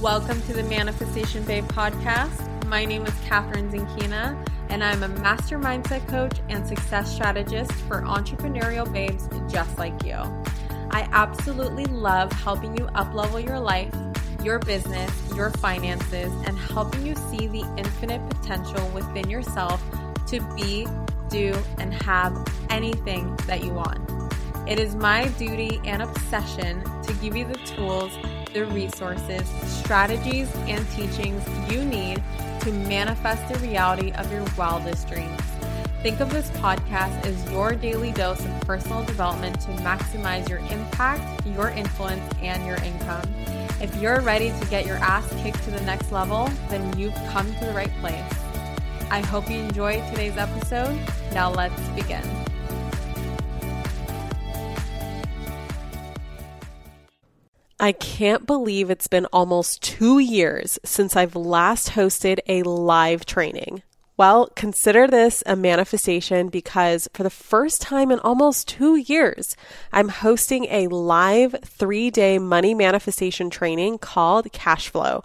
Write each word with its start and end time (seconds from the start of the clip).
Welcome 0.00 0.40
to 0.44 0.54
the 0.54 0.62
Manifestation 0.62 1.44
Babe 1.44 1.66
podcast. 1.66 2.64
My 2.64 2.86
name 2.86 3.04
is 3.04 3.12
Catherine 3.26 3.70
Zenkina, 3.70 4.48
and 4.70 4.82
I'm 4.82 5.02
a 5.02 5.08
master 5.08 5.58
mindset 5.58 6.08
coach 6.08 6.38
and 6.48 6.66
success 6.66 7.12
strategist 7.12 7.70
for 7.72 8.00
entrepreneurial 8.00 8.90
babes 8.90 9.28
just 9.52 9.76
like 9.76 10.02
you. 10.02 10.14
I 10.90 11.06
absolutely 11.12 11.84
love 11.84 12.32
helping 12.32 12.78
you 12.78 12.86
uplevel 12.94 13.44
your 13.44 13.60
life, 13.60 13.94
your 14.42 14.58
business, 14.58 15.12
your 15.34 15.50
finances, 15.50 16.32
and 16.46 16.56
helping 16.56 17.06
you 17.06 17.14
see 17.14 17.48
the 17.48 17.70
infinite 17.76 18.26
potential 18.30 18.88
within 18.94 19.28
yourself 19.28 19.84
to 20.28 20.40
be, 20.56 20.86
do, 21.28 21.54
and 21.76 21.92
have 22.04 22.42
anything 22.70 23.36
that 23.46 23.62
you 23.62 23.74
want. 23.74 24.00
It 24.66 24.78
is 24.78 24.94
my 24.94 25.28
duty 25.36 25.78
and 25.84 26.00
obsession 26.00 26.82
to 27.02 27.12
give 27.20 27.36
you 27.36 27.44
the 27.44 27.58
tools 27.66 28.16
the 28.52 28.66
resources, 28.66 29.48
strategies, 29.66 30.50
and 30.66 30.88
teachings 30.90 31.44
you 31.70 31.84
need 31.84 32.22
to 32.60 32.72
manifest 32.72 33.52
the 33.52 33.58
reality 33.60 34.12
of 34.12 34.30
your 34.32 34.44
wildest 34.56 35.08
dreams. 35.08 35.40
Think 36.02 36.20
of 36.20 36.30
this 36.30 36.48
podcast 36.52 37.26
as 37.26 37.50
your 37.50 37.74
daily 37.74 38.12
dose 38.12 38.44
of 38.44 38.60
personal 38.62 39.04
development 39.04 39.60
to 39.60 39.68
maximize 39.82 40.48
your 40.48 40.60
impact, 40.70 41.46
your 41.46 41.68
influence, 41.68 42.22
and 42.40 42.64
your 42.66 42.76
income. 42.76 43.22
If 43.80 43.94
you're 43.96 44.20
ready 44.20 44.50
to 44.50 44.66
get 44.66 44.86
your 44.86 44.96
ass 44.96 45.28
kicked 45.42 45.62
to 45.64 45.70
the 45.70 45.80
next 45.82 46.10
level, 46.10 46.50
then 46.68 46.98
you've 46.98 47.14
come 47.30 47.52
to 47.54 47.64
the 47.66 47.72
right 47.72 47.92
place. 48.00 48.24
I 49.10 49.20
hope 49.20 49.50
you 49.50 49.58
enjoyed 49.58 50.06
today's 50.08 50.36
episode. 50.36 50.98
Now 51.32 51.50
let's 51.50 51.80
begin. 51.90 52.22
I 57.80 57.92
can't 57.92 58.46
believe 58.46 58.90
it's 58.90 59.08
been 59.08 59.24
almost 59.32 59.82
two 59.82 60.18
years 60.18 60.78
since 60.84 61.16
I've 61.16 61.34
last 61.34 61.92
hosted 61.92 62.40
a 62.46 62.62
live 62.62 63.24
training. 63.24 63.82
Well, 64.18 64.50
consider 64.54 65.06
this 65.06 65.42
a 65.46 65.56
manifestation 65.56 66.50
because 66.50 67.08
for 67.14 67.22
the 67.22 67.30
first 67.30 67.80
time 67.80 68.10
in 68.10 68.18
almost 68.18 68.68
two 68.68 68.96
years, 68.96 69.56
I'm 69.94 70.10
hosting 70.10 70.66
a 70.66 70.88
live 70.88 71.56
three 71.64 72.10
day 72.10 72.38
money 72.38 72.74
manifestation 72.74 73.48
training 73.48 73.96
called 73.96 74.52
Cash 74.52 74.90
Flow. 74.90 75.24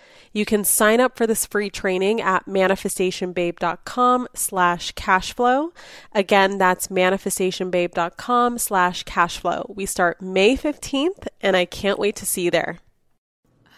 You 0.33 0.45
can 0.45 0.63
sign 0.63 1.01
up 1.01 1.17
for 1.17 1.27
this 1.27 1.45
free 1.45 1.69
training 1.69 2.21
at 2.21 2.45
manifestationbabe.com 2.45 4.27
slash 4.33 4.93
cashflow. 4.93 5.71
Again, 6.13 6.57
that's 6.57 6.87
manifestationbabe.com 6.87 8.57
slash 8.57 9.03
cashflow. 9.03 9.75
We 9.75 9.85
start 9.85 10.21
May 10.21 10.55
15th, 10.55 11.27
and 11.41 11.57
I 11.57 11.65
can't 11.65 11.99
wait 11.99 12.15
to 12.17 12.25
see 12.25 12.43
you 12.43 12.51
there. 12.51 12.79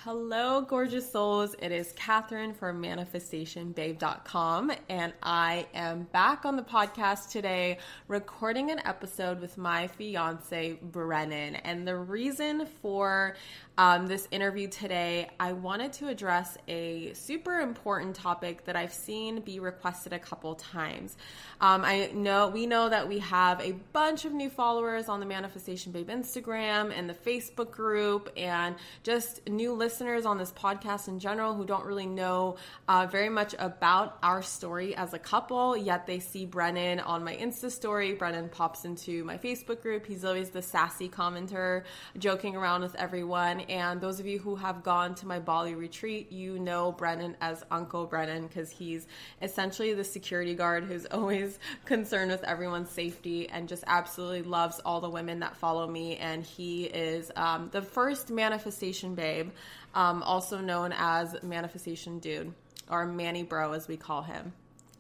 Hello, 0.03 0.59
gorgeous 0.59 1.09
souls. 1.09 1.55
It 1.61 1.71
is 1.71 1.93
Catherine 1.93 2.53
from 2.53 2.83
manifestationbabe.com, 2.83 4.73
and 4.89 5.13
I 5.23 5.65
am 5.73 6.09
back 6.11 6.43
on 6.43 6.57
the 6.57 6.61
podcast 6.61 7.31
today 7.31 7.77
recording 8.09 8.69
an 8.69 8.81
episode 8.83 9.39
with 9.39 9.57
my 9.57 9.87
fiance, 9.87 10.77
Brennan. 10.81 11.55
And 11.55 11.87
the 11.87 11.95
reason 11.95 12.65
for 12.81 13.37
um, 13.77 14.05
this 14.05 14.27
interview 14.29 14.67
today, 14.67 15.29
I 15.39 15.53
wanted 15.53 15.93
to 15.93 16.07
address 16.07 16.57
a 16.67 17.11
super 17.13 17.59
important 17.59 18.15
topic 18.15 18.65
that 18.65 18.75
I've 18.75 18.93
seen 18.93 19.41
be 19.41 19.59
requested 19.59 20.13
a 20.13 20.19
couple 20.19 20.53
times. 20.53 21.17
Um, 21.59 21.83
I 21.83 22.11
know 22.13 22.49
we 22.49 22.67
know 22.67 22.89
that 22.89 23.07
we 23.07 23.19
have 23.19 23.59
a 23.61 23.71
bunch 23.91 24.25
of 24.25 24.33
new 24.33 24.49
followers 24.49 25.09
on 25.09 25.19
the 25.19 25.25
Manifestation 25.25 25.91
Babe 25.91 26.09
Instagram 26.09 26.95
and 26.95 27.09
the 27.09 27.15
Facebook 27.15 27.71
group, 27.71 28.31
and 28.37 28.75
just 29.01 29.49
new 29.49 29.73
listeners 29.73 30.27
on 30.27 30.37
this 30.37 30.51
podcast 30.51 31.07
in 31.07 31.19
general 31.19 31.55
who 31.55 31.65
don't 31.65 31.85
really 31.85 32.05
know 32.05 32.57
uh, 32.87 33.07
very 33.09 33.29
much 33.29 33.55
about 33.57 34.19
our 34.21 34.43
story 34.43 34.95
as 34.95 35.13
a 35.13 35.19
couple. 35.19 35.75
Yet 35.75 36.05
they 36.05 36.19
see 36.19 36.45
Brennan 36.45 36.99
on 36.99 37.23
my 37.23 37.35
Insta 37.35 37.71
story. 37.71 38.13
Brennan 38.13 38.49
pops 38.49 38.85
into 38.85 39.23
my 39.23 39.39
Facebook 39.39 39.81
group. 39.81 40.05
He's 40.05 40.23
always 40.23 40.51
the 40.51 40.61
sassy 40.61 41.09
commenter, 41.09 41.85
joking 42.19 42.55
around 42.55 42.81
with 42.81 42.93
everyone. 42.95 43.62
And 43.69 43.99
those 44.01 44.19
of 44.19 44.25
you 44.25 44.39
who 44.39 44.55
have 44.55 44.83
gone 44.83 45.15
to 45.15 45.27
my 45.27 45.39
Bali 45.39 45.75
retreat, 45.75 46.31
you 46.31 46.59
know 46.59 46.91
Brennan 46.91 47.35
as 47.41 47.63
Uncle 47.71 48.05
Brennan 48.05 48.47
because 48.47 48.69
he's 48.69 49.07
essentially 49.41 49.93
the 49.93 50.03
security 50.03 50.55
guard 50.55 50.83
who's 50.83 51.05
always 51.11 51.59
concerned 51.85 52.31
with 52.31 52.43
everyone's 52.43 52.89
safety 52.89 53.49
and 53.49 53.67
just 53.67 53.83
absolutely 53.87 54.43
loves 54.43 54.79
all 54.85 55.01
the 55.01 55.09
women 55.09 55.39
that 55.39 55.55
follow 55.55 55.87
me. 55.87 56.17
And 56.17 56.43
he 56.43 56.85
is 56.85 57.31
um, 57.35 57.69
the 57.71 57.81
first 57.81 58.29
manifestation 58.29 59.15
babe, 59.15 59.51
um, 59.95 60.23
also 60.23 60.59
known 60.59 60.93
as 60.97 61.35
Manifestation 61.43 62.19
Dude 62.19 62.53
or 62.89 63.05
Manny 63.05 63.43
Bro 63.43 63.73
as 63.73 63.87
we 63.87 63.97
call 63.97 64.21
him. 64.21 64.53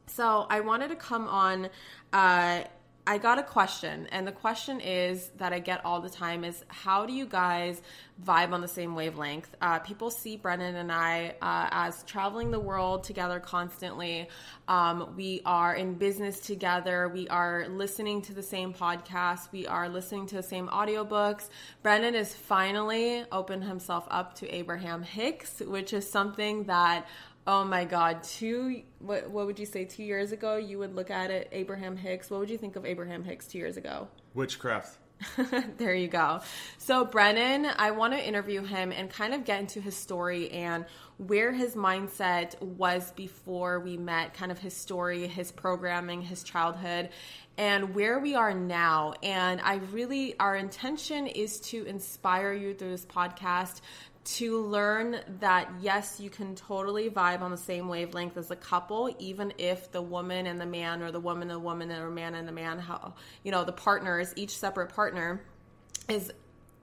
So 0.07 0.45
I 0.49 0.59
wanted 0.59 0.89
to 0.89 0.95
come 0.95 1.27
on. 1.27 1.69
Uh, 2.11 2.63
I 3.05 3.17
got 3.17 3.37
a 3.37 3.43
question, 3.43 4.07
and 4.13 4.25
the 4.25 4.31
question 4.31 4.79
is 4.79 5.29
that 5.37 5.51
I 5.51 5.59
get 5.59 5.83
all 5.83 5.99
the 5.99 6.09
time 6.09 6.45
is 6.45 6.63
how 6.69 7.05
do 7.05 7.11
you 7.11 7.25
guys 7.25 7.81
vibe 8.25 8.53
on 8.53 8.61
the 8.61 8.67
same 8.67 8.95
wavelength? 8.95 9.53
Uh, 9.61 9.79
people 9.79 10.09
see 10.09 10.37
Brennan 10.37 10.75
and 10.75 10.89
I 10.89 11.35
uh, 11.41 11.67
as 11.69 12.03
traveling 12.03 12.49
the 12.49 12.61
world 12.61 13.03
together 13.03 13.41
constantly. 13.41 14.29
Um, 14.69 15.15
we 15.17 15.41
are 15.45 15.75
in 15.75 15.95
business 15.95 16.39
together. 16.39 17.09
We 17.09 17.27
are 17.27 17.67
listening 17.67 18.21
to 18.21 18.33
the 18.33 18.43
same 18.43 18.73
podcasts. 18.73 19.51
We 19.51 19.67
are 19.67 19.89
listening 19.89 20.27
to 20.27 20.35
the 20.35 20.43
same 20.43 20.69
audiobooks. 20.69 21.49
Brennan 21.81 22.13
has 22.13 22.33
finally 22.33 23.25
opened 23.33 23.65
himself 23.65 24.07
up 24.11 24.35
to 24.35 24.49
Abraham 24.49 25.03
Hicks, 25.03 25.59
which 25.59 25.91
is 25.91 26.09
something 26.09 26.63
that 26.65 27.05
Oh 27.45 27.65
my 27.65 27.83
God! 27.83 28.23
Two 28.23 28.83
what 28.99 29.29
what 29.29 29.45
would 29.45 29.59
you 29.59 29.65
say? 29.65 29.85
Two 29.85 30.03
years 30.03 30.31
ago, 30.31 30.55
you 30.55 30.79
would 30.79 30.95
look 30.95 31.09
at 31.09 31.29
it, 31.29 31.49
Abraham 31.51 31.97
Hicks. 31.97 32.29
What 32.29 32.39
would 32.39 32.49
you 32.49 32.57
think 32.57 32.75
of 32.75 32.85
Abraham 32.85 33.23
Hicks 33.23 33.47
two 33.47 33.57
years 33.57 33.75
ago? 33.75 34.07
Witchcraft. 34.33 34.97
there 35.77 35.93
you 35.93 36.07
go. 36.07 36.41
So 36.77 37.05
Brennan, 37.05 37.67
I 37.77 37.91
want 37.91 38.13
to 38.13 38.25
interview 38.25 38.63
him 38.63 38.91
and 38.91 39.09
kind 39.09 39.33
of 39.33 39.45
get 39.45 39.59
into 39.59 39.81
his 39.81 39.95
story 39.95 40.49
and 40.51 40.85
where 41.17 41.51
his 41.51 41.75
mindset 41.75 42.59
was 42.61 43.11
before 43.11 43.79
we 43.79 43.97
met, 43.97 44.33
kind 44.33 44.51
of 44.51 44.59
his 44.59 44.75
story, 44.75 45.27
his 45.27 45.51
programming, 45.51 46.21
his 46.21 46.43
childhood, 46.43 47.09
and 47.57 47.93
where 47.93 48.19
we 48.19 48.35
are 48.35 48.53
now. 48.53 49.13
And 49.21 49.61
I 49.61 49.75
really, 49.91 50.37
our 50.39 50.55
intention 50.55 51.27
is 51.27 51.59
to 51.61 51.85
inspire 51.85 52.53
you 52.53 52.73
through 52.73 52.91
this 52.91 53.05
podcast 53.05 53.81
to 54.25 54.61
learn 54.61 55.19
that 55.39 55.69
yes, 55.81 56.19
you 56.19 56.29
can 56.29 56.55
totally 56.55 57.09
vibe 57.09 57.41
on 57.41 57.51
the 57.51 57.57
same 57.57 57.87
wavelength 57.87 58.37
as 58.37 58.51
a 58.51 58.55
couple, 58.55 59.13
even 59.19 59.53
if 59.57 59.91
the 59.91 60.01
woman 60.01 60.47
and 60.47 60.59
the 60.59 60.65
man, 60.65 61.01
or 61.01 61.11
the 61.11 61.19
woman 61.19 61.49
and 61.49 61.57
the 61.57 61.59
woman, 61.59 61.91
or 61.91 62.09
man 62.09 62.35
and 62.35 62.47
the 62.47 62.51
man, 62.51 62.79
how 62.79 63.13
you 63.43 63.51
know 63.51 63.63
the 63.63 63.73
partners, 63.73 64.33
each 64.35 64.57
separate 64.57 64.93
partner, 64.93 65.41
is 66.07 66.31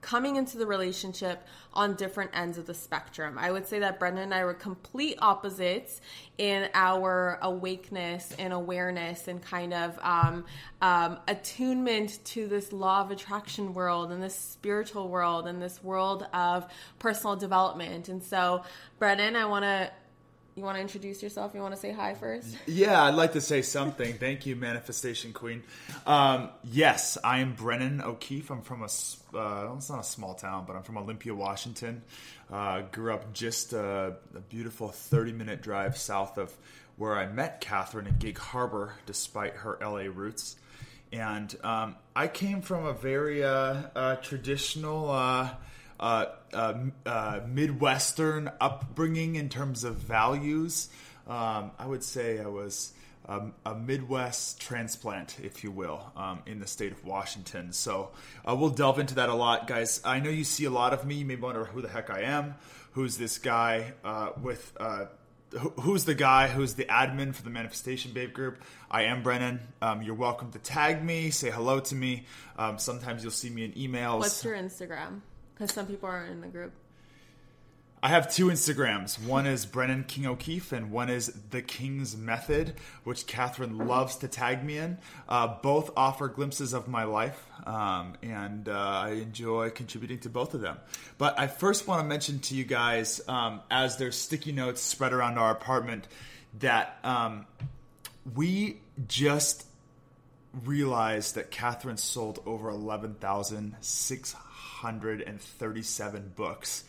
coming 0.01 0.35
into 0.35 0.57
the 0.57 0.65
relationship 0.65 1.47
on 1.73 1.95
different 1.95 2.31
ends 2.33 2.57
of 2.57 2.65
the 2.65 2.73
spectrum. 2.73 3.37
I 3.37 3.51
would 3.51 3.65
say 3.65 3.79
that 3.79 3.99
Brennan 3.99 4.23
and 4.23 4.33
I 4.33 4.43
were 4.43 4.53
complete 4.53 5.17
opposites 5.21 6.01
in 6.37 6.69
our 6.73 7.39
awakeness 7.41 8.35
and 8.37 8.51
awareness 8.51 9.27
and 9.27 9.41
kind 9.41 9.73
of 9.73 9.97
um, 10.01 10.45
um, 10.81 11.19
attunement 11.27 12.19
to 12.25 12.47
this 12.47 12.73
law 12.73 13.01
of 13.01 13.11
attraction 13.11 13.73
world 13.73 14.11
and 14.11 14.21
this 14.21 14.35
spiritual 14.35 15.07
world 15.07 15.47
and 15.47 15.61
this 15.61 15.83
world 15.83 16.27
of 16.33 16.65
personal 16.99 17.35
development. 17.35 18.09
And 18.09 18.21
so, 18.21 18.63
Brennan, 18.99 19.35
I 19.35 19.45
want 19.45 19.63
to 19.63 19.91
you 20.55 20.63
want 20.63 20.77
to 20.77 20.81
introduce 20.81 21.23
yourself? 21.23 21.53
You 21.53 21.61
want 21.61 21.73
to 21.73 21.79
say 21.79 21.91
hi 21.91 22.13
first? 22.13 22.57
Yeah, 22.67 23.03
I'd 23.03 23.15
like 23.15 23.33
to 23.33 23.41
say 23.41 23.61
something. 23.61 24.15
Thank 24.15 24.45
you, 24.45 24.55
Manifestation 24.55 25.33
Queen. 25.33 25.63
Um, 26.05 26.49
yes, 26.63 27.17
I 27.23 27.39
am 27.39 27.53
Brennan 27.53 28.01
O'Keefe. 28.01 28.49
I'm 28.49 28.61
from 28.61 28.81
a, 28.81 28.89
uh, 29.37 29.73
it's 29.75 29.89
not 29.89 29.99
a 29.99 30.03
small 30.03 30.33
town, 30.33 30.65
but 30.67 30.75
I'm 30.75 30.83
from 30.83 30.97
Olympia, 30.97 31.33
Washington. 31.33 32.01
Uh, 32.51 32.81
grew 32.91 33.13
up 33.13 33.33
just 33.33 33.73
a, 33.73 34.15
a 34.35 34.39
beautiful 34.39 34.89
30 34.89 35.31
minute 35.31 35.61
drive 35.61 35.97
south 35.97 36.37
of 36.37 36.53
where 36.97 37.15
I 37.15 37.27
met 37.27 37.61
Catherine 37.61 38.07
in 38.07 38.17
Gig 38.17 38.37
Harbor, 38.37 38.95
despite 39.05 39.55
her 39.55 39.77
LA 39.81 40.09
roots. 40.13 40.57
And 41.13 41.53
um, 41.63 41.95
I 42.15 42.27
came 42.27 42.61
from 42.61 42.85
a 42.85 42.93
very 42.93 43.43
uh, 43.43 43.83
uh 43.95 44.15
traditional 44.17 45.09
uh, 46.01 46.25
uh, 46.51 46.73
uh, 47.05 47.39
Midwestern 47.47 48.51
upbringing 48.59 49.35
in 49.35 49.49
terms 49.49 49.83
of 49.83 49.95
values. 49.97 50.89
Um, 51.27 51.71
I 51.77 51.85
would 51.85 52.03
say 52.03 52.39
I 52.39 52.47
was 52.47 52.93
a, 53.25 53.43
a, 53.67 53.75
Midwest 53.75 54.59
transplant, 54.59 55.37
if 55.43 55.63
you 55.63 55.69
will, 55.69 56.11
um, 56.17 56.39
in 56.47 56.59
the 56.59 56.65
state 56.65 56.91
of 56.91 57.05
Washington. 57.05 57.71
So 57.71 58.09
uh, 58.43 58.55
we'll 58.55 58.71
delve 58.71 58.97
into 58.97 59.15
that 59.15 59.29
a 59.29 59.35
lot, 59.35 59.67
guys. 59.67 60.01
I 60.03 60.19
know 60.19 60.31
you 60.31 60.43
see 60.43 60.65
a 60.65 60.71
lot 60.71 60.93
of 60.93 61.05
me. 61.05 61.15
You 61.15 61.25
may 61.25 61.35
wonder 61.35 61.65
who 61.65 61.81
the 61.81 61.87
heck 61.87 62.09
I 62.09 62.21
am. 62.21 62.55
Who's 62.93 63.17
this 63.17 63.37
guy 63.37 63.93
uh, 64.03 64.31
with? 64.41 64.75
Who's 65.81 66.05
the 66.05 66.15
guy 66.15 66.47
who's 66.47 66.75
the 66.75 66.85
admin 66.85 67.35
for 67.35 67.43
the 67.43 67.49
manifestation 67.49 68.13
babe 68.13 68.31
group 68.31 68.63
i 68.89 69.01
am 69.01 69.21
brennan 69.21 69.59
um, 69.81 70.01
you're 70.01 70.15
welcome 70.15 70.49
to 70.49 70.59
tag 70.59 71.03
me 71.03 71.29
say 71.29 71.51
hello 71.51 71.81
to 71.81 71.93
me 71.93 72.25
um, 72.57 72.77
sometimes 72.77 73.21
you'll 73.21 73.33
see 73.33 73.49
me 73.49 73.65
in 73.65 73.73
emails 73.73 74.19
what's 74.19 74.45
your 74.45 74.55
instagram 74.55 75.19
because 75.61 75.75
some 75.75 75.85
people 75.85 76.09
aren't 76.09 76.31
in 76.31 76.41
the 76.41 76.47
group 76.47 76.73
I 78.03 78.07
have 78.07 78.33
two 78.33 78.47
Instagrams. 78.47 79.23
One 79.23 79.45
is 79.45 79.67
Brennan 79.67 80.05
King 80.05 80.25
O'Keefe, 80.25 80.71
and 80.71 80.89
one 80.89 81.11
is 81.11 81.27
The 81.51 81.61
King's 81.61 82.17
Method, 82.17 82.73
which 83.03 83.27
Catherine 83.27 83.77
loves 83.77 84.15
to 84.15 84.27
tag 84.27 84.63
me 84.63 84.79
in. 84.79 84.97
Uh, 85.29 85.59
both 85.61 85.91
offer 85.95 86.27
glimpses 86.27 86.73
of 86.73 86.87
my 86.87 87.03
life, 87.03 87.39
um, 87.63 88.15
and 88.23 88.67
uh, 88.67 88.71
I 88.71 89.09
enjoy 89.11 89.69
contributing 89.69 90.17
to 90.21 90.29
both 90.29 90.55
of 90.55 90.61
them. 90.61 90.79
But 91.19 91.39
I 91.39 91.45
first 91.45 91.87
want 91.87 92.01
to 92.01 92.07
mention 92.07 92.39
to 92.39 92.55
you 92.55 92.63
guys, 92.63 93.21
um, 93.27 93.61
as 93.69 93.97
there's 93.97 94.17
sticky 94.17 94.53
notes 94.53 94.81
spread 94.81 95.13
around 95.13 95.37
our 95.37 95.51
apartment, 95.51 96.07
that 96.57 96.97
um, 97.03 97.45
we 98.33 98.79
just 99.07 99.67
realized 100.63 101.35
that 101.35 101.51
Catherine 101.51 101.97
sold 101.97 102.41
over 102.47 102.69
11,637 104.83 106.33
books 106.35 106.83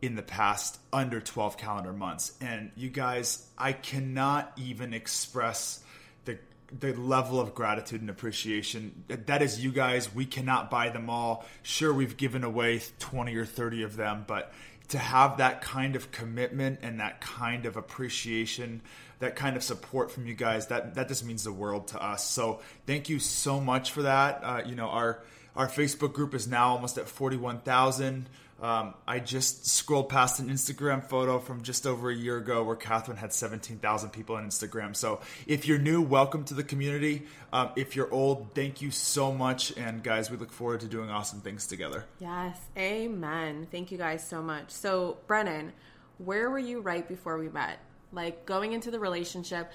in 0.00 0.16
the 0.16 0.22
past 0.22 0.78
under 0.92 1.20
12 1.20 1.56
calendar 1.56 1.92
months. 1.92 2.32
And 2.40 2.72
you 2.76 2.90
guys, 2.90 3.46
I 3.56 3.72
cannot 3.72 4.52
even 4.56 4.92
express 4.92 5.82
the 6.24 6.38
the 6.78 6.92
level 6.94 7.38
of 7.38 7.54
gratitude 7.54 8.00
and 8.00 8.10
appreciation. 8.10 9.04
That 9.08 9.42
is 9.42 9.62
you 9.62 9.70
guys. 9.70 10.12
We 10.12 10.26
cannot 10.26 10.70
buy 10.70 10.88
them 10.88 11.08
all. 11.08 11.44
Sure, 11.62 11.92
we've 11.92 12.16
given 12.16 12.44
away 12.44 12.80
20 12.98 13.34
or 13.36 13.44
30 13.44 13.82
of 13.82 13.96
them, 13.96 14.24
but 14.26 14.52
to 14.88 14.98
have 14.98 15.38
that 15.38 15.62
kind 15.62 15.96
of 15.96 16.10
commitment 16.10 16.80
and 16.82 17.00
that 17.00 17.20
kind 17.20 17.64
of 17.64 17.76
appreciation, 17.76 18.82
that 19.20 19.36
kind 19.36 19.56
of 19.56 19.62
support 19.62 20.10
from 20.10 20.26
you 20.26 20.34
guys, 20.34 20.66
that 20.66 20.96
that 20.96 21.08
just 21.08 21.24
means 21.24 21.44
the 21.44 21.52
world 21.52 21.88
to 21.88 22.02
us. 22.02 22.28
So 22.28 22.60
thank 22.86 23.08
you 23.08 23.20
so 23.20 23.60
much 23.60 23.92
for 23.92 24.02
that. 24.02 24.40
Uh, 24.42 24.62
you 24.66 24.74
know, 24.74 24.88
our 24.88 25.22
our 25.56 25.68
Facebook 25.68 26.12
group 26.12 26.34
is 26.34 26.46
now 26.46 26.70
almost 26.70 26.98
at 26.98 27.08
41,000. 27.08 28.28
Um, 28.62 28.94
I 29.08 29.18
just 29.18 29.66
scrolled 29.66 30.08
past 30.08 30.38
an 30.38 30.48
Instagram 30.48 31.02
photo 31.02 31.40
from 31.40 31.62
just 31.62 31.84
over 31.84 32.10
a 32.10 32.14
year 32.14 32.36
ago 32.36 32.62
where 32.62 32.76
Catherine 32.76 33.16
had 33.16 33.32
17,000 33.32 34.10
people 34.10 34.36
on 34.36 34.46
Instagram. 34.46 34.94
So 34.94 35.20
if 35.48 35.66
you're 35.66 35.78
new, 35.78 36.00
welcome 36.00 36.44
to 36.44 36.54
the 36.54 36.62
community. 36.62 37.26
Um, 37.52 37.70
if 37.74 37.96
you're 37.96 38.10
old, 38.12 38.54
thank 38.54 38.80
you 38.80 38.92
so 38.92 39.32
much. 39.32 39.76
And 39.76 40.00
guys, 40.04 40.30
we 40.30 40.36
look 40.36 40.52
forward 40.52 40.80
to 40.80 40.86
doing 40.86 41.10
awesome 41.10 41.40
things 41.40 41.66
together. 41.66 42.04
Yes, 42.20 42.56
amen. 42.78 43.66
Thank 43.72 43.90
you 43.90 43.98
guys 43.98 44.24
so 44.26 44.40
much. 44.40 44.70
So, 44.70 45.18
Brennan, 45.26 45.72
where 46.18 46.48
were 46.48 46.60
you 46.60 46.80
right 46.82 47.06
before 47.08 47.38
we 47.38 47.48
met? 47.48 47.80
Like 48.12 48.46
going 48.46 48.74
into 48.74 48.92
the 48.92 49.00
relationship, 49.00 49.72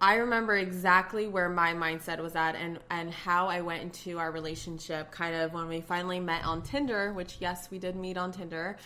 I 0.00 0.16
remember 0.16 0.54
exactly 0.54 1.26
where 1.26 1.48
my 1.48 1.74
mindset 1.74 2.20
was 2.20 2.36
at 2.36 2.54
and 2.54 2.78
and 2.88 3.12
how 3.12 3.48
I 3.48 3.62
went 3.62 3.82
into 3.82 4.18
our 4.18 4.30
relationship 4.30 5.10
kind 5.10 5.34
of 5.34 5.52
when 5.52 5.66
we 5.66 5.80
finally 5.80 6.20
met 6.20 6.44
on 6.44 6.62
Tinder, 6.62 7.12
which 7.12 7.38
yes, 7.40 7.68
we 7.70 7.78
did 7.78 7.96
meet 7.96 8.16
on 8.16 8.30
Tinder. 8.30 8.76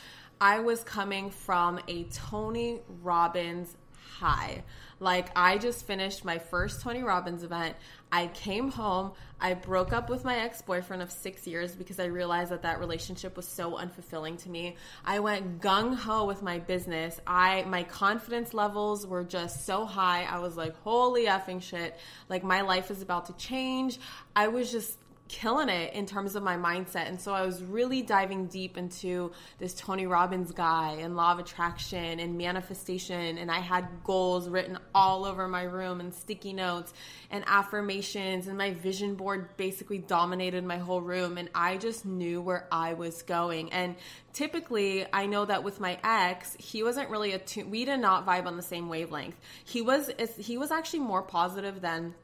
I 0.41 0.61
was 0.61 0.83
coming 0.83 1.31
from 1.31 1.81
a 1.87 2.05
Tony 2.05 2.81
Robbins 3.03 3.77
high. 4.19 4.65
Like 5.03 5.31
I 5.35 5.59
just 5.59 5.85
finished 5.85 6.25
my 6.25 6.39
first 6.39 6.81
Tony 6.81 7.03
Robbins 7.03 7.43
event. 7.43 7.75
I 8.13 8.29
came 8.29 8.71
home. 8.71 9.13
I 9.41 9.55
broke 9.55 9.93
up 9.93 10.09
with 10.09 10.25
my 10.25 10.37
ex 10.37 10.63
boyfriend 10.63 11.03
of 11.03 11.11
six 11.11 11.45
years 11.45 11.75
because 11.75 11.99
I 11.99 12.05
realized 12.05 12.53
that 12.53 12.63
that 12.63 12.79
relationship 12.79 13.37
was 13.37 13.49
so 13.49 13.73
unfulfilling 13.73 14.41
to 14.45 14.49
me. 14.49 14.77
I 15.05 15.19
went 15.19 15.61
gung 15.61 15.97
ho 15.97 16.25
with 16.25 16.41
my 16.41 16.61
business. 16.61 17.21
I 17.27 17.65
my 17.65 17.83
confidence 17.83 18.55
levels 18.55 19.05
were 19.05 19.25
just 19.25 19.67
so 19.67 19.85
high. 19.87 20.23
I 20.23 20.39
was 20.39 20.57
like, 20.57 20.77
holy 20.83 21.25
effing 21.25 21.61
shit! 21.61 21.99
Like 22.29 22.45
my 22.45 22.61
life 22.61 22.93
is 22.93 23.03
about 23.03 23.27
to 23.27 23.33
change. 23.33 23.99
I 24.37 24.47
was 24.47 24.71
just 24.71 24.97
killing 25.33 25.71
it 25.71 25.95
in 25.95 26.05
terms 26.05 26.37
of 26.37 26.43
my 26.43 26.57
mindset. 26.57 27.09
And 27.09 27.19
so 27.19 27.33
I 27.33 27.41
was 27.47 27.63
really 27.63 28.03
diving 28.03 28.49
deep 28.49 28.77
into 28.77 29.33
this 29.59 29.73
Tony 29.73 30.07
Robbins 30.07 30.53
guy 30.53 30.99
and 31.01 31.17
law 31.17 31.33
of 31.33 31.39
attraction 31.39 32.21
and 32.21 32.37
manifestation. 32.37 33.39
And 33.39 33.51
I 33.51 33.61
had 33.61 33.89
goals 34.05 34.51
written 34.51 34.79
all 34.95 35.25
over 35.25 35.49
my 35.49 35.63
room 35.63 36.01
and 36.01 36.13
sticky 36.13 36.53
notes 36.53 36.93
and 37.31 37.45
affirmations. 37.47 38.47
And 38.47 38.59
my 38.59 38.75
vision 38.75 39.15
board 39.15 39.57
basically 39.57 39.97
dominated 39.97 40.65
my 40.65 40.77
whole 40.77 41.01
room. 41.01 41.39
And 41.39 41.49
I 41.55 41.79
just 41.79 42.05
knew 42.05 42.43
where 42.43 42.69
I 42.71 42.93
was 42.93 43.23
going. 43.23 43.73
And 43.73 43.97
typically 44.33 45.05
i 45.13 45.27
know 45.27 45.45
that 45.45 45.63
with 45.63 45.79
my 45.79 45.99
ex 46.03 46.57
he 46.59 46.83
wasn't 46.83 47.07
really 47.11 47.35
a 47.35 47.41
we 47.67 47.85
did 47.85 48.01
not 48.01 48.25
vibe 48.25 48.47
on 48.47 48.57
the 48.57 48.63
same 48.63 48.89
wavelength 48.89 49.39
he 49.63 49.83
was 49.83 50.11
he 50.39 50.57
was 50.57 50.71
actually 50.71 51.01
more 51.01 51.21
positive 51.21 51.83
than 51.83 52.15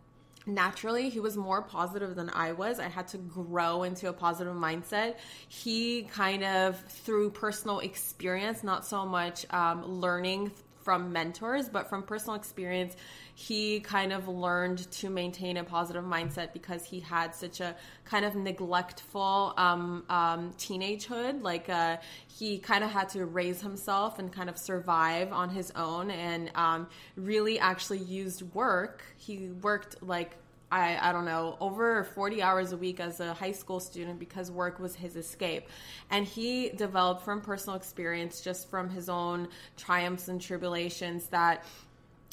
naturally 0.48 1.08
he 1.10 1.20
was 1.20 1.36
more 1.36 1.62
positive 1.62 2.16
than 2.16 2.30
i 2.30 2.52
was. 2.52 2.80
I 2.80 2.88
had 2.88 3.08
to 3.08 3.18
grow 3.18 3.82
into 3.82 4.08
a 4.08 4.12
positive 4.12 4.54
mindset. 4.54 5.16
He 5.48 6.02
kind 6.02 6.44
of 6.44 6.80
through 6.80 7.30
personal 7.30 7.80
experience 7.80 8.64
not 8.64 8.86
so 8.86 9.04
much 9.06 9.46
um, 9.52 9.84
learning 9.84 10.50
from 10.82 11.12
mentors 11.12 11.68
but 11.68 11.88
from 11.88 12.02
personal 12.02 12.34
experience 12.34 12.96
he 13.38 13.78
kind 13.78 14.12
of 14.12 14.26
learned 14.26 14.90
to 14.90 15.08
maintain 15.08 15.58
a 15.58 15.62
positive 15.62 16.02
mindset 16.02 16.52
because 16.52 16.84
he 16.84 16.98
had 16.98 17.32
such 17.32 17.60
a 17.60 17.76
kind 18.04 18.24
of 18.24 18.34
neglectful 18.34 19.54
um, 19.56 20.02
um, 20.10 20.52
teenagehood. 20.58 21.40
Like 21.40 21.68
uh, 21.68 21.98
he 22.26 22.58
kind 22.58 22.82
of 22.82 22.90
had 22.90 23.10
to 23.10 23.24
raise 23.26 23.60
himself 23.60 24.18
and 24.18 24.32
kind 24.32 24.50
of 24.50 24.58
survive 24.58 25.32
on 25.32 25.50
his 25.50 25.70
own, 25.76 26.10
and 26.10 26.50
um, 26.56 26.88
really 27.14 27.60
actually 27.60 28.00
used 28.00 28.42
work. 28.54 29.04
He 29.16 29.50
worked 29.50 30.02
like 30.02 30.36
I, 30.70 30.98
I 31.00 31.12
don't 31.12 31.24
know, 31.24 31.56
over 31.60 32.04
40 32.04 32.42
hours 32.42 32.72
a 32.72 32.76
week 32.76 33.00
as 33.00 33.20
a 33.20 33.32
high 33.32 33.52
school 33.52 33.80
student 33.80 34.18
because 34.18 34.50
work 34.50 34.78
was 34.78 34.94
his 34.94 35.16
escape. 35.16 35.68
And 36.10 36.26
he 36.26 36.70
developed 36.70 37.22
from 37.22 37.40
personal 37.40 37.76
experience, 37.76 38.42
just 38.42 38.68
from 38.68 38.90
his 38.90 39.08
own 39.08 39.48
triumphs 39.76 40.28
and 40.28 40.40
tribulations, 40.40 41.28
that 41.28 41.64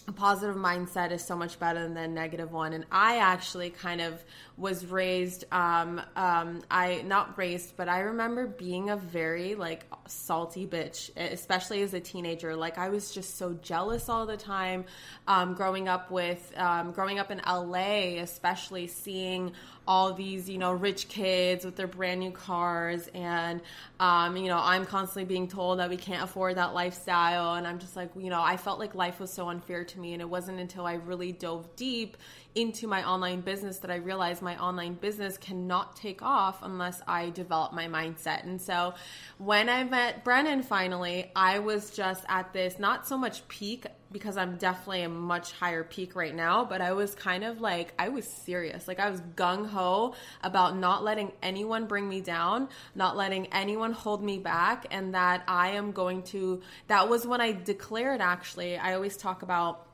a 0.07 0.11
positive 0.11 0.55
mindset 0.55 1.11
is 1.11 1.23
so 1.23 1.35
much 1.35 1.59
better 1.59 1.87
than 1.87 1.97
a 1.97 2.07
negative 2.07 2.51
one. 2.51 2.73
And 2.73 2.85
i 2.91 3.17
actually 3.17 3.69
kind 3.69 4.01
of 4.01 4.23
was 4.57 4.85
raised 4.85 5.45
um, 5.51 6.01
um, 6.15 6.63
i 6.69 7.01
not 7.05 7.37
raised 7.37 7.75
but 7.75 7.89
i 7.89 7.99
remember 7.99 8.47
being 8.47 8.89
a 8.89 8.95
very 8.97 9.55
like 9.55 9.85
salty 10.07 10.65
bitch 10.65 11.09
especially 11.15 11.81
as 11.81 11.93
a 11.93 11.99
teenager. 11.99 12.55
Like 12.55 12.77
i 12.77 12.89
was 12.89 13.11
just 13.11 13.37
so 13.37 13.53
jealous 13.53 14.09
all 14.09 14.25
the 14.25 14.37
time 14.37 14.85
um, 15.27 15.53
growing 15.53 15.87
up 15.87 16.11
with 16.11 16.53
um, 16.57 16.91
growing 16.91 17.19
up 17.19 17.31
in 17.31 17.41
la 17.45 17.75
especially 17.75 18.87
seeing 18.87 19.53
all 19.87 20.13
these, 20.13 20.49
you 20.49 20.57
know, 20.57 20.71
rich 20.71 21.07
kids 21.07 21.65
with 21.65 21.75
their 21.75 21.87
brand 21.87 22.19
new 22.19 22.31
cars. 22.31 23.07
And, 23.13 23.61
um, 23.99 24.35
you 24.37 24.47
know, 24.47 24.59
I'm 24.61 24.85
constantly 24.85 25.25
being 25.25 25.47
told 25.47 25.79
that 25.79 25.89
we 25.89 25.97
can't 25.97 26.23
afford 26.23 26.57
that 26.57 26.73
lifestyle. 26.73 27.55
And 27.55 27.67
I'm 27.67 27.79
just 27.79 27.95
like, 27.95 28.09
you 28.15 28.29
know, 28.29 28.41
I 28.41 28.57
felt 28.57 28.79
like 28.79 28.95
life 28.95 29.19
was 29.19 29.31
so 29.31 29.49
unfair 29.49 29.83
to 29.83 29.99
me. 29.99 30.13
And 30.13 30.21
it 30.21 30.29
wasn't 30.29 30.59
until 30.59 30.85
I 30.85 30.93
really 30.95 31.31
dove 31.31 31.75
deep 31.75 32.17
into 32.55 32.87
my 32.87 33.07
online 33.07 33.41
business 33.41 33.79
that 33.79 33.91
I 33.91 33.97
realized 33.97 34.41
my 34.41 34.57
online 34.57 34.93
business 34.93 35.37
cannot 35.37 35.95
take 35.97 36.21
off 36.21 36.59
unless 36.63 37.01
I 37.05 37.29
develop 37.29 37.73
my 37.73 37.87
mindset. 37.87 38.43
And 38.43 38.61
so 38.61 38.93
when 39.37 39.67
I 39.67 39.83
met 39.83 40.23
Brennan 40.23 40.63
finally, 40.63 41.31
I 41.35 41.59
was 41.59 41.91
just 41.91 42.23
at 42.29 42.53
this 42.53 42.79
not 42.79 43.07
so 43.07 43.17
much 43.17 43.45
peak 43.49 43.85
because 44.15 44.37
I'm 44.37 44.55
definitely 44.55 45.01
a 45.01 45.09
much 45.09 45.51
higher 45.51 45.83
peak 45.83 46.15
right 46.15 46.33
now, 46.33 46.63
but 46.63 46.79
I 46.79 46.93
was 46.93 47.13
kind 47.15 47.43
of 47.43 47.59
like, 47.59 47.93
I 47.99 48.07
was 48.07 48.23
serious. 48.25 48.87
Like, 48.87 48.97
I 48.97 49.09
was 49.09 49.19
gung 49.35 49.67
ho 49.67 50.15
about 50.41 50.77
not 50.77 51.03
letting 51.03 51.33
anyone 51.43 51.85
bring 51.85 52.07
me 52.07 52.21
down, 52.21 52.69
not 52.95 53.17
letting 53.17 53.47
anyone 53.47 53.91
hold 53.91 54.23
me 54.23 54.37
back, 54.37 54.87
and 54.89 55.15
that 55.15 55.43
I 55.49 55.71
am 55.71 55.91
going 55.91 56.23
to. 56.31 56.61
That 56.87 57.09
was 57.09 57.27
when 57.27 57.41
I 57.41 57.51
declared 57.51 58.21
actually. 58.21 58.77
I 58.77 58.93
always 58.93 59.17
talk 59.17 59.41
about 59.41 59.85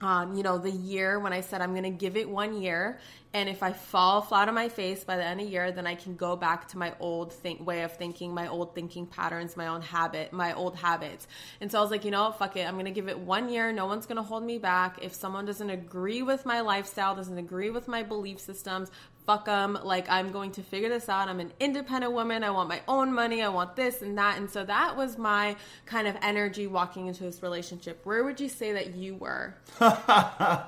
um, 0.00 0.34
you 0.34 0.42
know, 0.42 0.58
the 0.58 0.70
year 0.70 1.18
when 1.18 1.32
I 1.32 1.42
said 1.42 1.60
I'm 1.60 1.72
going 1.72 1.84
to 1.84 1.90
give 1.90 2.16
it 2.16 2.28
one 2.28 2.60
year. 2.60 2.98
And 3.32 3.48
if 3.48 3.62
I 3.62 3.72
fall 3.72 4.22
flat 4.22 4.48
on 4.48 4.54
my 4.54 4.68
face 4.68 5.04
by 5.04 5.16
the 5.16 5.24
end 5.24 5.40
of 5.40 5.46
the 5.46 5.52
year, 5.52 5.70
then 5.70 5.86
I 5.86 5.94
can 5.94 6.16
go 6.16 6.34
back 6.34 6.66
to 6.68 6.78
my 6.78 6.94
old 6.98 7.32
think 7.32 7.64
way 7.64 7.82
of 7.82 7.96
thinking, 7.96 8.34
my 8.34 8.48
old 8.48 8.74
thinking 8.74 9.06
patterns, 9.06 9.56
my 9.56 9.68
own 9.68 9.82
habit, 9.82 10.32
my 10.32 10.52
old 10.52 10.74
habits. 10.76 11.28
And 11.60 11.70
so 11.70 11.78
I 11.78 11.82
was 11.82 11.92
like, 11.92 12.04
you 12.04 12.10
know, 12.10 12.32
fuck 12.32 12.56
it. 12.56 12.66
I'm 12.66 12.74
going 12.74 12.86
to 12.86 12.90
give 12.90 13.08
it 13.08 13.18
one 13.18 13.48
year. 13.48 13.70
No 13.72 13.86
one's 13.86 14.06
going 14.06 14.16
to 14.16 14.22
hold 14.22 14.42
me 14.42 14.58
back. 14.58 14.98
If 15.00 15.14
someone 15.14 15.44
doesn't 15.44 15.70
agree 15.70 16.22
with 16.22 16.44
my 16.44 16.60
lifestyle, 16.60 17.14
doesn't 17.14 17.38
agree 17.38 17.70
with 17.70 17.86
my 17.86 18.02
belief 18.02 18.40
systems, 18.40 18.90
fuck 19.26 19.46
them. 19.46 19.78
Like, 19.82 20.08
I'm 20.10 20.32
going 20.32 20.52
to 20.52 20.62
figure 20.62 20.88
this 20.88 21.08
out. 21.08 21.28
I'm 21.28 21.40
an 21.40 21.52
independent 21.60 22.12
woman. 22.12 22.44
I 22.44 22.50
want 22.50 22.68
my 22.68 22.80
own 22.88 23.12
money. 23.12 23.42
I 23.42 23.48
want 23.48 23.76
this 23.76 24.02
and 24.02 24.18
that. 24.18 24.38
And 24.38 24.50
so 24.50 24.64
that 24.64 24.96
was 24.96 25.18
my 25.18 25.56
kind 25.86 26.06
of 26.06 26.16
energy 26.22 26.66
walking 26.66 27.06
into 27.06 27.24
this 27.24 27.42
relationship. 27.42 28.00
Where 28.04 28.24
would 28.24 28.40
you 28.40 28.48
say 28.48 28.72
that 28.72 28.94
you 28.94 29.14
were? 29.16 29.54
uh, 29.80 30.62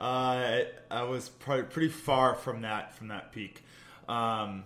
I 0.00 0.66
was 0.90 1.28
probably 1.28 1.64
pretty 1.64 1.88
far 1.88 2.34
from 2.34 2.62
that 2.62 2.94
from 2.94 3.08
that 3.08 3.32
peak. 3.32 3.64
Um, 4.08 4.64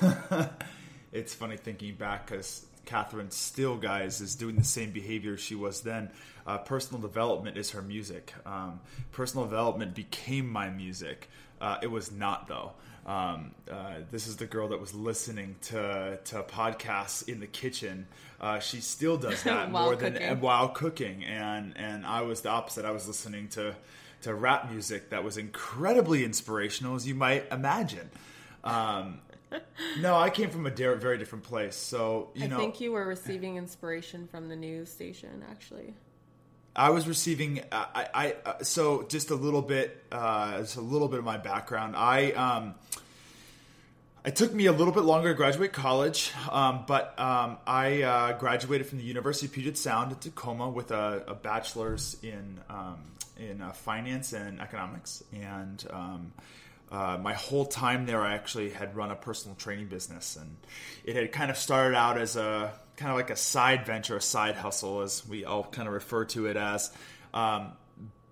it's 1.12 1.34
funny 1.34 1.56
thinking 1.56 1.94
back 1.94 2.26
because 2.26 2.66
Catherine 2.84 3.30
still, 3.30 3.76
guys, 3.76 4.20
is 4.20 4.34
doing 4.34 4.56
the 4.56 4.64
same 4.64 4.90
behavior 4.90 5.36
she 5.36 5.54
was 5.54 5.80
then. 5.80 6.10
Uh, 6.46 6.58
personal 6.58 7.00
development 7.00 7.56
is 7.56 7.70
her 7.70 7.82
music. 7.82 8.32
Um, 8.44 8.80
personal 9.12 9.46
development 9.46 9.94
became 9.94 10.48
my 10.48 10.68
music. 10.68 11.28
Uh, 11.64 11.78
it 11.80 11.90
was 11.90 12.12
not 12.12 12.46
though. 12.46 12.72
Um, 13.06 13.52
uh, 13.70 14.00
this 14.10 14.26
is 14.26 14.36
the 14.36 14.44
girl 14.44 14.68
that 14.68 14.78
was 14.78 14.94
listening 14.94 15.56
to 15.62 16.18
to 16.22 16.42
podcasts 16.42 17.26
in 17.26 17.40
the 17.40 17.46
kitchen. 17.46 18.06
Uh, 18.38 18.58
she 18.58 18.82
still 18.82 19.16
does 19.16 19.42
that 19.44 19.70
more 19.70 19.96
cooking. 19.96 20.12
than 20.12 20.40
while 20.42 20.68
cooking, 20.68 21.24
and 21.24 21.72
and 21.78 22.04
I 22.04 22.20
was 22.20 22.42
the 22.42 22.50
opposite. 22.50 22.84
I 22.84 22.90
was 22.90 23.06
listening 23.06 23.48
to 23.48 23.74
to 24.22 24.34
rap 24.34 24.70
music 24.70 25.08
that 25.08 25.24
was 25.24 25.38
incredibly 25.38 26.22
inspirational, 26.22 26.96
as 26.96 27.08
you 27.08 27.14
might 27.14 27.50
imagine. 27.50 28.10
Um, 28.62 29.20
no, 30.00 30.16
I 30.16 30.28
came 30.28 30.50
from 30.50 30.66
a 30.66 30.70
very 30.70 31.16
different 31.16 31.44
place. 31.44 31.76
So 31.76 32.28
you 32.34 32.44
I 32.44 32.48
know, 32.48 32.56
I 32.56 32.58
think 32.58 32.78
you 32.78 32.92
were 32.92 33.06
receiving 33.06 33.56
inspiration 33.56 34.26
from 34.26 34.50
the 34.50 34.56
news 34.56 34.90
station, 34.90 35.42
actually. 35.50 35.94
I 36.76 36.90
was 36.90 37.06
receiving. 37.06 37.60
I, 37.70 38.08
I 38.14 38.34
uh, 38.44 38.62
so 38.62 39.04
just 39.04 39.30
a 39.30 39.34
little 39.34 39.62
bit, 39.62 40.04
uh, 40.10 40.58
just 40.58 40.76
a 40.76 40.80
little 40.80 41.08
bit 41.08 41.18
of 41.20 41.24
my 41.24 41.36
background. 41.36 41.94
I 41.96 42.32
um, 42.32 42.74
it 44.24 44.36
took 44.36 44.52
me 44.52 44.66
a 44.66 44.72
little 44.72 44.92
bit 44.92 45.04
longer 45.04 45.28
to 45.28 45.34
graduate 45.34 45.72
college, 45.72 46.32
um, 46.50 46.84
but 46.86 47.18
um, 47.20 47.58
I 47.66 48.02
uh, 48.02 48.38
graduated 48.38 48.86
from 48.86 48.98
the 48.98 49.04
University 49.04 49.46
of 49.46 49.52
Puget 49.52 49.76
Sound 49.76 50.12
in 50.12 50.18
Tacoma 50.18 50.68
with 50.68 50.90
a, 50.90 51.24
a 51.28 51.34
bachelor's 51.34 52.16
in 52.22 52.58
um, 52.68 52.98
in 53.36 53.60
uh, 53.60 53.72
finance 53.72 54.32
and 54.32 54.60
economics, 54.60 55.22
and 55.32 55.86
um, 55.90 56.32
uh, 56.90 57.18
my 57.20 57.34
whole 57.34 57.66
time 57.66 58.06
there, 58.06 58.22
I 58.22 58.34
actually 58.34 58.70
had 58.70 58.96
run 58.96 59.10
a 59.10 59.16
personal 59.16 59.56
training 59.56 59.86
business, 59.86 60.36
and 60.36 60.56
it 61.04 61.16
had 61.16 61.30
kind 61.30 61.50
of 61.50 61.56
started 61.56 61.96
out 61.96 62.18
as 62.18 62.36
a 62.36 62.72
kind 62.96 63.10
of 63.10 63.16
like 63.16 63.30
a 63.30 63.36
side 63.36 63.86
venture, 63.86 64.16
a 64.16 64.20
side 64.22 64.56
hustle, 64.56 65.00
as 65.00 65.26
we 65.26 65.44
all 65.44 65.64
kind 65.64 65.88
of 65.88 65.94
refer 65.94 66.24
to 66.26 66.46
it 66.46 66.56
as. 66.56 66.90
Um, 67.32 67.72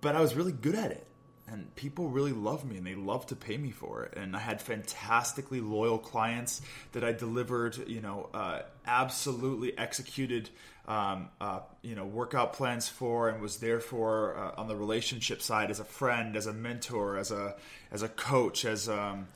but 0.01 0.15
I 0.15 0.21
was 0.21 0.35
really 0.35 0.51
good 0.51 0.75
at 0.75 0.91
it, 0.91 1.05
and 1.47 1.73
people 1.75 2.09
really 2.09 2.33
loved 2.33 2.65
me, 2.65 2.77
and 2.77 2.85
they 2.85 2.95
loved 2.95 3.29
to 3.29 3.35
pay 3.35 3.57
me 3.57 3.71
for 3.71 4.03
it. 4.03 4.17
And 4.17 4.35
I 4.35 4.39
had 4.39 4.61
fantastically 4.61 5.61
loyal 5.61 5.97
clients 5.97 6.61
that 6.91 7.03
I 7.03 7.11
delivered, 7.11 7.87
you 7.87 8.01
know, 8.01 8.29
uh, 8.33 8.61
absolutely 8.85 9.77
executed 9.77 10.49
um, 10.87 11.29
uh, 11.39 11.61
you 11.81 11.95
know 11.95 12.05
workout 12.05 12.53
plans 12.53 12.89
for 12.89 13.29
and 13.29 13.41
was 13.41 13.57
there 13.57 13.79
for 13.79 14.37
uh, 14.37 14.59
on 14.59 14.67
the 14.67 14.75
relationship 14.75 15.41
side 15.41 15.71
as 15.71 15.79
a 15.79 15.85
friend 15.85 16.35
as 16.35 16.45
a 16.45 16.53
mentor 16.53 17.17
as 17.17 17.31
a 17.31 17.55
as 17.91 18.01
a 18.01 18.09
coach 18.09 18.65
as 18.65 18.89
um, 18.89 19.27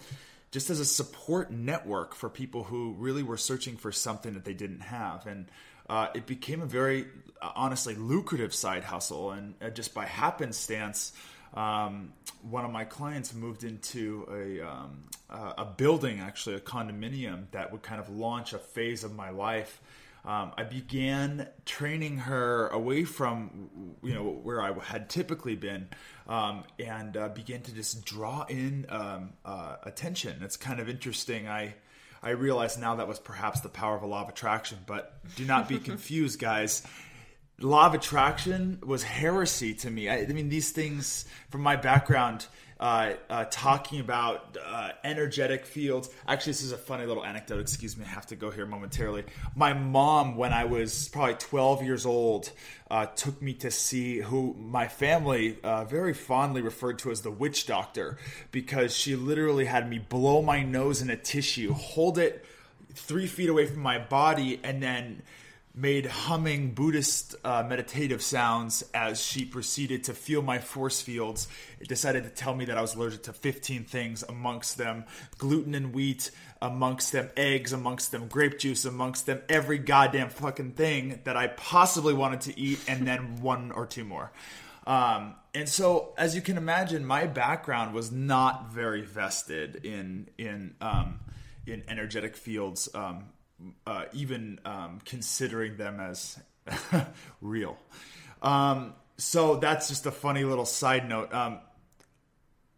just 0.51 0.70
as 0.70 0.80
a 0.80 0.86
support 0.86 1.51
network 1.51 2.16
for 2.16 2.30
people 2.30 2.63
who 2.63 2.94
really 2.94 3.24
were 3.24 3.38
searching 3.38 3.77
for 3.77 3.92
something 3.92 4.34
that 4.34 4.46
they 4.46 4.54
didn't 4.54 4.82
have. 4.82 5.27
And 5.27 5.46
uh, 5.89 6.08
it 6.13 6.25
became 6.25 6.62
a 6.62 6.66
very 6.66 7.08
uh, 7.42 7.51
honestly 7.56 7.96
lucrative 7.96 8.54
side 8.54 8.84
hustle. 8.84 9.32
And 9.32 9.56
uh, 9.62 9.70
just 9.70 9.94
by 9.94 10.06
happenstance 10.06 11.13
um, 11.54 12.13
one 12.42 12.66
of 12.66 12.72
my 12.72 12.84
clients 12.84 13.34
moved 13.34 13.63
into 13.63 14.27
a, 14.32 14.68
um, 14.68 15.04
a 15.30 15.66
building 15.66 16.20
actually 16.20 16.56
a 16.56 16.60
condominium 16.60 17.46
that 17.51 17.72
would 17.72 17.82
kind 17.82 18.00
of 18.00 18.10
launch 18.10 18.54
a 18.54 18.60
phase 18.60 19.04
of 19.04 19.16
my 19.16 19.30
life 19.30 19.82
um, 20.27 20.51
I 20.57 20.63
began 20.63 21.48
training 21.65 22.17
her 22.17 22.67
away 22.67 23.05
from 23.05 23.69
you 24.03 24.13
know 24.13 24.24
where 24.25 24.62
I 24.62 24.74
had 24.84 25.10
typically 25.10 25.55
been, 25.55 25.88
um, 26.27 26.65
and 26.77 27.15
uh, 27.15 27.29
began 27.29 27.62
to 27.62 27.74
just 27.74 28.03
draw 28.03 28.43
in 28.43 28.86
um, 28.89 29.34
uh, 29.46 29.77
attention. 29.84 30.43
It's 30.43 30.57
kind 30.57 30.81
of 30.81 30.89
interesting. 30.89 31.48
I 31.48 31.75
I 32.22 32.31
realize 32.31 32.77
now 32.77 32.96
that 32.96 33.07
was 33.07 33.19
perhaps 33.19 33.62
the 33.62 33.69
power 33.69 33.96
of 33.96 34.03
a 34.03 34.05
law 34.05 34.24
of 34.24 34.27
attraction, 34.27 34.79
but 34.86 35.17
do 35.38 35.46
not 35.46 35.69
be 35.69 35.79
confused, 35.91 36.39
guys. 36.39 36.86
Law 37.60 37.88
of 37.88 37.93
attraction 37.93 38.79
was 38.86 39.03
heresy 39.03 39.75
to 39.75 39.89
me. 39.89 40.10
I, 40.10 40.24
I 40.24 40.25
mean, 40.27 40.50
these 40.50 40.72
things 40.72 41.24
from 41.50 41.62
my 41.62 41.77
background 41.77 42.48
uh, 42.79 43.13
uh, 43.29 43.46
talking 43.50 44.00
about 44.00 44.57
uh, 44.63 44.91
energetic 45.03 45.65
fields. 45.65 46.10
Actually, 46.27 46.51
this 46.51 46.63
is 46.63 46.72
a 46.72 46.77
funny 46.77 47.05
little 47.05 47.25
anecdote. 47.25 47.60
Excuse 47.60 47.98
me, 47.98 48.05
I 48.05 48.10
have 48.10 48.27
to 48.27 48.36
go 48.36 48.51
here 48.51 48.65
momentarily. 48.65 49.24
My 49.55 49.74
mom, 49.74 50.36
when 50.36 50.53
I 50.53 50.65
was 50.65 51.10
probably 51.10 51.36
12 51.36 51.84
years 51.84 52.05
old, 52.05 52.51
uh, 52.89 53.07
took 53.07 53.41
me 53.41 53.53
to 53.55 53.72
see 53.72 54.19
who 54.19 54.55
my 54.60 54.88
family 54.88 55.57
uh, 55.63 55.86
very 55.86 56.13
fondly 56.13 56.62
referred 56.62 57.00
to 57.00 57.12
as 57.12 57.22
the 57.22 57.31
witch 57.31 57.65
doctor 57.65 58.17
because 58.51 58.96
she 58.96 59.15
literally 59.15 59.65
had 59.65 59.89
me 59.89 60.00
blow 60.00 60.41
my 60.41 60.63
nose 60.63 61.01
in 61.01 61.10
a 61.10 61.17
tissue, 61.17 61.74
hold 61.74 62.17
it 62.17 62.46
three 62.93 63.27
feet 63.27 63.50
away 63.50 63.65
from 63.65 63.81
my 63.81 64.00
body, 64.00 64.60
and 64.63 64.81
then 64.81 65.22
made 65.77 66.07
humming 66.07 66.74
Buddhist 66.74 67.36
uh, 67.43 67.63
meditative 67.69 68.24
sounds 68.24 68.84
as 68.96 69.24
she 69.24 69.46
proceeded 69.46 70.05
to 70.05 70.13
feel 70.15 70.41
my 70.41 70.57
force 70.57 71.01
fields. 71.01 71.48
It 71.79 71.88
decided 71.88 72.24
to 72.24 72.31
tell 72.31 72.55
me 72.55 72.65
that 72.65 72.79
I 72.79 72.81
was 72.81 72.96
allergic 72.96 73.24
to 73.24 73.34
15 73.34 73.86
things, 73.86 74.24
amongst 74.24 74.79
them 74.79 75.05
gluten 75.38 75.75
and 75.75 75.93
wheat, 75.93 76.31
amongst 76.63 77.12
them 77.12 77.29
eggs, 77.38 77.74
amongst 77.74 78.12
them 78.12 78.27
grape 78.27 78.57
juice, 78.57 78.86
amongst 78.86 79.27
them 79.27 79.43
every 79.50 79.77
goddamn 79.77 80.29
fucking 80.29 80.72
thing 80.72 81.19
that 81.25 81.38
I 81.38 81.46
possibly 81.46 82.15
wanted 82.15 82.41
to 82.41 82.60
eat, 82.60 82.79
and 82.88 83.07
then 83.07 83.39
one 83.41 83.72
or 83.72 83.86
two 83.86 84.03
more. 84.03 84.31
Um, 84.88 85.36
and 85.53 85.69
so, 85.69 86.13
as 86.17 86.34
you 86.36 86.41
can 86.41 86.57
imagine, 86.57 87.05
my 87.05 87.27
background 87.27 87.93
was 87.93 88.12
not 88.12 88.72
very 88.72 89.01
vested 89.01 89.86
in 89.86 90.29
in 90.39 90.74
um, 90.81 91.19
in 91.67 91.84
energetic 91.88 92.36
fields. 92.36 92.89
Um, 92.96 93.25
uh, 93.85 94.05
even 94.13 94.59
um, 94.65 94.99
considering 95.05 95.77
them 95.77 95.99
as 95.99 96.39
real. 97.41 97.77
Um, 98.41 98.93
so 99.17 99.55
that's 99.55 99.87
just 99.87 100.05
a 100.05 100.11
funny 100.11 100.43
little 100.43 100.65
side 100.65 101.07
note. 101.09 101.33
Um, 101.33 101.59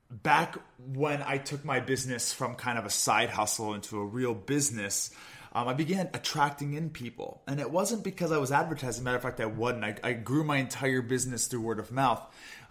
back 0.10 0.56
when 0.94 1.22
I 1.22 1.38
took 1.38 1.66
my 1.66 1.80
business 1.80 2.34
from 2.34 2.56
kind 2.56 2.78
of 2.78 2.86
a 2.86 2.90
side 2.90 3.30
hustle 3.30 3.74
into 3.74 4.00
a 4.00 4.06
real 4.06 4.34
business, 4.34 5.12
um, 5.52 5.68
I 5.68 5.74
began 5.74 6.10
attracting 6.14 6.74
in 6.74 6.90
people. 6.90 7.42
And 7.48 7.60
it 7.60 7.70
wasn't 7.70 8.04
because 8.04 8.32
I 8.32 8.38
was 8.38 8.52
advertising. 8.52 9.04
Matter 9.04 9.18
of 9.18 9.24
fact, 9.24 9.40
I 9.40 9.46
wasn't. 9.46 9.84
I, 9.84 9.96
I 10.04 10.14
grew 10.14 10.44
my 10.44 10.58
entire 10.58 11.02
business 11.02 11.48
through 11.48 11.62
word 11.62 11.80
of 11.80 11.92
mouth. 11.92 12.22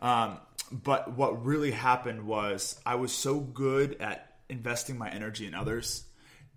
Um, 0.00 0.38
but 0.70 1.16
what 1.16 1.44
really 1.44 1.70
happened 1.70 2.26
was 2.26 2.80
I 2.86 2.96
was 2.96 3.12
so 3.12 3.40
good 3.40 4.00
at 4.00 4.36
investing 4.48 4.96
my 4.96 5.10
energy 5.10 5.46
in 5.46 5.54
others 5.54 6.04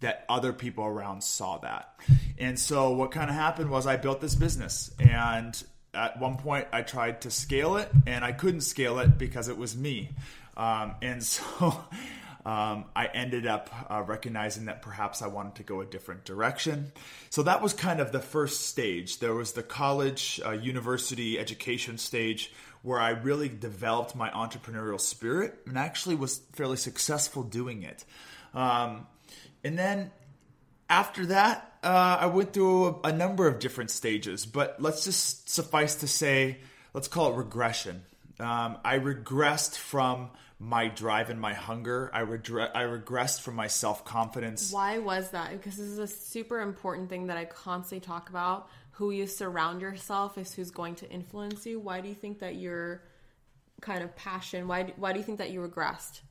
that 0.01 0.25
other 0.27 0.51
people 0.51 0.83
around 0.83 1.23
saw 1.23 1.57
that. 1.59 1.99
And 2.37 2.59
so 2.59 2.91
what 2.91 3.11
kind 3.11 3.29
of 3.29 3.35
happened 3.35 3.69
was 3.69 3.87
I 3.87 3.97
built 3.97 4.19
this 4.21 4.35
business 4.35 4.91
and 4.99 5.61
at 5.93 6.19
one 6.19 6.37
point 6.37 6.67
I 6.71 6.81
tried 6.81 7.21
to 7.21 7.31
scale 7.31 7.77
it 7.77 7.89
and 8.05 8.23
I 8.25 8.31
couldn't 8.31 8.61
scale 8.61 8.99
it 8.99 9.17
because 9.17 9.47
it 9.47 9.57
was 9.57 9.75
me. 9.75 10.09
Um, 10.57 10.95
and 11.01 11.23
so 11.23 11.83
um, 12.45 12.85
I 12.95 13.09
ended 13.13 13.45
up 13.45 13.69
uh, 13.89 14.01
recognizing 14.01 14.65
that 14.65 14.81
perhaps 14.81 15.21
I 15.21 15.27
wanted 15.27 15.55
to 15.55 15.63
go 15.63 15.81
a 15.81 15.85
different 15.85 16.25
direction. 16.25 16.91
So 17.29 17.43
that 17.43 17.61
was 17.61 17.73
kind 17.73 17.99
of 17.99 18.11
the 18.11 18.19
first 18.19 18.67
stage. 18.67 19.19
There 19.19 19.35
was 19.35 19.53
the 19.53 19.63
college, 19.63 20.41
uh, 20.45 20.51
university 20.51 21.37
education 21.37 21.97
stage 21.97 22.51
where 22.81 22.99
I 22.99 23.11
really 23.11 23.47
developed 23.47 24.15
my 24.15 24.31
entrepreneurial 24.31 24.99
spirit 24.99 25.59
and 25.67 25.77
actually 25.77 26.15
was 26.15 26.41
fairly 26.53 26.77
successful 26.77 27.43
doing 27.43 27.83
it. 27.83 28.03
Um, 28.55 29.05
and 29.63 29.77
then 29.77 30.11
after 30.89 31.27
that, 31.27 31.71
uh, 31.83 32.17
I 32.21 32.25
went 32.27 32.53
through 32.53 32.87
a, 32.87 33.09
a, 33.09 33.11
number 33.11 33.47
of 33.47 33.59
different 33.59 33.89
stages, 33.89 34.45
but 34.45 34.75
let's 34.79 35.03
just 35.03 35.49
suffice 35.49 35.95
to 35.95 36.07
say, 36.07 36.57
let's 36.93 37.07
call 37.07 37.33
it 37.33 37.37
regression. 37.37 38.03
Um, 38.39 38.77
I 38.83 38.99
regressed 38.99 39.77
from 39.77 40.29
my 40.59 40.89
drive 40.89 41.29
and 41.31 41.39
my 41.39 41.53
hunger. 41.53 42.11
I, 42.13 42.21
regre- 42.21 42.69
I 42.75 42.83
regressed 42.83 43.41
from 43.41 43.55
my 43.55 43.67
self 43.67 44.05
confidence. 44.05 44.71
Why 44.71 44.99
was 44.99 45.31
that? 45.31 45.51
Because 45.51 45.77
this 45.77 45.87
is 45.87 45.97
a 45.97 46.07
super 46.07 46.61
important 46.61 47.09
thing 47.09 47.27
that 47.27 47.37
I 47.37 47.45
constantly 47.45 48.05
talk 48.05 48.29
about. 48.29 48.69
Who 48.91 49.09
you 49.09 49.25
surround 49.25 49.81
yourself 49.81 50.37
is 50.37 50.53
who's 50.53 50.69
going 50.69 50.95
to 50.95 51.09
influence 51.09 51.65
you. 51.65 51.79
Why 51.79 52.01
do 52.01 52.09
you 52.09 52.13
think 52.13 52.39
that 52.39 52.55
your 52.55 53.01
kind 53.81 54.03
of 54.03 54.15
passion? 54.15 54.67
Why 54.67 54.93
why 54.97 55.13
do 55.13 55.19
you 55.19 55.25
think 55.25 55.39
that 55.39 55.49
you 55.49 55.61
regressed? 55.61 56.21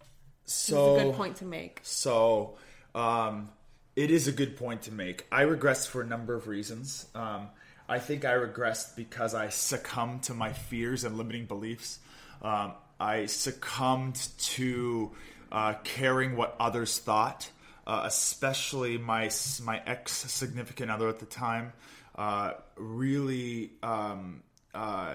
So 0.44 0.94
this 0.94 0.96
is 0.96 1.02
a 1.02 1.04
good 1.06 1.16
point 1.16 1.36
to 1.36 1.44
make. 1.44 1.80
So 1.82 2.56
um, 2.94 3.50
it 3.96 4.10
is 4.10 4.28
a 4.28 4.32
good 4.32 4.56
point 4.56 4.82
to 4.82 4.92
make. 4.92 5.26
I 5.30 5.44
regressed 5.44 5.88
for 5.88 6.00
a 6.02 6.06
number 6.06 6.34
of 6.34 6.48
reasons. 6.48 7.06
Um, 7.14 7.48
I 7.88 7.98
think 7.98 8.24
I 8.24 8.34
regressed 8.34 8.94
because 8.96 9.34
I 9.34 9.48
succumbed 9.48 10.24
to 10.24 10.34
my 10.34 10.52
fears 10.52 11.04
and 11.04 11.18
limiting 11.18 11.46
beliefs. 11.46 11.98
Um, 12.40 12.72
I 13.00 13.26
succumbed 13.26 14.28
to 14.38 15.10
uh, 15.50 15.74
caring 15.82 16.36
what 16.36 16.54
others 16.60 16.98
thought, 16.98 17.50
uh, 17.86 18.02
especially 18.04 18.98
my 18.98 19.30
my 19.64 19.82
ex 19.86 20.12
significant 20.12 20.90
other 20.90 21.08
at 21.08 21.18
the 21.18 21.26
time. 21.26 21.72
Uh, 22.14 22.52
really 22.76 23.72
um, 23.82 24.42
uh, 24.74 25.14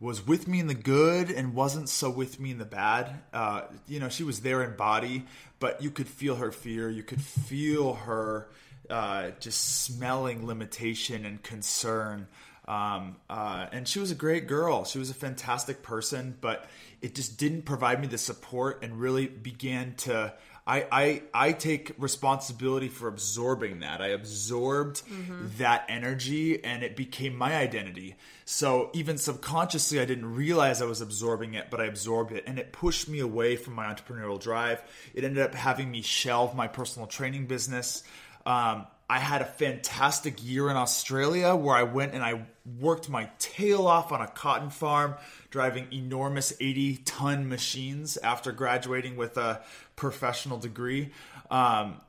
was 0.00 0.26
with 0.26 0.48
me 0.48 0.58
in 0.58 0.66
the 0.66 0.74
good 0.74 1.30
and 1.30 1.54
wasn't 1.54 1.88
so 1.88 2.08
with 2.08 2.40
me 2.40 2.50
in 2.50 2.58
the 2.58 2.64
bad. 2.64 3.20
Uh, 3.32 3.62
you 3.86 4.00
know, 4.00 4.08
she 4.08 4.24
was 4.24 4.40
there 4.40 4.62
in 4.62 4.74
body, 4.74 5.24
but 5.58 5.82
you 5.82 5.90
could 5.90 6.08
feel 6.08 6.36
her 6.36 6.50
fear. 6.50 6.88
You 6.88 7.02
could 7.02 7.20
feel 7.20 7.92
her 7.94 8.48
uh, 8.88 9.30
just 9.40 9.82
smelling 9.84 10.46
limitation 10.46 11.26
and 11.26 11.42
concern. 11.42 12.26
Um, 12.66 13.16
uh, 13.28 13.66
and 13.72 13.86
she 13.86 13.98
was 13.98 14.10
a 14.10 14.14
great 14.14 14.46
girl. 14.46 14.84
She 14.84 14.98
was 14.98 15.10
a 15.10 15.14
fantastic 15.14 15.82
person, 15.82 16.36
but 16.40 16.66
it 17.02 17.14
just 17.14 17.36
didn't 17.36 17.62
provide 17.62 18.00
me 18.00 18.06
the 18.06 18.18
support 18.18 18.82
and 18.82 18.98
really 18.98 19.26
began 19.26 19.94
to. 19.98 20.32
I, 20.70 20.86
I, 20.92 21.22
I 21.34 21.52
take 21.52 21.94
responsibility 21.98 22.86
for 22.86 23.08
absorbing 23.08 23.80
that. 23.80 24.00
I 24.00 24.08
absorbed 24.08 25.02
mm-hmm. 25.04 25.46
that 25.58 25.84
energy 25.88 26.64
and 26.64 26.84
it 26.84 26.94
became 26.94 27.34
my 27.34 27.56
identity. 27.56 28.14
So 28.44 28.90
even 28.92 29.18
subconsciously, 29.18 29.98
I 29.98 30.04
didn't 30.04 30.32
realize 30.32 30.80
I 30.80 30.84
was 30.84 31.00
absorbing 31.00 31.54
it, 31.54 31.72
but 31.72 31.80
I 31.80 31.86
absorbed 31.86 32.30
it 32.30 32.44
and 32.46 32.56
it 32.56 32.70
pushed 32.70 33.08
me 33.08 33.18
away 33.18 33.56
from 33.56 33.74
my 33.74 33.92
entrepreneurial 33.92 34.38
drive. 34.38 34.80
It 35.12 35.24
ended 35.24 35.42
up 35.42 35.56
having 35.56 35.90
me 35.90 36.02
shelve 36.02 36.54
my 36.54 36.68
personal 36.68 37.08
training 37.08 37.46
business. 37.46 38.04
Um, 38.46 38.86
I 39.10 39.18
had 39.18 39.42
a 39.42 39.46
fantastic 39.46 40.36
year 40.40 40.70
in 40.70 40.76
Australia 40.76 41.56
where 41.56 41.74
I 41.74 41.82
went 41.82 42.14
and 42.14 42.22
I 42.22 42.46
worked 42.78 43.08
my 43.08 43.28
tail 43.40 43.88
off 43.88 44.12
on 44.12 44.20
a 44.20 44.28
cotton 44.28 44.70
farm, 44.70 45.16
driving 45.50 45.88
enormous 45.92 46.52
80 46.60 46.98
ton 46.98 47.48
machines 47.48 48.18
after 48.18 48.52
graduating 48.52 49.16
with 49.16 49.36
a 49.36 49.62
professional 50.00 50.56
degree. 50.56 51.10
Um, 51.50 52.00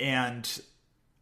and 0.00 0.48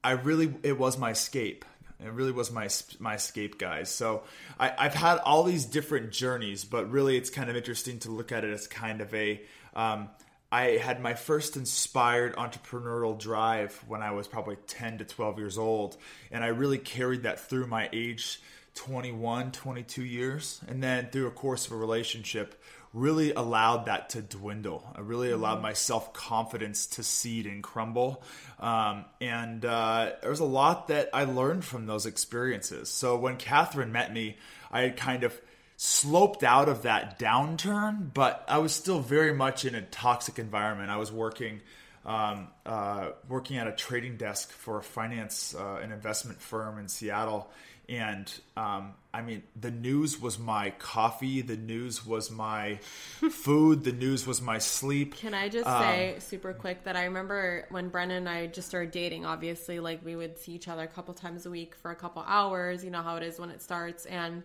I 0.03 0.13
really, 0.13 0.55
it 0.63 0.79
was 0.79 0.97
my 0.97 1.11
escape. 1.11 1.65
It 1.99 2.13
really 2.13 2.33
was 2.33 2.51
my 2.51 2.69
my 2.99 3.15
escape, 3.15 3.59
guys. 3.59 3.89
So 3.89 4.23
I, 4.59 4.73
I've 4.77 4.95
had 4.95 5.19
all 5.19 5.45
these 5.45 5.67
different 5.67 6.11
journeys, 6.11 6.65
but 6.65 6.91
really, 6.91 7.17
it's 7.17 7.31
kind 7.31 7.49
of 7.51 7.57
interesting 7.57 7.99
to 8.01 8.11
look 8.11 8.33
at 8.33 8.45
it 8.45 8.53
as 8.53 8.67
kind 8.67 9.01
of 9.01 9.13
a 9.15 9.41
um, 9.75 10.09
I 10.51 10.79
had 10.79 11.01
my 11.01 11.15
first 11.15 11.57
inspired 11.57 12.37
entrepreneurial 12.37 13.19
drive 13.19 13.83
when 13.87 14.03
I 14.03 14.11
was 14.13 14.29
probably 14.29 14.57
10 14.67 14.99
to 14.99 15.05
12 15.05 15.39
years 15.39 15.59
old. 15.59 15.97
And 16.31 16.45
I 16.45 16.49
really 16.49 16.79
carried 16.79 17.23
that 17.23 17.41
through 17.41 17.69
my 17.69 17.89
age 17.93 18.41
21, 18.75 19.53
22 19.53 20.05
years. 20.05 20.61
And 20.69 20.83
then 20.83 21.09
through 21.11 21.29
a 21.29 21.31
course 21.31 21.67
of 21.67 21.73
a 21.73 21.77
relationship, 21.77 22.61
really 22.93 23.33
allowed 23.33 23.87
that 23.87 24.11
to 24.11 24.23
dwindle. 24.23 24.85
I 24.95 25.01
really 25.01 25.31
allowed 25.31 25.55
mm-hmm. 25.55 25.63
my 25.63 25.73
self 25.73 26.13
confidence 26.13 26.87
to 26.89 27.03
seed 27.03 27.47
and 27.47 27.63
crumble. 27.63 28.23
Um, 28.61 29.05
and 29.21 29.65
uh, 29.65 30.13
there 30.21 30.31
was 30.31 30.41
a 30.41 30.45
lot 30.45 30.89
that 30.89 31.11
I 31.13 31.25
learned 31.25 31.65
from 31.65 31.87
those 31.87 32.07
experiences. 32.07 32.89
So 32.89 33.17
when 33.17 33.37
Catherine 33.37 33.93
met 33.93 34.13
me, 34.13 34.37
I 34.71 34.83
had 34.83 34.97
kind 34.97 35.25
of 35.25 35.39
sloped 35.77 36.45
out 36.45 36.69
of 36.69 36.83
that 36.83 37.19
downturn, 37.19 38.13
but 38.13 38.45
I 38.47 38.59
was 38.59 38.73
still 38.73 39.01
very 39.01 39.35
much 39.35 39.65
in 39.65 39.75
a 39.75 39.83
toxic 39.83 40.39
environment. 40.39 40.91
I 40.91 40.97
was 40.97 41.11
working 41.11 41.61
um, 42.05 42.49
uh, 42.67 43.11
working 43.29 43.59
at 43.59 43.69
a 43.69 43.73
trading 43.73 44.17
desk 44.17 44.51
for 44.51 44.79
a 44.79 44.83
finance 44.83 45.55
uh, 45.55 45.79
and 45.83 45.93
investment 45.93 46.41
firm 46.41 46.79
in 46.79 46.89
Seattle. 46.89 47.51
And 47.89 48.33
um, 48.57 48.95
I 49.13 49.23
mean, 49.23 49.43
the 49.61 49.71
news 49.71 50.21
was 50.21 50.39
my 50.39 50.71
coffee. 50.79 51.43
The 51.43 51.57
news 51.57 52.07
was 52.07 52.31
my 52.31 52.77
food. 53.31 53.85
The 53.85 53.93
news 53.93 54.27
was 54.27 54.41
my 54.41 54.59
sleep. 54.59 55.17
Can 55.17 55.35
I 55.35 55.49
just 55.49 55.67
um, 55.67 55.83
say 55.83 56.17
super 56.19 56.53
quick 56.53 56.85
that 56.85 56.97
I 56.97 57.05
remember 57.05 57.67
when 57.71 57.89
Brennan 57.89 58.19
and 58.19 58.29
I 58.29 58.47
just 58.47 58.69
started 58.69 58.93
dating, 58.93 59.27
obviously, 59.27 59.81
like 59.81 60.05
we 60.05 60.17
would 60.17 60.39
see 60.39 60.53
each 60.53 60.69
other 60.69 60.83
a 60.83 60.89
couple 60.89 61.13
times 61.15 61.45
a 61.45 61.51
week 61.51 61.75
for 61.75 61.91
a 61.91 61.97
couple 61.97 62.25
hours. 62.27 62.85
You 62.85 62.91
know 62.91 63.03
how 63.03 63.17
it 63.17 63.23
is 63.23 63.39
when 63.39 63.51
it 63.51 63.61
starts. 63.61 64.07
And 64.07 64.43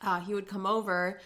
uh, 0.00 0.20
he 0.20 0.34
would 0.34 0.46
come 0.46 0.66
over 0.66 1.20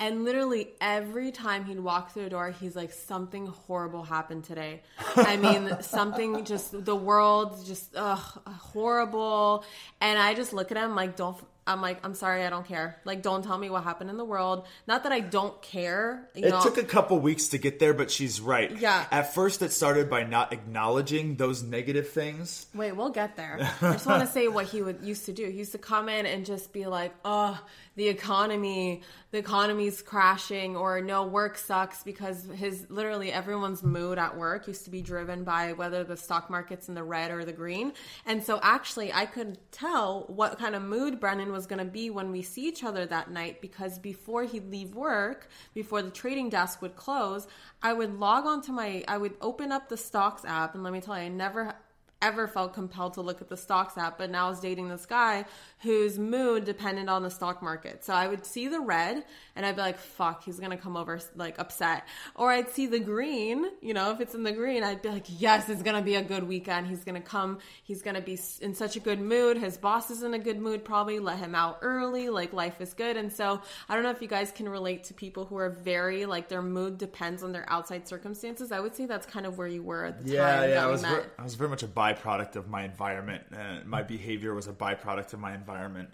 and 0.00 0.24
literally 0.24 0.68
every 0.80 1.32
time 1.32 1.64
he'd 1.64 1.80
walk 1.80 2.12
through 2.12 2.24
the 2.24 2.30
door, 2.30 2.50
he's 2.50 2.76
like, 2.76 2.92
something 2.92 3.46
horrible 3.46 4.04
happened 4.04 4.44
today. 4.44 4.82
I 5.16 5.36
mean, 5.36 5.76
something 5.82 6.44
just, 6.44 6.84
the 6.84 6.94
world 6.94 7.64
just, 7.66 7.96
ugh, 7.96 8.40
horrible. 8.46 9.64
And 10.00 10.18
I 10.18 10.34
just 10.34 10.52
look 10.52 10.70
at 10.70 10.76
him 10.76 10.94
like, 10.94 11.16
don't, 11.16 11.36
I'm 11.68 11.82
like, 11.82 11.98
I'm 12.02 12.14
sorry, 12.14 12.44
I 12.44 12.50
don't 12.50 12.66
care. 12.66 12.98
Like, 13.04 13.22
don't 13.22 13.44
tell 13.44 13.58
me 13.58 13.68
what 13.68 13.84
happened 13.84 14.08
in 14.08 14.16
the 14.16 14.24
world. 14.24 14.66
Not 14.86 15.02
that 15.02 15.12
I 15.12 15.20
don't 15.20 15.60
care. 15.60 16.28
it 16.34 16.48
know. 16.48 16.62
took 16.62 16.78
a 16.78 16.82
couple 16.82 17.18
weeks 17.18 17.48
to 17.48 17.58
get 17.58 17.78
there, 17.78 17.92
but 17.92 18.10
she's 18.10 18.40
right. 18.40 18.76
Yeah. 18.78 19.04
At 19.10 19.34
first, 19.34 19.60
it 19.60 19.72
started 19.72 20.08
by 20.08 20.24
not 20.24 20.52
acknowledging 20.52 21.36
those 21.36 21.62
negative 21.62 22.08
things. 22.08 22.66
Wait, 22.74 22.92
we'll 22.92 23.10
get 23.10 23.36
there. 23.36 23.58
I 23.82 23.92
just 23.92 24.06
want 24.06 24.22
to 24.22 24.32
say 24.32 24.48
what 24.48 24.66
he 24.66 24.80
would 24.80 25.02
used 25.02 25.26
to 25.26 25.32
do. 25.32 25.46
He 25.46 25.58
used 25.58 25.72
to 25.72 25.78
come 25.78 26.08
in 26.08 26.24
and 26.24 26.46
just 26.46 26.72
be 26.72 26.86
like, 26.86 27.14
oh, 27.24 27.60
the 27.96 28.08
economy, 28.08 29.02
the 29.32 29.38
economy's 29.38 30.00
crashing, 30.02 30.76
or 30.76 31.00
no, 31.00 31.26
work 31.26 31.58
sucks 31.58 32.04
because 32.04 32.46
his 32.54 32.86
literally 32.88 33.32
everyone's 33.32 33.82
mood 33.82 34.18
at 34.18 34.36
work 34.36 34.68
used 34.68 34.84
to 34.84 34.90
be 34.90 35.02
driven 35.02 35.42
by 35.42 35.72
whether 35.72 36.04
the 36.04 36.16
stock 36.16 36.48
market's 36.48 36.88
in 36.88 36.94
the 36.94 37.02
red 37.02 37.32
or 37.32 37.44
the 37.44 37.52
green. 37.52 37.92
And 38.24 38.42
so 38.42 38.60
actually, 38.62 39.12
I 39.12 39.26
could 39.26 39.58
tell 39.72 40.24
what 40.28 40.58
kind 40.58 40.76
of 40.76 40.82
mood 40.82 41.18
Brennan 41.18 41.50
was 41.50 41.57
going 41.66 41.78
to 41.78 41.90
be 41.90 42.10
when 42.10 42.30
we 42.30 42.42
see 42.42 42.68
each 42.68 42.84
other 42.84 43.06
that 43.06 43.30
night 43.30 43.60
because 43.60 43.98
before 43.98 44.44
he'd 44.44 44.70
leave 44.70 44.94
work, 44.94 45.48
before 45.74 46.02
the 46.02 46.10
trading 46.10 46.48
desk 46.48 46.82
would 46.82 46.96
close, 46.96 47.46
I 47.82 47.92
would 47.92 48.18
log 48.18 48.46
on 48.46 48.62
to 48.62 48.72
my, 48.72 49.04
I 49.08 49.18
would 49.18 49.34
open 49.40 49.72
up 49.72 49.88
the 49.88 49.96
stocks 49.96 50.44
app, 50.44 50.74
and 50.74 50.82
let 50.82 50.92
me 50.92 51.00
tell 51.00 51.16
you, 51.16 51.24
I 51.24 51.28
never 51.28 51.74
ever 52.20 52.48
felt 52.48 52.74
compelled 52.74 53.14
to 53.14 53.20
look 53.20 53.40
at 53.40 53.48
the 53.48 53.56
stocks 53.56 53.96
app, 53.96 54.18
but 54.18 54.30
now 54.30 54.46
I 54.46 54.50
was 54.50 54.60
dating 54.60 54.88
this 54.88 55.06
guy 55.06 55.44
whose 55.82 56.18
mood 56.18 56.64
depended 56.64 57.08
on 57.08 57.22
the 57.22 57.30
stock 57.30 57.62
market. 57.62 58.04
So 58.04 58.12
I 58.12 58.26
would 58.26 58.44
see 58.44 58.66
the 58.66 58.80
red 58.80 59.24
and 59.54 59.64
I'd 59.64 59.76
be 59.76 59.82
like, 59.82 59.98
fuck, 59.98 60.44
he's 60.44 60.58
gonna 60.58 60.76
come 60.76 60.96
over 60.96 61.20
like 61.36 61.58
upset. 61.58 62.06
Or 62.34 62.50
I'd 62.50 62.70
see 62.70 62.86
the 62.86 62.98
green, 62.98 63.66
you 63.80 63.94
know, 63.94 64.10
if 64.10 64.20
it's 64.20 64.34
in 64.34 64.42
the 64.42 64.52
green, 64.52 64.82
I'd 64.82 65.02
be 65.02 65.10
like, 65.10 65.26
yes, 65.28 65.68
it's 65.68 65.82
gonna 65.82 66.02
be 66.02 66.16
a 66.16 66.22
good 66.22 66.42
weekend. 66.42 66.88
He's 66.88 67.04
gonna 67.04 67.20
come, 67.20 67.58
he's 67.84 68.02
gonna 68.02 68.20
be 68.20 68.38
in 68.60 68.74
such 68.74 68.96
a 68.96 69.00
good 69.00 69.20
mood. 69.20 69.56
His 69.56 69.76
boss 69.78 70.10
is 70.10 70.22
in 70.24 70.34
a 70.34 70.38
good 70.38 70.58
mood, 70.58 70.84
probably 70.84 71.20
let 71.20 71.38
him 71.38 71.54
out 71.54 71.78
early, 71.82 72.28
like 72.28 72.52
life 72.52 72.80
is 72.80 72.94
good. 72.94 73.16
And 73.16 73.32
so 73.32 73.62
I 73.88 73.94
don't 73.94 74.02
know 74.02 74.10
if 74.10 74.20
you 74.20 74.28
guys 74.28 74.50
can 74.50 74.68
relate 74.68 75.04
to 75.04 75.14
people 75.14 75.44
who 75.44 75.56
are 75.56 75.70
very 75.70 76.26
like 76.26 76.48
their 76.48 76.62
mood 76.62 76.98
depends 76.98 77.44
on 77.44 77.52
their 77.52 77.70
outside 77.70 78.08
circumstances. 78.08 78.72
I 78.72 78.80
would 78.80 78.96
say 78.96 79.06
that's 79.06 79.26
kind 79.26 79.46
of 79.46 79.56
where 79.56 79.68
you 79.68 79.84
were 79.84 80.06
at 80.06 80.24
the 80.24 80.32
yeah, 80.32 80.56
time. 80.56 80.70
Yeah, 80.70 80.84
I 80.84 80.86
was, 80.86 81.02
ver- 81.02 81.30
I 81.38 81.42
was 81.44 81.54
very 81.54 81.70
much 81.70 81.84
a 81.84 81.88
byproduct 82.14 82.56
of 82.56 82.68
my 82.68 82.84
environment. 82.84 83.44
my 83.86 84.02
behavior 84.02 84.54
was 84.54 84.66
a 84.66 84.72
byproduct 84.72 85.32
of 85.32 85.40
my 85.40 85.54
environment. 85.54 86.10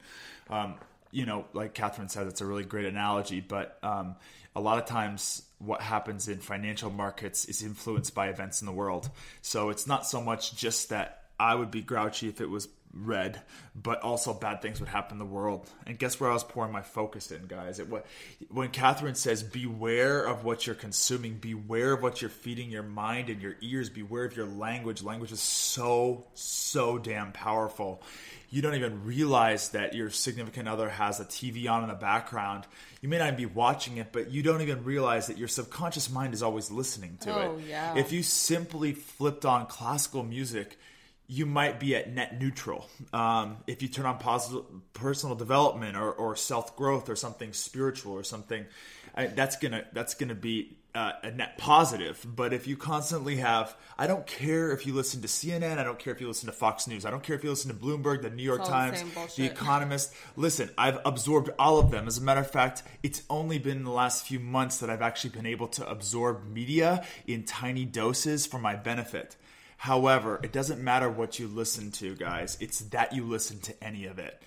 Um, 0.50 0.74
you 1.10 1.26
know, 1.26 1.44
like 1.52 1.74
Catherine 1.74 2.08
said, 2.08 2.26
it's 2.26 2.40
a 2.40 2.46
really 2.46 2.64
great 2.64 2.86
analogy, 2.86 3.40
but 3.40 3.78
um, 3.82 4.16
a 4.56 4.60
lot 4.60 4.78
of 4.78 4.86
times 4.86 5.42
what 5.58 5.80
happens 5.80 6.28
in 6.28 6.38
financial 6.38 6.90
markets 6.90 7.44
is 7.44 7.62
influenced 7.62 8.14
by 8.14 8.28
events 8.28 8.60
in 8.60 8.66
the 8.66 8.72
world. 8.72 9.08
So 9.40 9.70
it's 9.70 9.86
not 9.86 10.06
so 10.06 10.20
much 10.20 10.56
just 10.56 10.90
that 10.90 11.24
I 11.38 11.54
would 11.54 11.70
be 11.70 11.82
grouchy 11.82 12.28
if 12.28 12.40
it 12.40 12.48
was 12.48 12.68
red, 12.94 13.42
but 13.74 14.00
also 14.00 14.32
bad 14.32 14.62
things 14.62 14.80
would 14.80 14.88
happen 14.88 15.14
in 15.14 15.18
the 15.18 15.24
world. 15.24 15.68
And 15.86 15.98
guess 15.98 16.20
where 16.20 16.30
I 16.30 16.32
was 16.32 16.44
pouring 16.44 16.72
my 16.72 16.82
focus 16.82 17.30
in, 17.30 17.46
guys? 17.46 17.78
It 17.78 17.88
was 17.88 18.02
when 18.48 18.70
Catherine 18.70 19.14
says, 19.14 19.42
"Beware 19.42 20.24
of 20.24 20.44
what 20.44 20.66
you're 20.66 20.76
consuming. 20.76 21.34
Beware 21.38 21.92
of 21.92 22.02
what 22.02 22.20
you're 22.20 22.30
feeding 22.30 22.70
your 22.70 22.82
mind 22.82 23.28
and 23.28 23.42
your 23.42 23.56
ears. 23.60 23.90
Beware 23.90 24.24
of 24.24 24.36
your 24.36 24.46
language. 24.46 25.02
Language 25.02 25.32
is 25.32 25.40
so 25.40 26.26
so 26.34 26.98
damn 26.98 27.32
powerful." 27.32 28.02
You 28.50 28.62
don't 28.62 28.76
even 28.76 29.04
realize 29.04 29.70
that 29.70 29.96
your 29.96 30.10
significant 30.10 30.68
other 30.68 30.88
has 30.88 31.18
a 31.18 31.24
TV 31.24 31.66
on 31.66 31.82
in 31.82 31.88
the 31.88 31.96
background. 31.96 32.68
You 33.00 33.08
may 33.08 33.18
not 33.18 33.26
even 33.26 33.36
be 33.36 33.46
watching 33.46 33.96
it, 33.96 34.12
but 34.12 34.30
you 34.30 34.44
don't 34.44 34.60
even 34.60 34.84
realize 34.84 35.26
that 35.26 35.38
your 35.38 35.48
subconscious 35.48 36.08
mind 36.08 36.34
is 36.34 36.42
always 36.42 36.70
listening 36.70 37.18
to 37.22 37.34
oh, 37.34 37.56
it. 37.58 37.64
Yeah. 37.68 37.96
If 37.96 38.12
you 38.12 38.22
simply 38.22 38.92
flipped 38.92 39.44
on 39.44 39.66
classical 39.66 40.22
music, 40.22 40.78
you 41.26 41.46
might 41.46 41.80
be 41.80 41.96
at 41.96 42.12
net 42.12 42.38
neutral. 42.40 42.88
Um, 43.12 43.58
if 43.66 43.82
you 43.82 43.88
turn 43.88 44.06
on 44.06 44.18
positive 44.18 44.64
personal 44.92 45.34
development 45.34 45.96
or, 45.96 46.12
or 46.12 46.36
self 46.36 46.76
growth 46.76 47.08
or 47.08 47.16
something 47.16 47.52
spiritual 47.52 48.12
or 48.12 48.24
something, 48.24 48.66
I, 49.14 49.26
that's 49.26 49.56
gonna 49.56 49.84
that's 49.92 50.14
gonna 50.14 50.34
be 50.34 50.76
uh, 50.94 51.12
a 51.22 51.30
net 51.30 51.58
positive. 51.58 52.24
But 52.24 52.52
if 52.52 52.66
you 52.66 52.76
constantly 52.76 53.36
have, 53.36 53.74
I 53.98 54.06
don't 54.06 54.26
care 54.26 54.70
if 54.70 54.86
you 54.86 54.94
listen 54.94 55.22
to 55.22 55.28
CNN, 55.28 55.78
I 55.78 55.84
don't 55.84 55.98
care 55.98 56.12
if 56.12 56.20
you 56.20 56.28
listen 56.28 56.46
to 56.46 56.52
Fox 56.52 56.86
News, 56.86 57.04
I 57.04 57.10
don't 57.10 57.22
care 57.22 57.34
if 57.34 57.42
you 57.42 57.50
listen 57.50 57.70
to 57.70 57.76
Bloomberg, 57.76 58.22
the 58.22 58.30
New 58.30 58.42
York 58.42 58.64
Times, 58.64 59.02
the, 59.02 59.42
the 59.42 59.46
Economist. 59.46 60.14
Listen, 60.36 60.70
I've 60.76 60.98
absorbed 61.04 61.50
all 61.58 61.78
of 61.78 61.90
them. 61.90 62.06
As 62.06 62.18
a 62.18 62.22
matter 62.22 62.40
of 62.40 62.50
fact, 62.50 62.82
it's 63.02 63.22
only 63.30 63.58
been 63.58 63.78
in 63.78 63.84
the 63.84 63.90
last 63.90 64.26
few 64.26 64.38
months 64.38 64.78
that 64.78 64.90
I've 64.90 65.02
actually 65.02 65.30
been 65.30 65.46
able 65.46 65.68
to 65.68 65.88
absorb 65.88 66.46
media 66.48 67.04
in 67.26 67.44
tiny 67.44 67.84
doses 67.84 68.46
for 68.46 68.58
my 68.58 68.76
benefit. 68.76 69.36
However, 69.76 70.40
it 70.42 70.52
doesn't 70.52 70.82
matter 70.82 71.10
what 71.10 71.38
you 71.38 71.46
listen 71.48 71.90
to, 71.92 72.14
guys. 72.14 72.56
It's 72.60 72.80
that 72.80 73.12
you 73.12 73.24
listen 73.24 73.60
to 73.60 73.84
any 73.84 74.06
of 74.06 74.18
it. 74.18 74.42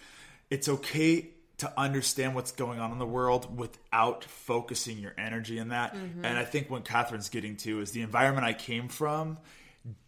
It's 0.49 0.67
okay 0.69 1.29
to 1.57 1.73
understand 1.79 2.35
what's 2.35 2.51
going 2.51 2.79
on 2.79 2.91
in 2.91 2.99
the 2.99 3.05
world 3.05 3.57
without 3.57 4.23
focusing 4.23 4.99
your 4.99 5.13
energy 5.17 5.57
in 5.57 5.69
that. 5.69 5.95
Mm-hmm. 5.95 6.23
And 6.23 6.37
I 6.37 6.43
think 6.45 6.69
what 6.69 6.85
Catherine's 6.85 7.29
getting 7.29 7.55
to 7.57 7.81
is 7.81 7.91
the 7.91 8.01
environment 8.01 8.45
I 8.45 8.53
came 8.53 8.87
from 8.89 9.37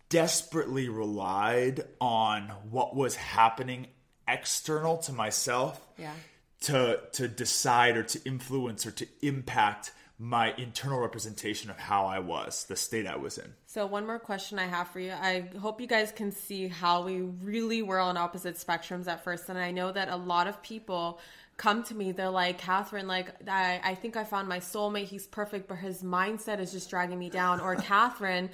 desperately 0.09 0.89
relied 0.89 1.83
on 2.01 2.51
what 2.69 2.95
was 2.95 3.15
happening 3.15 3.87
external 4.27 4.97
to 4.97 5.13
myself 5.13 5.79
Yeah. 5.97 6.13
to 6.61 6.99
to 7.13 7.27
decide 7.27 7.97
or 7.97 8.03
to 8.03 8.19
influence 8.25 8.85
or 8.85 8.91
to 8.91 9.07
impact 9.21 9.91
my 10.21 10.53
internal 10.57 10.99
representation 10.99 11.69
of 11.69 11.77
how 11.77 12.05
I 12.05 12.19
was, 12.19 12.65
the 12.65 12.75
state 12.75 13.07
I 13.07 13.15
was 13.15 13.37
in. 13.37 13.53
So 13.67 13.85
one 13.85 14.05
more 14.05 14.19
question 14.19 14.59
I 14.59 14.67
have 14.67 14.89
for 14.89 14.99
you. 14.99 15.13
I 15.13 15.49
hope 15.59 15.79
you 15.79 15.87
guys 15.87 16.11
can 16.11 16.33
see 16.33 16.67
how 16.67 17.03
we 17.03 17.21
really 17.21 17.81
were 17.81 17.99
on 17.99 18.17
opposite 18.17 18.55
spectrums 18.55 19.07
at 19.07 19.23
first, 19.23 19.47
and 19.47 19.57
I 19.57 19.71
know 19.71 19.93
that 19.93 20.09
a 20.09 20.17
lot 20.17 20.47
of 20.47 20.61
people 20.61 21.21
come 21.55 21.83
to 21.83 21.95
me. 21.95 22.11
They're 22.11 22.29
like, 22.29 22.57
Catherine, 22.57 23.07
like 23.07 23.33
I, 23.47 23.79
I 23.81 23.95
think 23.95 24.17
I 24.17 24.25
found 24.25 24.49
my 24.49 24.59
soulmate. 24.59 25.05
He's 25.05 25.25
perfect, 25.25 25.69
but 25.69 25.77
his 25.77 26.03
mindset 26.03 26.59
is 26.59 26.73
just 26.73 26.89
dragging 26.89 27.17
me 27.17 27.29
down. 27.29 27.61
Or 27.61 27.75
Catherine, 27.77 28.49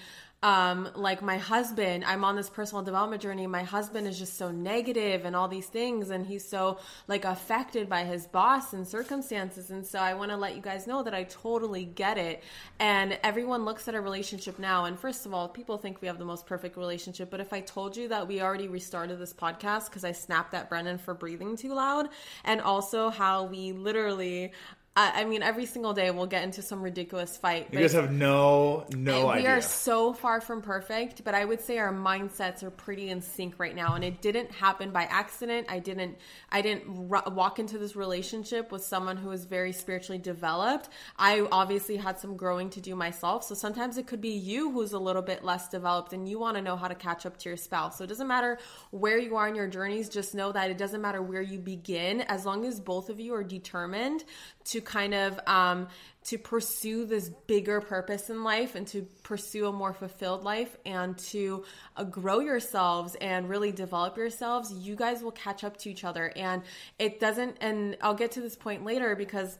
um, 0.45 0.89
like 0.93 1.23
my 1.23 1.39
husband, 1.39 2.05
I'm 2.05 2.23
on 2.23 2.35
this 2.35 2.51
personal 2.51 2.83
development 2.83 3.19
journey. 3.19 3.47
My 3.47 3.63
husband 3.63 4.05
is 4.05 4.19
just 4.19 4.37
so 4.37 4.51
negative 4.51 5.25
and 5.25 5.35
all 5.35 5.47
these 5.47 5.65
things, 5.65 6.11
and 6.11 6.23
he's 6.23 6.47
so 6.47 6.77
like 7.07 7.25
affected 7.25 7.89
by 7.89 8.03
his 8.03 8.27
boss 8.27 8.71
and 8.71 8.87
circumstances. 8.87 9.71
And 9.71 9.83
so 9.83 9.97
I 9.97 10.13
want 10.13 10.29
to 10.29 10.37
let 10.37 10.55
you 10.55 10.61
guys 10.61 10.85
know 10.85 11.01
that 11.01 11.15
I 11.15 11.23
totally 11.23 11.83
get 11.83 12.19
it. 12.19 12.43
And 12.77 13.17
everyone 13.23 13.65
looks 13.65 13.87
at 13.87 13.95
a 13.95 14.01
relationship 14.01 14.59
now, 14.59 14.85
and 14.85 14.99
first 14.99 15.25
of 15.25 15.33
all, 15.33 15.49
people 15.49 15.79
think 15.79 15.99
we 15.99 16.07
have 16.07 16.19
the 16.19 16.25
most 16.25 16.45
perfect 16.45 16.77
relationship. 16.77 17.31
But 17.31 17.39
if 17.39 17.51
I 17.51 17.61
told 17.61 17.97
you 17.97 18.09
that 18.09 18.27
we 18.27 18.39
already 18.39 18.67
restarted 18.67 19.17
this 19.17 19.33
podcast 19.33 19.85
because 19.85 20.05
I 20.05 20.11
snapped 20.11 20.53
at 20.53 20.69
Brennan 20.69 20.99
for 20.99 21.15
breathing 21.15 21.57
too 21.57 21.73
loud, 21.73 22.09
and 22.43 22.61
also 22.61 23.09
how 23.09 23.45
we 23.45 23.71
literally. 23.71 24.51
I 24.95 25.21
I 25.21 25.25
mean, 25.25 25.43
every 25.43 25.65
single 25.65 25.93
day 25.93 26.09
we'll 26.11 26.25
get 26.25 26.43
into 26.43 26.61
some 26.61 26.81
ridiculous 26.81 27.35
fight. 27.37 27.67
You 27.71 27.79
guys 27.79 27.93
have 27.93 28.11
no 28.11 28.85
no 28.95 29.29
idea. 29.29 29.43
we 29.43 29.47
are 29.47 29.61
so 29.61 30.13
far 30.13 30.39
from 30.41 30.61
perfect, 30.61 31.23
but 31.23 31.35
I 31.35 31.43
would 31.43 31.61
say 31.61 31.77
our 31.77 31.91
mindsets 31.93 32.63
are 32.63 32.69
pretty 32.69 33.09
in 33.09 33.21
sync 33.21 33.59
right 33.59 33.75
now, 33.75 33.95
and 33.95 34.03
it 34.03 34.21
didn't 34.21 34.51
happen 34.51 34.91
by 34.91 35.03
accident. 35.03 35.67
I 35.69 35.79
didn't, 35.79 36.17
I 36.49 36.61
didn't 36.61 37.09
ru- 37.09 37.33
walk 37.33 37.59
into 37.59 37.77
this 37.77 37.95
relationship 37.95 38.71
with 38.71 38.83
someone 38.83 39.17
who 39.17 39.31
is 39.31 39.45
very 39.45 39.71
spiritually 39.73 40.19
developed. 40.19 40.89
I 41.17 41.41
obviously 41.51 41.97
had 41.97 42.19
some 42.19 42.37
growing 42.37 42.69
to 42.71 42.81
do 42.81 42.95
myself, 42.95 43.43
so 43.43 43.55
sometimes 43.55 43.97
it 43.97 44.07
could 44.07 44.21
be 44.21 44.29
you 44.29 44.71
who's 44.71 44.93
a 44.93 44.99
little 44.99 45.21
bit 45.21 45.43
less 45.43 45.67
developed, 45.67 46.13
and 46.13 46.27
you 46.27 46.39
want 46.39 46.55
to 46.55 46.61
know 46.61 46.77
how 46.77 46.87
to 46.87 46.95
catch 46.95 47.25
up 47.25 47.37
to 47.37 47.49
your 47.49 47.57
spouse. 47.57 47.97
So 47.97 48.03
it 48.03 48.07
doesn't 48.07 48.27
matter 48.27 48.59
where 48.91 49.17
you 49.17 49.35
are 49.35 49.47
in 49.47 49.55
your 49.55 49.67
journeys. 49.67 50.09
Just 50.09 50.35
know 50.35 50.51
that 50.51 50.69
it 50.69 50.77
doesn't 50.77 51.01
matter 51.01 51.21
where 51.21 51.41
you 51.41 51.59
begin, 51.59 52.21
as 52.21 52.45
long 52.45 52.65
as 52.65 52.79
both 52.79 53.09
of 53.09 53.19
you 53.19 53.33
are 53.33 53.43
determined 53.43 54.23
to 54.65 54.81
kind 54.81 55.13
of 55.13 55.39
um, 55.47 55.87
to 56.25 56.37
pursue 56.37 57.05
this 57.05 57.29
bigger 57.47 57.81
purpose 57.81 58.29
in 58.29 58.43
life 58.43 58.75
and 58.75 58.87
to 58.87 59.03
pursue 59.23 59.67
a 59.67 59.71
more 59.71 59.93
fulfilled 59.93 60.43
life 60.43 60.75
and 60.85 61.17
to 61.17 61.63
uh, 61.95 62.03
grow 62.03 62.39
yourselves 62.39 63.15
and 63.21 63.47
really 63.49 63.71
develop 63.71 64.17
yourselves 64.17 64.71
you 64.73 64.95
guys 64.95 65.21
will 65.21 65.31
catch 65.31 65.63
up 65.63 65.77
to 65.77 65.89
each 65.89 66.03
other 66.03 66.31
and 66.35 66.63
it 66.99 67.19
doesn't 67.19 67.57
and 67.61 67.95
i'll 68.01 68.15
get 68.15 68.31
to 68.31 68.41
this 68.41 68.55
point 68.55 68.83
later 68.83 69.15
because 69.15 69.57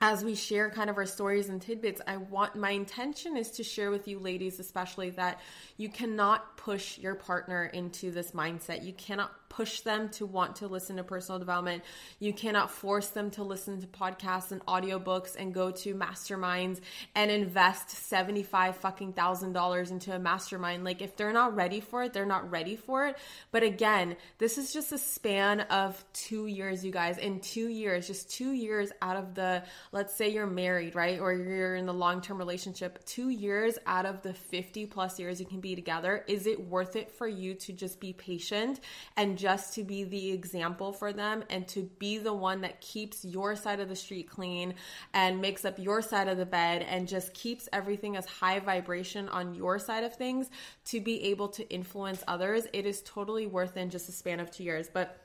as 0.00 0.22
we 0.22 0.34
share 0.34 0.68
kind 0.68 0.90
of 0.90 0.98
our 0.98 1.06
stories 1.06 1.48
and 1.48 1.62
tidbits, 1.62 2.00
I 2.06 2.18
want 2.18 2.56
my 2.56 2.70
intention 2.70 3.38
is 3.38 3.52
to 3.52 3.64
share 3.64 3.90
with 3.90 4.06
you 4.06 4.18
ladies, 4.18 4.60
especially 4.60 5.10
that 5.10 5.40
you 5.78 5.88
cannot 5.88 6.58
push 6.58 6.98
your 6.98 7.14
partner 7.14 7.64
into 7.64 8.10
this 8.10 8.32
mindset. 8.32 8.84
You 8.84 8.92
cannot 8.92 9.43
push 9.54 9.80
them 9.80 10.08
to 10.08 10.26
want 10.26 10.56
to 10.56 10.66
listen 10.66 10.96
to 10.96 11.04
personal 11.04 11.38
development. 11.38 11.84
You 12.18 12.32
cannot 12.32 12.70
force 12.70 13.08
them 13.08 13.30
to 13.32 13.44
listen 13.44 13.80
to 13.80 13.86
podcasts 13.86 14.50
and 14.50 14.64
audiobooks 14.66 15.36
and 15.36 15.54
go 15.54 15.70
to 15.70 15.94
masterminds 15.94 16.80
and 17.14 17.30
invest 17.30 17.90
75 17.90 18.76
fucking 18.76 19.12
thousand 19.12 19.52
dollars 19.52 19.92
into 19.92 20.14
a 20.14 20.18
mastermind. 20.18 20.82
Like 20.82 21.02
if 21.02 21.16
they're 21.16 21.32
not 21.32 21.54
ready 21.54 21.80
for 21.80 22.02
it, 22.02 22.12
they're 22.12 22.26
not 22.26 22.50
ready 22.50 22.74
for 22.74 23.06
it. 23.06 23.16
But 23.52 23.62
again, 23.62 24.16
this 24.38 24.58
is 24.58 24.72
just 24.72 24.90
a 24.90 24.98
span 24.98 25.60
of 25.60 26.04
two 26.12 26.46
years, 26.46 26.84
you 26.84 26.90
guys. 26.90 27.18
In 27.18 27.38
two 27.38 27.68
years, 27.68 28.08
just 28.08 28.30
two 28.30 28.52
years 28.52 28.90
out 29.00 29.16
of 29.16 29.34
the, 29.34 29.62
let's 29.92 30.14
say 30.14 30.30
you're 30.30 30.46
married, 30.46 30.96
right? 30.96 31.20
Or 31.20 31.32
you're 31.32 31.76
in 31.76 31.86
the 31.86 31.94
long 31.94 32.20
term 32.20 32.38
relationship, 32.38 33.04
two 33.04 33.28
years 33.28 33.78
out 33.86 34.04
of 34.04 34.22
the 34.22 34.34
50 34.34 34.86
plus 34.86 35.20
years 35.20 35.38
you 35.38 35.46
can 35.46 35.60
be 35.60 35.76
together. 35.76 36.24
Is 36.26 36.48
it 36.48 36.66
worth 36.66 36.96
it 36.96 37.12
for 37.12 37.28
you 37.28 37.54
to 37.54 37.72
just 37.72 38.00
be 38.00 38.12
patient 38.12 38.80
and 39.16 39.38
just 39.44 39.74
to 39.74 39.84
be 39.84 40.04
the 40.04 40.32
example 40.32 40.90
for 40.90 41.12
them 41.12 41.44
and 41.50 41.68
to 41.68 41.82
be 41.98 42.16
the 42.16 42.32
one 42.32 42.62
that 42.62 42.80
keeps 42.80 43.26
your 43.26 43.54
side 43.54 43.78
of 43.78 43.90
the 43.90 43.94
street 43.94 44.26
clean 44.26 44.72
and 45.12 45.38
makes 45.38 45.66
up 45.66 45.78
your 45.78 46.00
side 46.00 46.28
of 46.28 46.38
the 46.38 46.46
bed 46.46 46.80
and 46.88 47.06
just 47.06 47.34
keeps 47.34 47.68
everything 47.70 48.16
as 48.16 48.24
high 48.24 48.58
vibration 48.58 49.28
on 49.28 49.54
your 49.54 49.78
side 49.78 50.02
of 50.02 50.14
things 50.16 50.48
to 50.86 50.98
be 50.98 51.24
able 51.24 51.46
to 51.46 51.68
influence 51.68 52.24
others? 52.26 52.66
It 52.72 52.86
is 52.86 53.02
totally 53.02 53.46
worth 53.46 53.76
in 53.76 53.90
just 53.90 54.08
a 54.08 54.12
span 54.12 54.40
of 54.40 54.50
two 54.50 54.64
years. 54.64 54.88
But 54.90 55.23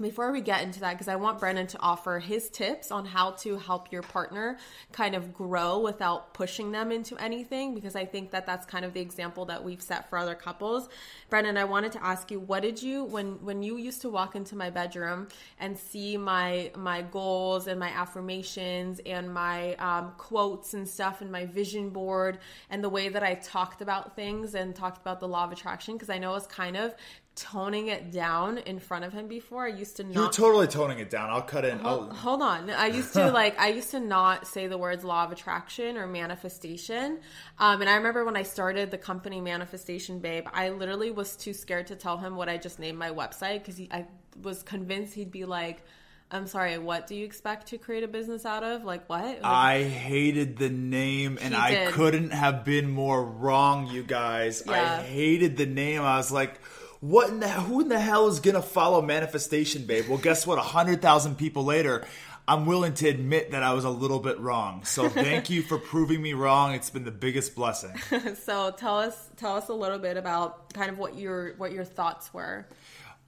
before 0.00 0.32
we 0.32 0.40
get 0.40 0.62
into 0.62 0.80
that, 0.80 0.92
because 0.92 1.08
I 1.08 1.16
want 1.16 1.38
Brennan 1.38 1.66
to 1.68 1.80
offer 1.80 2.18
his 2.18 2.48
tips 2.48 2.90
on 2.90 3.04
how 3.04 3.32
to 3.32 3.56
help 3.56 3.92
your 3.92 4.02
partner 4.02 4.58
kind 4.92 5.14
of 5.14 5.32
grow 5.32 5.78
without 5.80 6.34
pushing 6.34 6.72
them 6.72 6.90
into 6.90 7.16
anything, 7.18 7.74
because 7.74 7.96
I 7.96 8.04
think 8.04 8.30
that 8.30 8.46
that's 8.46 8.66
kind 8.66 8.84
of 8.84 8.92
the 8.92 9.00
example 9.00 9.44
that 9.46 9.62
we've 9.62 9.82
set 9.82 10.08
for 10.08 10.18
other 10.18 10.34
couples. 10.34 10.88
Brennan, 11.28 11.56
I 11.56 11.64
wanted 11.64 11.92
to 11.92 12.04
ask 12.04 12.30
you, 12.30 12.40
what 12.40 12.62
did 12.62 12.82
you 12.82 13.04
when 13.04 13.42
when 13.44 13.62
you 13.62 13.76
used 13.76 14.02
to 14.02 14.08
walk 14.08 14.34
into 14.34 14.56
my 14.56 14.70
bedroom 14.70 15.28
and 15.58 15.78
see 15.78 16.16
my 16.16 16.70
my 16.76 17.02
goals 17.02 17.66
and 17.66 17.78
my 17.78 17.90
affirmations 17.90 19.00
and 19.06 19.32
my 19.32 19.74
um, 19.76 20.12
quotes 20.16 20.74
and 20.74 20.88
stuff 20.88 21.20
and 21.20 21.30
my 21.30 21.46
vision 21.46 21.90
board 21.90 22.38
and 22.70 22.82
the 22.82 22.88
way 22.88 23.08
that 23.08 23.22
I 23.22 23.34
talked 23.34 23.82
about 23.82 24.16
things 24.16 24.54
and 24.54 24.74
talked 24.74 25.00
about 25.00 25.20
the 25.20 25.28
law 25.28 25.44
of 25.44 25.52
attraction? 25.52 25.94
Because 25.94 26.10
I 26.10 26.18
know 26.18 26.34
it's 26.34 26.46
kind 26.46 26.76
of 26.76 26.94
toning 27.36 27.86
it 27.86 28.10
down 28.10 28.58
in 28.58 28.78
front 28.78 29.04
of 29.04 29.12
him 29.12 29.28
before. 29.28 29.64
I 29.64 29.68
used 29.68 29.96
to 29.96 30.04
not. 30.04 30.14
You're 30.14 30.30
totally 30.30 30.66
toning 30.66 30.98
it 30.98 31.10
down. 31.10 31.30
I'll 31.30 31.42
cut 31.42 31.64
in. 31.64 31.78
Hold, 31.78 32.10
I'll, 32.10 32.14
hold 32.14 32.42
on. 32.42 32.70
I 32.70 32.86
used 32.86 33.12
to 33.14 33.30
like 33.32 33.58
I 33.58 33.68
used 33.68 33.90
to 33.92 34.00
not 34.00 34.46
say 34.46 34.66
the 34.66 34.76
words 34.76 35.04
law 35.04 35.24
of 35.24 35.32
attraction 35.32 35.96
or 35.96 36.06
manifestation. 36.06 37.20
Um, 37.58 37.80
and 37.80 37.88
I 37.88 37.94
remember 37.96 38.24
when 38.24 38.36
I 38.36 38.42
started 38.42 38.90
the 38.90 38.98
company 38.98 39.40
Manifestation 39.40 40.18
Babe, 40.18 40.46
I 40.52 40.70
literally 40.70 41.10
was 41.10 41.36
too 41.36 41.54
scared 41.54 41.86
to 41.88 41.96
tell 41.96 42.18
him 42.18 42.36
what 42.36 42.48
I 42.48 42.56
just 42.56 42.78
named 42.78 42.98
my 42.98 43.10
website 43.10 43.64
because 43.64 43.80
I 43.90 44.06
was 44.42 44.62
convinced 44.62 45.14
he'd 45.14 45.32
be 45.32 45.44
like, 45.44 45.82
"I'm 46.30 46.46
sorry, 46.46 46.76
what 46.78 47.06
do 47.06 47.14
you 47.14 47.24
expect 47.24 47.68
to 47.68 47.78
create 47.78 48.02
a 48.02 48.08
business 48.08 48.44
out 48.44 48.64
of? 48.64 48.84
Like 48.84 49.08
what?" 49.08 49.22
Like, 49.22 49.40
I 49.44 49.84
hated 49.84 50.58
the 50.58 50.68
name 50.68 51.38
and 51.40 51.54
I 51.54 51.90
couldn't 51.92 52.30
have 52.30 52.64
been 52.64 52.90
more 52.90 53.24
wrong, 53.24 53.86
you 53.86 54.02
guys. 54.02 54.64
Yeah. 54.66 54.72
I 54.98 55.02
hated 55.02 55.56
the 55.56 55.66
name. 55.66 56.02
I 56.02 56.16
was 56.16 56.32
like, 56.32 56.60
what 57.00 57.30
in 57.30 57.40
the 57.40 57.48
who 57.48 57.80
in 57.80 57.88
the 57.88 57.98
hell 57.98 58.28
is 58.28 58.40
gonna 58.40 58.62
follow 58.62 59.02
manifestation, 59.02 59.86
babe? 59.86 60.06
Well, 60.08 60.18
guess 60.18 60.46
what? 60.46 60.58
Hundred 60.58 61.00
thousand 61.00 61.36
people 61.36 61.64
later, 61.64 62.04
I'm 62.46 62.66
willing 62.66 62.94
to 62.94 63.08
admit 63.08 63.52
that 63.52 63.62
I 63.62 63.72
was 63.74 63.84
a 63.84 63.90
little 63.90 64.18
bit 64.18 64.38
wrong. 64.40 64.84
So 64.84 65.08
thank 65.08 65.50
you 65.50 65.62
for 65.62 65.78
proving 65.78 66.20
me 66.20 66.32
wrong. 66.32 66.74
It's 66.74 66.90
been 66.90 67.04
the 67.04 67.10
biggest 67.10 67.54
blessing. 67.54 67.96
so 68.42 68.72
tell 68.72 68.98
us 68.98 69.30
tell 69.36 69.56
us 69.56 69.68
a 69.68 69.72
little 69.72 69.98
bit 69.98 70.16
about 70.16 70.72
kind 70.74 70.90
of 70.90 70.98
what 70.98 71.16
your 71.16 71.54
what 71.56 71.72
your 71.72 71.84
thoughts 71.84 72.34
were. 72.34 72.66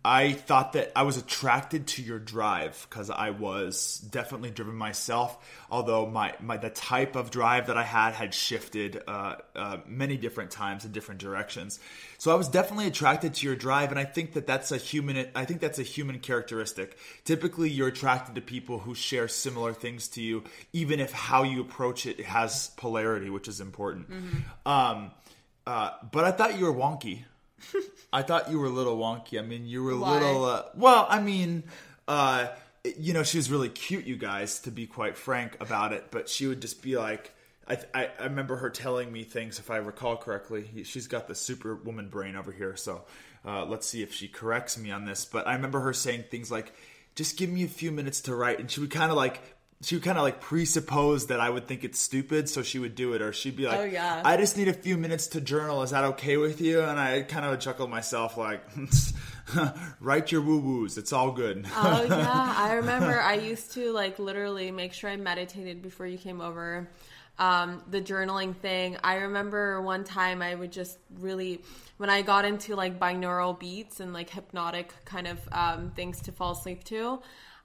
I 0.05 0.33
thought 0.33 0.73
that 0.73 0.91
I 0.97 1.03
was 1.05 1.17
attracted 1.17 1.87
to 1.89 2.03
your 2.03 2.19
drive 2.19 2.87
because 2.91 3.09
I 3.09 3.31
was 3.31 3.99
definitely 3.99 4.51
driven 4.51 4.75
myself. 4.75 5.39
Although 5.71 6.07
my, 6.07 6.35
my 6.41 6.57
the 6.57 6.71
type 6.71 7.15
of 7.15 7.31
drive 7.31 7.69
that 7.69 7.79
I 7.79 7.85
had 7.85 8.15
had 8.15 8.35
shifted 8.35 9.01
uh, 9.07 9.37
uh, 9.55 9.77
many 9.87 10.17
different 10.17 10.51
times 10.51 10.85
in 10.85 10.91
different 10.91 11.21
directions. 11.21 11.79
So 12.19 12.33
I 12.33 12.35
was 12.35 12.49
definitely 12.49 12.89
attracted 12.89 13.35
to 13.35 13.47
your 13.47 13.55
drive, 13.57 13.91
and 13.91 13.99
I 13.99 14.05
think 14.05 14.33
that 14.33 14.47
that's 14.47 14.73
a 14.73 14.77
human. 14.77 15.29
I 15.35 15.45
think 15.45 15.61
that's 15.61 15.79
a 15.79 15.85
human 15.85 16.19
characteristic. 16.19 16.97
Typically, 17.25 17.71
you're 17.71 17.89
attracted 17.89 18.35
to 18.35 18.41
people 18.41 18.81
who 18.81 18.95
share 18.95 19.29
similar 19.29 19.73
things 19.73 20.09
to 20.09 20.23
you, 20.23 20.43
even 20.73 20.99
if 20.99 21.13
how 21.13 21.45
you 21.45 21.61
approach 21.61 22.07
it 22.07 22.21
has 22.25 22.71
polarity, 22.77 23.31
which 23.31 23.47
is 23.47 23.61
important. 23.61 24.09
Um, 24.67 25.13
uh, 25.67 25.91
but 26.11 26.25
I 26.25 26.33
thought 26.33 26.59
you 26.59 26.65
were 26.65 26.75
wonky. 26.75 27.25
I 28.13 28.23
thought 28.23 28.51
you 28.51 28.59
were 28.59 28.67
a 28.67 28.71
little 28.71 28.99
wonky. 28.99 29.39
I 29.39 29.43
mean, 29.43 29.67
you 29.67 29.83
were 29.83 29.93
a 29.93 29.99
Why? 29.99 30.19
little. 30.19 30.45
Uh, 30.45 30.63
well, 30.75 31.07
I 31.09 31.21
mean, 31.21 31.65
uh, 32.09 32.49
you 32.99 33.13
know, 33.13 33.23
she 33.23 33.39
was 33.39 33.51
really 33.51 33.69
cute, 33.69 34.05
you 34.05 34.17
guys, 34.17 34.61
to 34.61 34.71
be 34.71 34.87
quite 34.87 35.17
frank 35.17 35.57
about 35.61 35.93
it. 35.93 36.07
But 36.11 36.29
she 36.29 36.47
would 36.47 36.61
just 36.61 36.83
be 36.83 36.97
like, 36.97 37.33
I, 37.67 37.79
I, 37.95 38.11
I 38.19 38.25
remember 38.25 38.57
her 38.57 38.71
telling 38.71 39.13
me 39.13 39.25
things, 39.25 39.59
if 39.59 39.71
I 39.71 39.77
recall 39.77 40.17
correctly. 40.17 40.85
She's 40.85 41.07
got 41.07 41.29
the 41.29 41.35
superwoman 41.35 42.09
brain 42.09 42.37
over 42.37 42.53
here, 42.53 42.77
so 42.77 43.03
uh, 43.45 43.65
let's 43.65 43.87
see 43.87 44.03
if 44.03 44.13
she 44.13 44.29
corrects 44.29 44.77
me 44.77 44.91
on 44.91 45.05
this. 45.05 45.25
But 45.25 45.47
I 45.47 45.55
remember 45.55 45.81
her 45.81 45.93
saying 45.93 46.25
things 46.31 46.51
like, 46.51 46.73
"Just 47.15 47.37
give 47.37 47.51
me 47.51 47.65
a 47.65 47.69
few 47.69 47.93
minutes 47.93 48.23
to 48.23 48.35
write," 48.35 48.59
and 48.59 48.71
she 48.71 48.81
would 48.81 48.91
kind 48.91 49.11
of 49.11 49.17
like. 49.17 49.41
She 49.83 49.97
would 49.97 50.05
kind 50.05 50.17
of 50.17 50.23
like 50.23 50.41
presuppose 50.41 51.27
that 51.27 51.41
I 51.41 51.51
would 51.51 51.67
think 51.67 51.83
it's 51.85 51.99
stupid, 51.99 52.49
so 52.49 52.63
she 52.63 52.79
would 52.79 52.95
do 52.95 53.15
it, 53.15 53.23
or 53.23 53.33
she'd 53.33 53.57
be 53.57 53.67
like, 53.67 53.79
Oh, 53.79 53.85
yeah. 53.85 54.23
I 54.25 54.37
just 54.37 54.57
need 54.57 54.69
a 54.69 54.73
few 54.73 54.97
minutes 54.97 55.27
to 55.29 55.41
journal. 55.41 55.83
Is 55.83 55.91
that 55.91 56.05
okay 56.05 56.37
with 56.37 56.61
you? 56.61 56.81
And 56.83 57.01
I 57.01 57.23
kind 57.23 57.45
of 57.45 57.59
chuckled 57.59 57.91
myself, 57.91 58.37
like, 58.37 58.63
Write 60.01 60.33
your 60.33 60.41
woo 60.41 60.59
woos. 60.61 60.99
It's 60.99 61.13
all 61.13 61.33
good. 61.33 61.67
oh 61.75 62.05
yeah, 62.09 62.55
I 62.57 62.75
remember. 62.75 63.21
I 63.21 63.35
used 63.35 63.73
to 63.73 63.93
like 63.93 64.19
literally 64.19 64.71
make 64.71 64.93
sure 64.93 65.11
I 65.11 65.17
meditated 65.17 65.83
before 65.83 66.07
you 66.07 66.19
came 66.19 66.41
over. 66.41 66.89
Um, 67.39 67.83
the 67.91 68.01
journaling 68.01 68.55
thing. 68.55 68.99
I 69.03 69.17
remember 69.17 69.81
one 69.83 70.05
time 70.05 70.43
I 70.43 70.55
would 70.55 70.71
just 70.71 70.99
really, 71.19 71.61
when 71.97 72.09
I 72.11 72.23
got 72.23 72.45
into 72.45 72.77
like 72.77 73.01
binaural 73.01 73.59
beats 73.59 74.01
and 74.01 74.13
like 74.13 74.31
hypnotic 74.31 74.93
kind 75.05 75.27
of 75.27 75.41
um, 75.51 75.91
things 75.97 76.21
to 76.23 76.33
fall 76.33 76.53
asleep 76.53 76.85
to. 76.85 77.21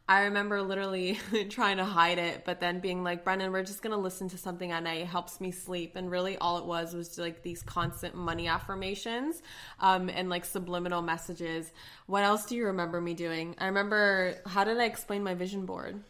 I 0.09 0.21
remember 0.21 0.61
literally 0.61 1.19
trying 1.49 1.77
to 1.77 1.83
hide 1.83 2.17
it, 2.17 2.43
but 2.45 2.61
then 2.61 2.79
being 2.79 3.03
like, 3.03 3.25
Brennan, 3.25 3.51
we're 3.51 3.63
just 3.63 3.81
gonna 3.81 3.97
listen 3.97 4.29
to 4.29 4.37
something 4.37 4.71
at 4.71 4.83
night. 4.83 5.01
It 5.01 5.07
helps 5.07 5.41
me 5.41 5.51
sleep. 5.51 5.97
And 5.97 6.09
really, 6.09 6.37
all 6.37 6.57
it 6.59 6.65
was 6.65 6.93
was 6.93 7.17
like 7.17 7.43
these 7.43 7.61
constant 7.61 8.15
money 8.15 8.47
affirmations 8.47 9.41
um, 9.81 10.09
and 10.09 10.29
like 10.29 10.45
subliminal 10.45 11.01
messages. 11.01 11.71
What 12.05 12.23
else 12.23 12.45
do 12.45 12.55
you 12.55 12.67
remember 12.67 13.01
me 13.01 13.15
doing? 13.15 13.55
I 13.57 13.65
remember, 13.65 14.35
how 14.45 14.63
did 14.63 14.77
I 14.77 14.85
explain 14.85 15.23
my 15.23 15.33
vision 15.33 15.65
board? 15.65 16.01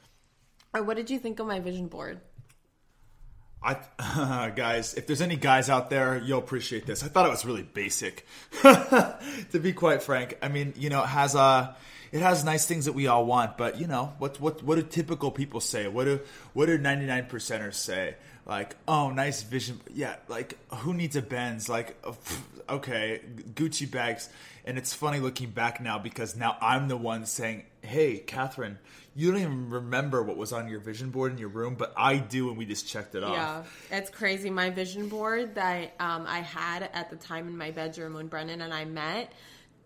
Or 0.76 0.84
what 0.84 0.98
did 0.98 1.10
you 1.10 1.18
think 1.18 1.40
of 1.40 1.48
my 1.48 1.60
vision 1.60 1.88
board? 1.88 2.22
I, 3.64 3.78
uh, 3.98 4.50
guys, 4.56 4.94
if 4.94 5.08
there's 5.08 5.22
any 5.22 5.38
guys 5.38 5.72
out 5.72 5.90
there, 5.90 6.22
you'll 6.24 6.40
appreciate 6.40 6.86
this. 6.86 7.04
I 7.04 7.08
thought 7.08 7.26
it 7.26 7.30
was 7.30 7.46
really 7.46 7.64
basic, 7.64 8.28
to 8.62 9.60
be 9.60 9.74
quite 9.74 10.04
frank. 10.04 10.38
I 10.44 10.50
mean, 10.50 10.74
you 10.78 10.90
know, 10.90 11.02
it 11.04 11.08
has 11.08 11.34
a. 11.34 11.76
It 12.12 12.22
has 12.22 12.44
nice 12.44 12.66
things 12.66 12.86
that 12.86 12.94
we 12.94 13.08
all 13.08 13.26
want, 13.26 13.58
but 13.58 13.80
you 13.80 13.88
know 13.88 14.14
what 14.18 14.40
what 14.40 14.64
what 14.64 14.76
do 14.76 14.84
typical 14.84 15.32
people 15.32 15.60
say? 15.60 15.88
What 15.88 16.06
do 16.06 16.20
what 16.54 16.68
do 16.68 16.78
ninety 16.78 17.06
nine 17.06 17.26
percenters 17.26 17.76
say? 17.76 18.16
Like, 18.48 18.78
oh, 18.88 19.10
nice 19.10 19.44
vision. 19.44 19.82
Yeah, 19.94 20.16
like 20.30 20.58
who 20.74 20.94
needs 20.94 21.18
a 21.18 21.22
Benz? 21.22 21.68
Like, 21.68 22.02
okay, 22.70 23.22
Gucci 23.54 23.90
bags. 23.92 24.30
And 24.64 24.78
it's 24.78 24.94
funny 24.94 25.20
looking 25.20 25.50
back 25.50 25.82
now 25.82 26.00
because 26.00 26.36
now 26.36 26.58
I'm 26.62 26.88
the 26.88 26.96
one 26.98 27.26
saying, 27.26 27.64
"Hey, 27.82 28.20
Catherine, 28.20 28.80
you 29.16 29.32
don't 29.32 29.42
even 29.42 29.70
remember 29.70 30.24
what 30.24 30.38
was 30.38 30.54
on 30.54 30.70
your 30.70 30.80
vision 30.80 31.10
board 31.10 31.34
in 31.34 31.38
your 31.38 31.50
room, 31.50 31.76
but 31.76 31.94
I 31.98 32.18
do, 32.18 32.50
and 32.50 32.58
we 32.58 32.66
just 32.66 32.88
checked 32.88 33.16
it 33.16 33.24
off." 33.24 33.34
Yeah, 33.34 33.64
it's 33.98 34.10
crazy. 34.10 34.50
My 34.50 34.70
vision 34.70 35.10
board 35.10 35.56
that 35.56 35.94
um, 36.00 36.26
I 36.26 36.40
had 36.40 36.90
at 36.94 37.10
the 37.10 37.18
time 37.18 37.48
in 37.48 37.58
my 37.58 37.72
bedroom 37.72 38.14
when 38.14 38.28
Brennan 38.28 38.62
and 38.62 38.74
I 38.74 38.86
met 38.86 39.32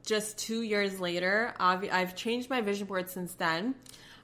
just 0.06 0.38
two 0.38 0.62
years 0.62 1.00
later, 1.00 1.54
I've, 1.60 1.88
I've 1.92 2.16
changed 2.16 2.50
my 2.50 2.62
vision 2.62 2.88
board 2.88 3.10
since 3.10 3.34
then. 3.34 3.76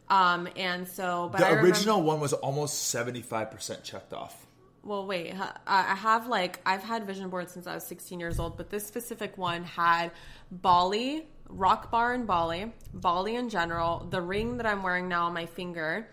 Um, 0.10 0.48
and 0.56 0.88
so, 0.88 1.30
but 1.32 1.40
the 1.40 1.48
I 1.48 1.52
original 1.52 1.98
remember, 1.98 2.14
one 2.14 2.20
was 2.22 2.34
almost 2.34 2.94
75% 2.94 3.84
checked 3.84 4.14
off. 4.14 4.46
Well, 4.84 5.06
wait, 5.06 5.34
I 5.68 5.96
have 5.96 6.28
like, 6.28 6.62
I've 6.66 6.84
had 6.84 7.06
vision 7.06 7.30
boards 7.30 7.52
since 7.52 7.68
I 7.68 7.76
was 7.76 7.84
16 7.86 8.20
years 8.20 8.40
old, 8.40 8.56
but 8.56 8.70
this 8.70 8.88
specific 8.88 9.38
one 9.38 9.66
had 9.66 10.12
Bali, 10.50 11.28
Rock 11.50 11.92
Bar 11.92 12.14
in 12.14 12.26
Bali, 12.26 12.72
Bali 12.94 13.36
in 13.36 13.50
general, 13.50 14.08
the 14.10 14.22
ring 14.22 14.58
that 14.58 14.66
I'm 14.66 14.84
wearing 14.84 15.10
now 15.10 15.26
on 15.26 15.34
my 15.34 15.46
finger. 15.46 16.08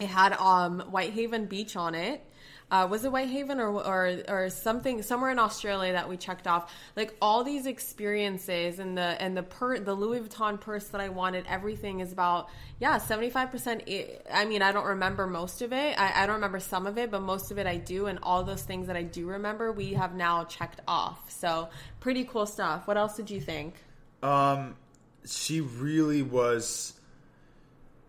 It 0.00 0.08
had 0.08 0.32
um, 0.32 0.80
Whitehaven 0.80 1.46
Beach 1.46 1.76
on 1.76 1.94
it 1.94 2.24
uh, 2.70 2.86
was 2.90 3.04
it 3.04 3.12
Whitehaven 3.12 3.60
or, 3.60 3.68
or 3.68 4.18
or 4.28 4.50
something 4.50 5.02
somewhere 5.02 5.30
in 5.30 5.38
Australia 5.38 5.92
that 5.92 6.08
we 6.08 6.16
checked 6.16 6.46
off. 6.46 6.72
Like 6.96 7.16
all 7.22 7.42
these 7.42 7.66
experiences 7.66 8.78
and 8.78 8.96
the 8.96 9.02
and 9.02 9.36
the 9.36 9.42
per 9.42 9.78
the 9.78 9.94
Louis 9.94 10.20
Vuitton 10.20 10.60
purse 10.60 10.88
that 10.88 11.00
I 11.00 11.08
wanted. 11.08 11.46
Everything 11.48 12.00
is 12.00 12.12
about 12.12 12.48
yeah 12.78 12.98
seventy 12.98 13.30
five 13.30 13.50
percent. 13.50 13.88
I 14.30 14.44
mean 14.44 14.60
I 14.60 14.72
don't 14.72 14.86
remember 14.86 15.26
most 15.26 15.62
of 15.62 15.72
it. 15.72 15.98
I, 15.98 16.22
I 16.22 16.26
don't 16.26 16.36
remember 16.36 16.60
some 16.60 16.86
of 16.86 16.98
it, 16.98 17.10
but 17.10 17.22
most 17.22 17.50
of 17.50 17.58
it 17.58 17.66
I 17.66 17.78
do. 17.78 18.06
And 18.06 18.18
all 18.22 18.44
those 18.44 18.62
things 18.62 18.86
that 18.88 18.96
I 18.96 19.02
do 19.02 19.26
remember, 19.26 19.72
we 19.72 19.94
have 19.94 20.14
now 20.14 20.44
checked 20.44 20.80
off. 20.86 21.30
So 21.30 21.70
pretty 22.00 22.24
cool 22.24 22.46
stuff. 22.46 22.86
What 22.86 22.98
else 22.98 23.16
did 23.16 23.30
you 23.30 23.40
think? 23.40 23.76
Um, 24.22 24.76
she 25.24 25.60
really 25.62 26.22
was 26.22 26.97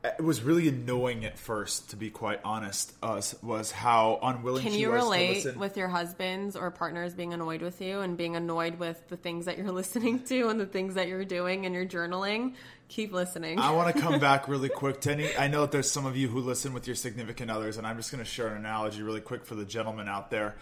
it 0.01 0.23
was 0.23 0.41
really 0.41 0.69
annoying 0.69 1.25
at 1.25 1.37
first, 1.37 1.89
to 1.89 1.97
be 1.97 2.09
quite 2.09 2.39
honest. 2.45 2.93
Us 3.03 3.35
was 3.43 3.71
how 3.71 4.19
unwilling. 4.23 4.63
Can 4.63 4.73
you 4.73 4.91
relate 4.91 5.57
with 5.57 5.75
your 5.75 5.89
husbands 5.89 6.55
or 6.55 6.71
partners 6.71 7.13
being 7.13 7.33
annoyed 7.33 7.61
with 7.61 7.81
you 7.81 7.99
and 7.99 8.15
being 8.15 8.37
annoyed 8.37 8.79
with 8.79 9.09
the 9.09 9.17
things 9.17 9.45
that 9.45 9.57
you're 9.57 9.71
listening 9.71 10.23
to 10.25 10.47
and 10.47 10.59
the 10.59 10.65
things 10.65 10.93
that 10.93 11.09
you're 11.09 11.25
doing 11.25 11.65
and 11.65 11.75
you're 11.75 11.85
journaling? 11.85 12.53
Keep 12.87 13.11
listening. 13.11 13.59
I 13.59 13.71
want 13.71 13.93
to 13.93 14.01
come 14.01 14.19
back 14.21 14.47
really 14.47 14.69
quick, 14.69 15.01
Tenny. 15.01 15.35
I 15.37 15.49
know 15.49 15.61
that 15.61 15.71
there's 15.71 15.91
some 15.91 16.05
of 16.05 16.15
you 16.15 16.29
who 16.29 16.39
listen 16.39 16.73
with 16.73 16.87
your 16.87 16.95
significant 16.95 17.51
others, 17.51 17.77
and 17.77 17.85
I'm 17.85 17.97
just 17.97 18.09
going 18.09 18.23
to 18.23 18.29
share 18.29 18.47
an 18.47 18.57
analogy 18.57 19.03
really 19.03 19.21
quick 19.21 19.45
for 19.45 19.55
the 19.55 19.65
gentlemen 19.65 20.07
out 20.07 20.31
there. 20.31 20.55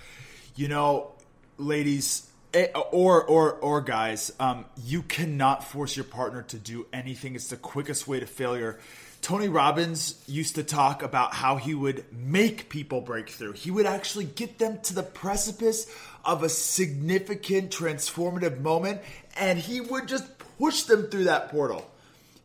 You 0.56 0.68
know, 0.68 1.12
ladies, 1.60 2.28
eh, 2.56 2.70
or 2.92 3.24
or 3.24 3.54
or 3.54 3.82
guys, 3.82 4.34
um, 4.40 4.66
you 4.84 5.04
cannot 5.04 5.64
force 5.64 5.96
your 5.96 6.06
partner 6.06 6.42
to 6.42 6.58
do 6.58 6.88
anything. 6.92 7.36
It's 7.36 7.50
the 7.50 7.58
quickest 7.58 8.08
way 8.08 8.20
to 8.20 8.26
failure 8.26 8.80
Tony 9.28 9.50
Robbins 9.50 10.24
used 10.26 10.56
to 10.56 10.64
talk 10.64 11.04
about 11.04 11.34
how 11.34 11.58
he 11.58 11.76
would 11.76 12.06
make 12.14 12.70
people 12.70 13.02
break 13.02 13.28
through. 13.28 13.52
He 13.52 13.70
would 13.70 13.86
actually 13.86 14.24
get 14.24 14.58
them 14.58 14.80
to 14.84 14.94
the 14.94 15.04
precipice 15.04 15.94
of 16.24 16.44
a 16.44 16.48
significant 16.48 17.70
transformative 17.70 18.62
moment 18.62 19.02
and 19.36 19.60
he 19.60 19.82
would 19.82 20.08
just 20.08 20.24
push 20.58 20.84
them 20.84 21.08
through 21.08 21.26
that 21.26 21.50
portal. 21.50 21.92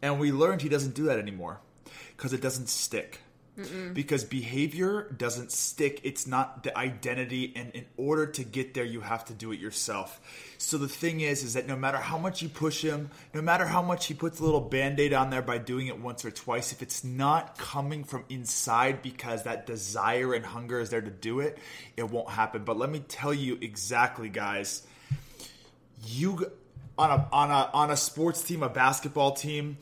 And 0.03 0.19
we 0.19 0.33
learned 0.33 0.61
he 0.61 0.69
doesn't 0.69 0.97
do 0.97 1.05
that 1.05 1.21
anymore 1.21 1.61
because 2.17 2.33
it 2.33 2.41
doesn't 2.41 2.69
stick. 2.69 3.21
Mm-mm. 3.59 3.93
because 3.93 4.25
behavior 4.25 5.11
doesn't 5.15 5.53
stick. 5.53 6.01
It's 6.05 6.27
not 6.27 6.63
the 6.63 6.77
identity, 6.77 7.53
and 7.55 7.71
in 7.73 7.85
order 7.99 8.27
to 8.27 8.45
get 8.45 8.73
there, 8.73 8.85
you 8.85 9.03
have 9.03 9.27
to 9.27 9.35
do 9.35 9.53
it 9.53 9.61
yourself. 9.61 10.21
So 10.57 10.79
the 10.79 10.89
thing 10.89 11.21
is, 11.21 11.43
is 11.43 11.53
that 11.53 11.67
no 11.67 11.77
matter 11.77 11.99
how 11.99 12.17
much 12.17 12.41
you 12.41 12.49
push 12.49 12.83
him, 12.83 13.11
no 13.35 13.43
matter 13.43 13.67
how 13.67 13.83
much 13.83 14.07
he 14.07 14.15
puts 14.15 14.41
a 14.41 14.45
little 14.45 14.63
band-aid 14.63 15.13
on 15.13 15.29
there 15.29 15.43
by 15.43 15.59
doing 15.59 15.89
it 15.89 16.01
once 16.01 16.25
or 16.25 16.31
twice, 16.31 16.73
if 16.73 16.81
it's 16.81 17.05
not 17.05 17.59
coming 17.59 18.05
from 18.05 18.25
inside 18.31 19.03
because 19.03 19.43
that 19.43 19.67
desire 19.67 20.33
and 20.33 20.47
hunger 20.47 20.81
is 20.81 20.89
there 20.89 21.03
to 21.03 21.11
do 21.11 21.41
it, 21.41 21.59
it 21.97 22.09
won't 22.09 22.31
happen. 22.31 22.65
But 22.65 22.79
let 22.79 22.89
me 22.89 23.01
tell 23.01 23.35
you 23.35 23.59
exactly, 23.61 24.31
guys, 24.31 24.87
you 26.07 26.51
on 26.97 27.11
a 27.11 27.29
on 27.33 27.51
a 27.51 27.71
on 27.75 27.91
a 27.91 27.97
sports 27.99 28.43
team, 28.43 28.63
a 28.63 28.69
basketball 28.71 29.33
team 29.33 29.77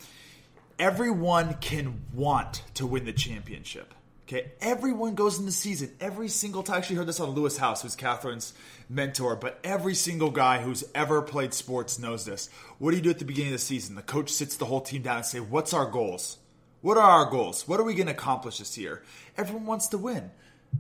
everyone 0.81 1.53
can 1.61 2.03
want 2.15 2.63
to 2.73 2.87
win 2.87 3.05
the 3.05 3.13
championship. 3.13 3.93
Okay, 4.27 4.53
everyone 4.63 5.15
goes 5.15 5.39
in 5.39 5.45
the 5.45 5.53
season. 5.53 5.93
Every 6.01 6.29
single 6.29 6.63
time. 6.63 6.77
I 6.77 6.79
actually 6.79 6.97
heard 6.97 7.09
this 7.09 7.21
on 7.21 7.31
Lewis 7.31 7.59
Howes, 7.59 7.83
who's 7.83 7.97
Catherine's 7.97 8.55
mentor, 8.89 9.37
but 9.37 9.59
every 9.63 9.95
single 9.95 10.31
guy 10.31 10.61
who's 10.61 10.85
ever 10.95 11.21
played 11.21 11.53
sports 11.53 11.99
knows 11.99 12.25
this. 12.25 12.49
What 12.79 12.93
do 12.93 12.97
you 12.97 13.03
do 13.03 13.11
at 13.11 13.19
the 13.19 13.25
beginning 13.25 13.53
of 13.53 13.59
the 13.59 13.65
season? 13.65 13.97
The 13.97 14.03
coach 14.03 14.31
sits 14.31 14.57
the 14.57 14.67
whole 14.67 14.81
team 14.81 15.03
down 15.03 15.19
and 15.19 15.27
say, 15.27 15.41
"What's 15.41 15.75
our 15.75 15.85
goals? 15.85 16.39
What 16.81 16.97
are 16.97 17.03
our 17.03 17.27
goals? 17.27 17.69
What 17.69 17.79
are 17.79 17.85
we 17.85 17.95
going 17.95 18.07
to 18.07 18.13
accomplish 18.13 18.59
this 18.59 18.79
year?" 18.79 19.03
Everyone 19.37 19.67
wants 19.67 19.89
to 19.89 19.99
win. 19.99 20.31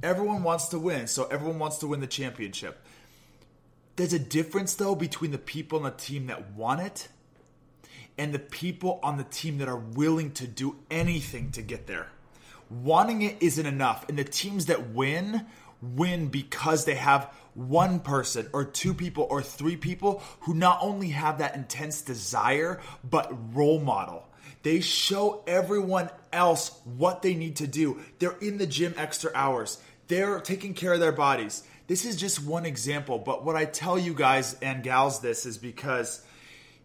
Everyone 0.02 0.44
wants 0.44 0.68
to 0.68 0.78
win, 0.78 1.08
so 1.08 1.24
everyone 1.24 1.58
wants 1.58 1.78
to 1.78 1.88
win 1.88 2.00
the 2.00 2.06
championship. 2.06 2.86
There's 3.96 4.12
a 4.12 4.18
difference 4.18 4.74
though 4.74 4.94
between 4.94 5.32
the 5.32 5.38
people 5.38 5.78
on 5.78 5.84
the 5.84 5.90
team 5.90 6.28
that 6.28 6.52
want 6.52 6.80
it 6.80 7.08
and 8.20 8.34
the 8.34 8.38
people 8.38 9.00
on 9.02 9.16
the 9.16 9.24
team 9.24 9.56
that 9.58 9.68
are 9.68 9.78
willing 9.78 10.30
to 10.32 10.46
do 10.46 10.76
anything 10.90 11.50
to 11.52 11.62
get 11.62 11.86
there. 11.86 12.08
Wanting 12.68 13.22
it 13.22 13.38
isn't 13.40 13.64
enough. 13.64 14.06
And 14.10 14.18
the 14.18 14.24
teams 14.24 14.66
that 14.66 14.90
win, 14.90 15.46
win 15.80 16.28
because 16.28 16.84
they 16.84 16.96
have 16.96 17.32
one 17.54 17.98
person 17.98 18.46
or 18.52 18.66
two 18.66 18.92
people 18.92 19.26
or 19.30 19.42
three 19.42 19.76
people 19.78 20.22
who 20.40 20.52
not 20.52 20.80
only 20.82 21.08
have 21.08 21.38
that 21.38 21.56
intense 21.56 22.02
desire, 22.02 22.78
but 23.02 23.32
role 23.56 23.80
model. 23.80 24.28
They 24.62 24.80
show 24.80 25.42
everyone 25.46 26.10
else 26.30 26.78
what 26.84 27.22
they 27.22 27.34
need 27.34 27.56
to 27.56 27.66
do. 27.66 28.00
They're 28.18 28.36
in 28.42 28.58
the 28.58 28.66
gym 28.66 28.92
extra 28.98 29.30
hours. 29.34 29.80
They're 30.08 30.40
taking 30.40 30.74
care 30.74 30.92
of 30.92 31.00
their 31.00 31.10
bodies. 31.10 31.62
This 31.86 32.04
is 32.04 32.16
just 32.16 32.44
one 32.44 32.66
example, 32.66 33.18
but 33.18 33.46
what 33.46 33.56
I 33.56 33.64
tell 33.64 33.98
you 33.98 34.12
guys 34.12 34.58
and 34.60 34.82
gals 34.82 35.20
this 35.20 35.46
is 35.46 35.56
because 35.56 36.22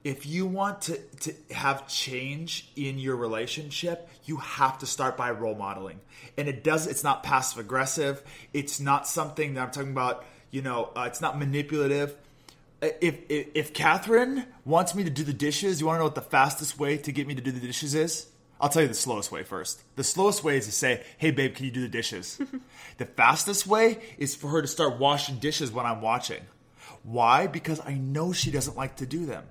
if 0.05 0.27
you 0.27 0.45
want 0.45 0.83
to, 0.83 0.97
to 1.21 1.33
have 1.49 1.87
change 1.87 2.69
in 2.75 2.99
your 2.99 3.15
relationship, 3.15 4.07
you 4.23 4.37
have 4.37 4.77
to 4.77 4.85
start 4.85 5.17
by 5.17 5.31
role 5.31 5.55
modeling. 5.55 5.99
And 6.37 6.47
it 6.47 6.63
does, 6.63 6.85
it's 6.85 7.03
not 7.03 7.23
passive 7.23 7.57
aggressive. 7.57 8.21
It's 8.53 8.79
not 8.79 9.07
something 9.07 9.55
that 9.55 9.61
I'm 9.61 9.71
talking 9.71 9.89
about, 9.89 10.23
you 10.51 10.61
know, 10.61 10.91
uh, 10.95 11.05
it's 11.07 11.21
not 11.21 11.39
manipulative. 11.39 12.15
If, 12.83 13.17
if, 13.29 13.47
if 13.55 13.73
Catherine 13.73 14.45
wants 14.63 14.93
me 14.93 15.03
to 15.05 15.09
do 15.09 15.23
the 15.23 15.33
dishes, 15.33 15.81
you 15.81 15.87
want 15.87 15.95
to 15.95 15.99
know 16.01 16.05
what 16.05 16.13
the 16.15 16.21
fastest 16.21 16.77
way 16.77 16.97
to 16.97 17.11
get 17.11 17.25
me 17.25 17.33
to 17.33 17.41
do 17.41 17.51
the 17.51 17.59
dishes 17.59 17.95
is? 17.95 18.27
I'll 18.61 18.69
tell 18.69 18.83
you 18.83 18.87
the 18.87 18.93
slowest 18.93 19.31
way 19.31 19.41
first. 19.41 19.81
The 19.95 20.03
slowest 20.03 20.43
way 20.43 20.57
is 20.57 20.67
to 20.67 20.71
say, 20.71 21.03
hey, 21.17 21.31
babe, 21.31 21.55
can 21.55 21.65
you 21.65 21.71
do 21.71 21.81
the 21.81 21.89
dishes? 21.89 22.39
the 22.97 23.05
fastest 23.05 23.65
way 23.65 24.03
is 24.19 24.35
for 24.35 24.49
her 24.49 24.61
to 24.61 24.67
start 24.67 24.99
washing 24.99 25.39
dishes 25.39 25.71
when 25.71 25.87
I'm 25.87 26.01
watching. 26.01 26.41
Why? 27.01 27.47
Because 27.47 27.81
I 27.83 27.95
know 27.95 28.33
she 28.33 28.51
doesn't 28.51 28.77
like 28.77 28.97
to 28.97 29.07
do 29.07 29.25
them. 29.25 29.45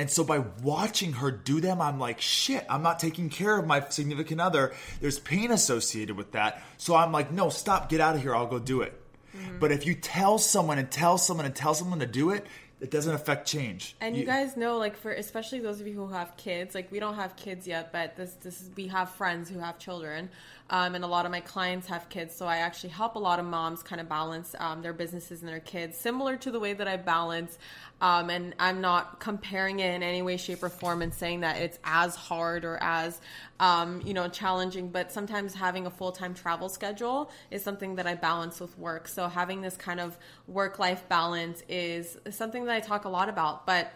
And 0.00 0.10
so 0.10 0.24
by 0.24 0.38
watching 0.38 1.12
her 1.12 1.30
do 1.30 1.60
them, 1.60 1.82
I'm 1.82 2.00
like, 2.00 2.22
shit, 2.22 2.64
I'm 2.70 2.82
not 2.82 2.98
taking 2.98 3.28
care 3.28 3.58
of 3.58 3.66
my 3.66 3.86
significant 3.90 4.40
other. 4.40 4.72
There's 5.02 5.18
pain 5.18 5.50
associated 5.50 6.16
with 6.16 6.32
that. 6.32 6.62
So 6.78 6.96
I'm 6.96 7.12
like, 7.12 7.30
no, 7.30 7.50
stop, 7.50 7.90
get 7.90 8.00
out 8.00 8.14
of 8.16 8.22
here. 8.22 8.34
I'll 8.34 8.46
go 8.46 8.58
do 8.58 8.80
it. 8.80 8.98
Mm-hmm. 9.36 9.58
But 9.58 9.72
if 9.72 9.84
you 9.84 9.94
tell 9.94 10.38
someone 10.38 10.78
and 10.78 10.90
tell 10.90 11.18
someone 11.18 11.44
and 11.44 11.54
tell 11.54 11.74
someone 11.74 11.98
to 11.98 12.06
do 12.06 12.30
it, 12.30 12.46
it 12.80 12.90
doesn't 12.90 13.14
affect 13.14 13.46
change. 13.46 13.94
And 14.00 14.16
you, 14.16 14.22
you, 14.22 14.26
guys 14.26 14.56
know, 14.56 14.78
like 14.78 14.96
for 14.96 15.12
especially 15.12 15.60
those 15.60 15.82
of 15.82 15.86
you 15.86 15.92
who 15.92 16.08
have 16.08 16.34
kids, 16.38 16.74
like 16.74 16.90
we 16.90 16.98
don't 16.98 17.16
have 17.16 17.36
kids 17.36 17.66
yet, 17.66 17.92
but 17.92 18.16
this 18.16 18.32
this 18.40 18.62
is, 18.62 18.70
we 18.74 18.86
have 18.86 19.10
friends 19.10 19.50
who 19.50 19.58
have 19.58 19.78
children, 19.78 20.30
um, 20.70 20.94
and 20.94 21.04
a 21.04 21.06
lot 21.08 21.26
of 21.26 21.32
my 21.32 21.40
clients 21.40 21.88
have 21.88 22.08
kids, 22.08 22.34
so 22.34 22.46
I 22.46 22.58
actually 22.58 22.90
help 22.90 23.16
a 23.16 23.18
lot 23.18 23.40
of 23.40 23.44
moms 23.44 23.82
kind 23.82 24.00
of 24.00 24.08
balance 24.08 24.54
um, 24.58 24.82
their 24.82 24.92
businesses 24.92 25.40
and 25.40 25.48
their 25.48 25.58
kids, 25.58 25.98
similar 25.98 26.36
to 26.38 26.50
the 26.52 26.60
way 26.60 26.72
that 26.72 26.86
I 26.86 26.96
balance. 26.96 27.58
Um, 28.00 28.30
and 28.30 28.54
I'm 28.58 28.80
not 28.80 29.20
comparing 29.20 29.80
it 29.80 29.94
in 29.94 30.02
any 30.02 30.22
way, 30.22 30.36
shape, 30.36 30.62
or 30.62 30.70
form, 30.70 31.02
and 31.02 31.12
saying 31.12 31.40
that 31.40 31.58
it's 31.58 31.78
as 31.84 32.14
hard 32.14 32.64
or 32.64 32.78
as 32.80 33.20
um, 33.58 34.00
you 34.06 34.14
know 34.14 34.28
challenging. 34.28 34.88
But 34.88 35.12
sometimes 35.12 35.54
having 35.54 35.86
a 35.86 35.90
full 35.90 36.12
time 36.12 36.32
travel 36.32 36.68
schedule 36.68 37.30
is 37.50 37.62
something 37.62 37.96
that 37.96 38.06
I 38.06 38.14
balance 38.14 38.60
with 38.60 38.78
work. 38.78 39.08
So 39.08 39.28
having 39.28 39.60
this 39.60 39.76
kind 39.76 40.00
of 40.00 40.16
work 40.46 40.78
life 40.78 41.08
balance 41.08 41.62
is 41.68 42.16
something 42.30 42.64
that 42.66 42.74
I 42.74 42.80
talk 42.80 43.04
a 43.04 43.10
lot 43.10 43.28
about, 43.28 43.66
but 43.66 43.92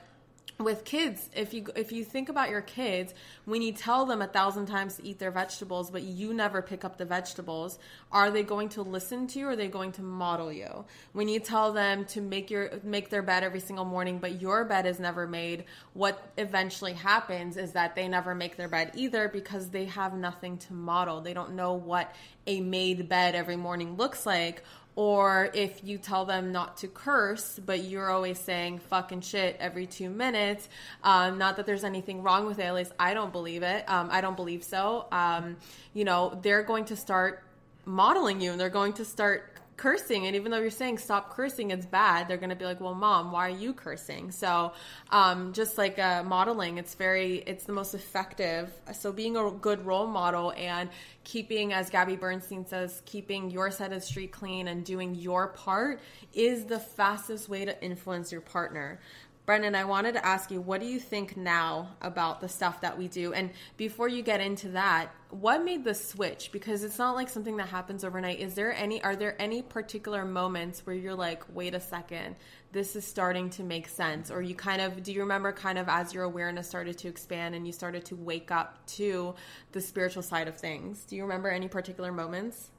with 0.58 0.84
kids 0.84 1.28
if 1.34 1.52
you 1.52 1.66
if 1.74 1.90
you 1.90 2.04
think 2.04 2.28
about 2.28 2.48
your 2.48 2.60
kids 2.60 3.12
when 3.44 3.60
you 3.60 3.72
tell 3.72 4.06
them 4.06 4.22
a 4.22 4.26
thousand 4.26 4.66
times 4.66 4.96
to 4.96 5.04
eat 5.04 5.18
their 5.18 5.32
vegetables 5.32 5.90
but 5.90 6.02
you 6.02 6.32
never 6.32 6.62
pick 6.62 6.84
up 6.84 6.96
the 6.96 7.04
vegetables 7.04 7.78
are 8.14 8.30
they 8.30 8.44
going 8.44 8.68
to 8.68 8.82
listen 8.82 9.26
to 9.26 9.40
you 9.40 9.46
or 9.46 9.50
are 9.50 9.56
they 9.56 9.66
going 9.66 9.90
to 9.90 10.02
model 10.02 10.52
you? 10.52 10.84
When 11.12 11.28
you 11.28 11.40
tell 11.40 11.72
them 11.72 12.04
to 12.06 12.20
make 12.20 12.50
your 12.50 12.70
make 12.84 13.10
their 13.10 13.22
bed 13.22 13.42
every 13.42 13.60
single 13.60 13.84
morning 13.84 14.18
but 14.18 14.40
your 14.40 14.64
bed 14.64 14.86
is 14.86 15.00
never 15.00 15.26
made 15.26 15.64
what 15.94 16.32
eventually 16.38 16.92
happens 16.92 17.56
is 17.56 17.72
that 17.72 17.96
they 17.96 18.06
never 18.06 18.34
make 18.34 18.56
their 18.56 18.68
bed 18.68 18.92
either 18.94 19.28
because 19.28 19.70
they 19.70 19.86
have 19.86 20.14
nothing 20.14 20.58
to 20.58 20.72
model. 20.72 21.20
They 21.20 21.34
don't 21.34 21.54
know 21.54 21.72
what 21.72 22.14
a 22.46 22.60
made 22.60 23.08
bed 23.08 23.34
every 23.34 23.56
morning 23.56 23.96
looks 23.96 24.24
like 24.26 24.62
or 24.96 25.50
if 25.54 25.82
you 25.82 25.98
tell 25.98 26.24
them 26.24 26.52
not 26.52 26.78
to 26.78 26.88
curse, 26.88 27.58
but 27.64 27.82
you're 27.82 28.10
always 28.10 28.38
saying 28.38 28.78
fucking 28.78 29.22
shit 29.22 29.56
every 29.58 29.86
two 29.86 30.08
minutes. 30.08 30.68
Um, 31.02 31.38
not 31.38 31.56
that 31.56 31.66
there's 31.66 31.84
anything 31.84 32.22
wrong 32.22 32.46
with 32.46 32.58
it, 32.58 32.64
at 32.64 32.74
least 32.74 32.92
I 32.98 33.14
don't 33.14 33.32
believe 33.32 33.62
it. 33.62 33.88
Um, 33.88 34.08
I 34.10 34.20
don't 34.20 34.36
believe 34.36 34.62
so. 34.62 35.06
Um, 35.10 35.56
you 35.92 36.04
know, 36.04 36.38
they're 36.42 36.62
going 36.62 36.84
to 36.86 36.96
start 36.96 37.42
modeling 37.86 38.40
you 38.40 38.52
and 38.52 38.60
they're 38.60 38.70
going 38.70 38.94
to 38.94 39.04
start 39.04 39.53
cursing 39.76 40.26
and 40.26 40.36
even 40.36 40.50
though 40.50 40.58
you're 40.58 40.70
saying 40.70 40.98
stop 40.98 41.34
cursing 41.34 41.70
it's 41.70 41.86
bad 41.86 42.28
they're 42.28 42.36
going 42.36 42.50
to 42.50 42.56
be 42.56 42.64
like 42.64 42.80
well 42.80 42.94
mom 42.94 43.32
why 43.32 43.46
are 43.48 43.50
you 43.50 43.72
cursing? 43.72 44.30
So 44.30 44.72
um, 45.10 45.52
just 45.52 45.76
like 45.76 45.98
uh, 45.98 46.22
modeling 46.22 46.78
it's 46.78 46.94
very 46.94 47.38
it's 47.46 47.64
the 47.64 47.72
most 47.72 47.94
effective. 47.94 48.72
So 48.92 49.12
being 49.12 49.36
a 49.36 49.50
good 49.50 49.84
role 49.84 50.06
model 50.06 50.52
and 50.56 50.88
keeping 51.24 51.72
as 51.72 51.88
gabby 51.88 52.16
bernstein 52.16 52.66
says 52.66 53.00
keeping 53.06 53.50
your 53.50 53.70
side 53.70 53.92
of 53.92 54.00
the 54.00 54.06
street 54.06 54.30
clean 54.30 54.68
and 54.68 54.84
doing 54.84 55.14
your 55.14 55.48
part 55.48 56.00
is 56.34 56.66
the 56.66 56.78
fastest 56.78 57.48
way 57.48 57.64
to 57.64 57.82
influence 57.82 58.30
your 58.30 58.42
partner 58.42 59.00
Brennan, 59.46 59.74
I 59.74 59.84
wanted 59.84 60.12
to 60.14 60.24
ask 60.24 60.50
you, 60.50 60.62
what 60.62 60.80
do 60.80 60.86
you 60.86 60.98
think 60.98 61.36
now 61.36 61.96
about 62.00 62.40
the 62.40 62.48
stuff 62.48 62.80
that 62.80 62.96
we 62.96 63.08
do? 63.08 63.34
And 63.34 63.50
before 63.76 64.08
you 64.08 64.22
get 64.22 64.40
into 64.40 64.70
that, 64.70 65.10
what 65.28 65.62
made 65.62 65.84
the 65.84 65.94
switch? 65.94 66.50
Because 66.50 66.82
it's 66.82 66.96
not 66.96 67.14
like 67.14 67.28
something 67.28 67.58
that 67.58 67.68
happens 67.68 68.04
overnight. 68.04 68.40
Is 68.40 68.54
there 68.54 68.72
any, 68.72 69.04
are 69.04 69.14
there 69.14 69.36
any 69.38 69.60
particular 69.60 70.24
moments 70.24 70.86
where 70.86 70.96
you're 70.96 71.14
like, 71.14 71.42
wait 71.54 71.74
a 71.74 71.80
second, 71.80 72.36
this 72.72 72.96
is 72.96 73.06
starting 73.06 73.50
to 73.50 73.62
make 73.62 73.86
sense? 73.86 74.30
Or 74.30 74.40
you 74.40 74.54
kind 74.54 74.80
of, 74.80 75.02
do 75.02 75.12
you 75.12 75.20
remember 75.20 75.52
kind 75.52 75.76
of 75.76 75.90
as 75.90 76.14
your 76.14 76.24
awareness 76.24 76.66
started 76.66 76.96
to 76.98 77.08
expand 77.08 77.54
and 77.54 77.66
you 77.66 77.72
started 77.74 78.06
to 78.06 78.16
wake 78.16 78.50
up 78.50 78.86
to 78.86 79.34
the 79.72 79.80
spiritual 79.82 80.22
side 80.22 80.48
of 80.48 80.56
things? 80.56 81.04
Do 81.04 81.16
you 81.16 81.22
remember 81.22 81.50
any 81.50 81.68
particular 81.68 82.12
moments? 82.12 82.70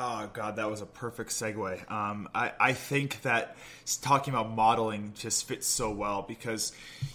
Oh 0.00 0.30
God, 0.32 0.56
that 0.56 0.70
was 0.70 0.80
a 0.80 0.86
perfect 0.86 1.30
segue. 1.30 1.90
Um, 1.90 2.28
I, 2.32 2.52
I 2.60 2.72
think 2.72 3.20
that 3.22 3.56
talking 4.00 4.32
about 4.32 4.48
modeling 4.48 5.12
just 5.16 5.48
fits 5.48 5.66
so 5.66 5.90
well 5.90 6.22
because 6.22 6.70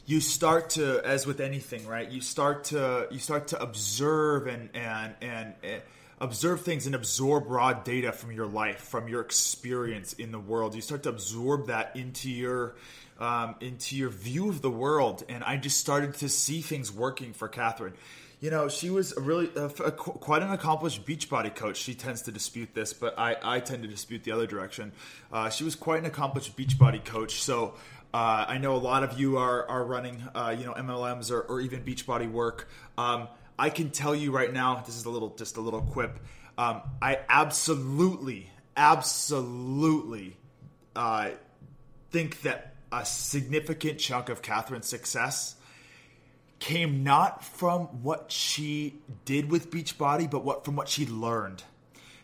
you 0.05 0.19
start 0.19 0.71
to, 0.71 0.99
as 1.05 1.25
with 1.25 1.39
anything, 1.39 1.87
right? 1.87 2.09
You 2.09 2.19
start 2.19 2.65
to 2.65 3.07
you 3.09 3.19
start 3.19 3.47
to 3.49 3.61
observe 3.61 4.47
and 4.47 4.69
and 4.73 5.13
and. 5.21 5.53
and 5.63 5.81
observe 6.19 6.61
things 6.61 6.85
and 6.85 6.95
absorb 6.95 7.49
raw 7.49 7.73
data 7.73 8.13
from 8.13 8.31
your 8.31 8.45
life, 8.45 8.79
from 8.79 9.09
your 9.09 9.19
experience 9.19 10.13
in 10.13 10.31
the 10.31 10.39
world. 10.39 10.73
You 10.73 10.79
start 10.79 11.03
to 11.03 11.09
absorb 11.09 11.67
that 11.67 11.97
into 11.97 12.29
your 12.29 12.75
um, 13.19 13.55
into 13.59 13.97
your 13.97 14.09
view 14.09 14.47
of 14.47 14.61
the 14.61 14.69
world, 14.69 15.23
and 15.27 15.43
I 15.43 15.57
just 15.57 15.79
started 15.79 16.13
to 16.15 16.29
see 16.29 16.61
things 16.61 16.93
working 16.93 17.33
for 17.33 17.49
Kathrin 17.49 17.91
you 18.43 18.49
know, 18.49 18.67
she 18.67 18.89
was 18.89 19.15
a 19.15 19.21
really 19.21 19.49
a, 19.56 19.69
quite 19.69 20.41
an 20.41 20.51
accomplished 20.51 21.06
Beachbody 21.06 21.56
coach. 21.56 21.77
She 21.77 21.95
tends 21.95 22.23
to 22.23 22.32
dispute 22.34 22.73
this, 22.73 22.91
but 22.91 23.17
I, 23.17 23.38
I 23.41 23.62
tend 23.62 23.84
to 23.84 23.88
dispute 23.88 24.25
the 24.25 24.34
other 24.34 24.45
direction. 24.45 24.91
Uh, 25.32 25.49
she 25.49 25.63
was 25.63 25.75
quite 25.75 25.99
an 25.99 26.06
accomplished 26.06 26.58
Beachbody 26.58 27.06
coach. 27.06 27.41
So 27.41 27.75
uh, 28.13 28.43
I 28.45 28.58
know 28.58 28.75
a 28.75 28.84
lot 28.84 29.01
of 29.03 29.17
you 29.17 29.38
are 29.38 29.65
are 29.69 29.86
running, 29.86 30.21
uh, 30.36 30.53
you 30.60 30.65
know, 30.65 30.73
MLMs 30.73 31.32
or, 31.32 31.39
or 31.39 31.62
even 31.62 31.84
Beachbody 31.86 32.29
work. 32.29 32.67
Um, 32.97 33.29
I 33.58 33.69
can 33.69 33.91
tell 33.91 34.13
you 34.13 34.34
right 34.34 34.51
now, 34.51 34.75
this 34.86 34.97
is 34.97 35.06
a 35.06 35.10
little 35.10 35.29
just 35.38 35.56
a 35.56 35.62
little 35.62 35.82
quip. 35.82 36.19
Um, 36.58 36.82
I 37.01 37.19
absolutely, 37.29 38.49
absolutely 38.75 40.36
uh, 40.97 41.29
think 42.12 42.41
that 42.41 42.75
a 42.91 43.06
significant 43.06 43.99
chunk 43.99 44.27
of 44.27 44.41
Kathrin's 44.41 44.86
success 44.86 45.56
came 46.63 47.04
not 47.04 47.43
from 47.43 47.82
what 48.04 48.32
she 48.32 48.95
did 49.26 49.52
with 49.52 49.69
Beachbody, 49.69 50.32
but 50.32 50.45
what 50.45 50.63
from 50.63 50.78
what 50.78 50.88
she 50.88 51.06
learned. 51.06 51.62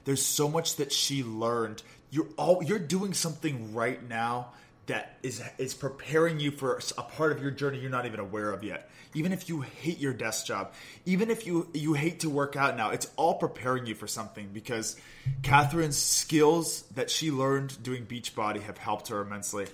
There's 0.05 0.25
so 0.25 0.47
much 0.47 0.77
that 0.77 0.93
she 0.93 1.25
learned. 1.25 1.83
You're 2.09 2.29
all 2.37 2.63
you're 2.63 2.79
doing 2.79 3.13
something 3.13 3.73
right 3.73 4.01
now 4.07 4.53
that 4.85 5.17
is 5.23 5.43
is 5.57 5.73
preparing 5.73 6.39
you 6.39 6.51
for 6.51 6.79
a 6.97 7.03
part 7.03 7.33
of 7.33 7.41
your 7.41 7.51
journey 7.51 7.79
you're 7.79 7.91
not 7.91 8.05
even 8.05 8.21
aware 8.21 8.51
of 8.51 8.63
yet. 8.63 8.89
Even 9.13 9.33
if 9.33 9.49
you 9.49 9.59
hate 9.59 9.99
your 9.99 10.13
desk 10.13 10.45
job, 10.45 10.71
even 11.05 11.29
if 11.29 11.45
you 11.45 11.67
you 11.73 11.93
hate 11.93 12.21
to 12.21 12.29
work 12.29 12.55
out 12.55 12.77
now, 12.77 12.91
it's 12.91 13.11
all 13.17 13.33
preparing 13.33 13.85
you 13.87 13.93
for 13.93 14.07
something 14.07 14.51
because 14.53 14.95
Kathrin's 15.41 15.97
skills 15.97 16.83
that 16.95 17.09
she 17.11 17.29
learned 17.29 17.83
doing 17.83 18.05
Beachbody 18.05 18.61
have 18.61 18.77
helped 18.77 19.09
her 19.09 19.19
immensely. 19.19 19.67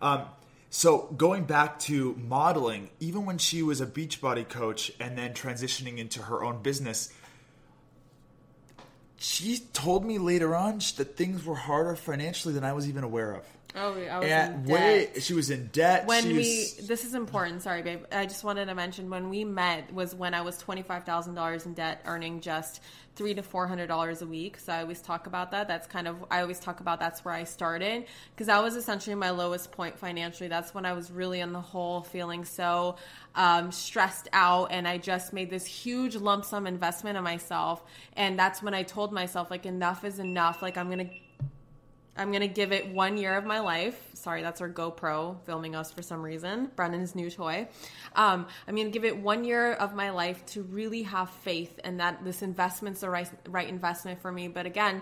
Um, 0.00 0.26
so 0.74 1.14
going 1.18 1.44
back 1.44 1.78
to 1.80 2.14
modeling, 2.14 2.88
even 2.98 3.26
when 3.26 3.36
she 3.36 3.62
was 3.62 3.82
a 3.82 3.86
Beachbody 3.86 4.48
coach 4.48 4.90
and 4.98 5.18
then 5.18 5.34
transitioning 5.34 5.98
into 5.98 6.22
her 6.22 6.42
own 6.42 6.62
business, 6.62 7.12
she 9.18 9.58
told 9.74 10.02
me 10.02 10.16
later 10.16 10.56
on 10.56 10.78
that 10.96 11.14
things 11.14 11.44
were 11.44 11.56
harder 11.56 11.94
financially 11.94 12.54
than 12.54 12.64
I 12.64 12.72
was 12.72 12.88
even 12.88 13.04
aware 13.04 13.32
of. 13.32 13.44
Oh, 13.74 13.94
I 13.94 14.18
was 14.18 14.28
in 14.28 14.64
debt. 14.64 15.22
she 15.22 15.34
was 15.34 15.50
in 15.50 15.68
debt. 15.68 16.06
When 16.06 16.26
we, 16.26 16.36
was... 16.36 16.86
this 16.86 17.04
is 17.04 17.14
important. 17.14 17.62
Sorry, 17.62 17.82
babe. 17.82 18.04
I 18.12 18.26
just 18.26 18.44
wanted 18.44 18.66
to 18.66 18.74
mention 18.74 19.08
when 19.08 19.30
we 19.30 19.44
met 19.44 19.92
was 19.94 20.14
when 20.14 20.34
I 20.34 20.42
was 20.42 20.58
twenty 20.58 20.82
five 20.82 21.04
thousand 21.04 21.34
dollars 21.34 21.64
in 21.64 21.72
debt, 21.72 22.02
earning 22.04 22.40
just 22.40 22.82
three 23.14 23.34
to 23.34 23.42
four 23.42 23.66
hundred 23.66 23.86
dollars 23.86 24.20
a 24.20 24.26
week. 24.26 24.58
So 24.58 24.72
I 24.72 24.82
always 24.82 25.00
talk 25.00 25.26
about 25.26 25.52
that. 25.52 25.68
That's 25.68 25.86
kind 25.86 26.06
of 26.06 26.22
I 26.30 26.42
always 26.42 26.60
talk 26.60 26.80
about 26.80 27.00
that's 27.00 27.24
where 27.24 27.32
I 27.32 27.44
started 27.44 28.04
because 28.34 28.48
that 28.48 28.62
was 28.62 28.76
essentially 28.76 29.14
my 29.14 29.30
lowest 29.30 29.72
point 29.72 29.98
financially. 29.98 30.48
That's 30.48 30.74
when 30.74 30.84
I 30.84 30.92
was 30.92 31.10
really 31.10 31.40
in 31.40 31.52
the 31.52 31.60
hole, 31.60 32.02
feeling 32.02 32.44
so 32.44 32.96
um, 33.34 33.72
stressed 33.72 34.28
out, 34.34 34.66
and 34.70 34.86
I 34.86 34.98
just 34.98 35.32
made 35.32 35.48
this 35.48 35.64
huge 35.64 36.16
lump 36.16 36.44
sum 36.44 36.66
investment 36.66 37.16
in 37.16 37.24
myself. 37.24 37.82
And 38.16 38.38
that's 38.38 38.62
when 38.62 38.74
I 38.74 38.82
told 38.82 39.12
myself 39.12 39.50
like 39.50 39.64
enough 39.64 40.04
is 40.04 40.18
enough. 40.18 40.60
Like 40.60 40.76
I'm 40.76 40.90
gonna 40.90 41.10
I'm 42.16 42.30
gonna 42.30 42.46
give 42.46 42.72
it 42.72 42.88
one 42.88 43.16
year 43.16 43.34
of 43.36 43.44
my 43.44 43.60
life. 43.60 43.98
Sorry, 44.14 44.42
that's 44.42 44.60
our 44.60 44.68
GoPro 44.68 45.36
filming 45.44 45.74
us 45.74 45.90
for 45.90 46.02
some 46.02 46.22
reason. 46.22 46.70
Brennan's 46.76 47.14
new 47.14 47.30
toy. 47.30 47.68
Um, 48.14 48.46
I'm 48.68 48.76
gonna 48.76 48.90
give 48.90 49.04
it 49.04 49.16
one 49.16 49.44
year 49.44 49.72
of 49.72 49.94
my 49.94 50.10
life 50.10 50.44
to 50.46 50.62
really 50.62 51.04
have 51.04 51.30
faith 51.30 51.80
and 51.84 52.00
that 52.00 52.22
this 52.22 52.42
investment's 52.42 53.00
the 53.00 53.08
right, 53.08 53.30
right 53.48 53.68
investment 53.68 54.20
for 54.20 54.30
me. 54.30 54.48
But 54.48 54.66
again, 54.66 55.00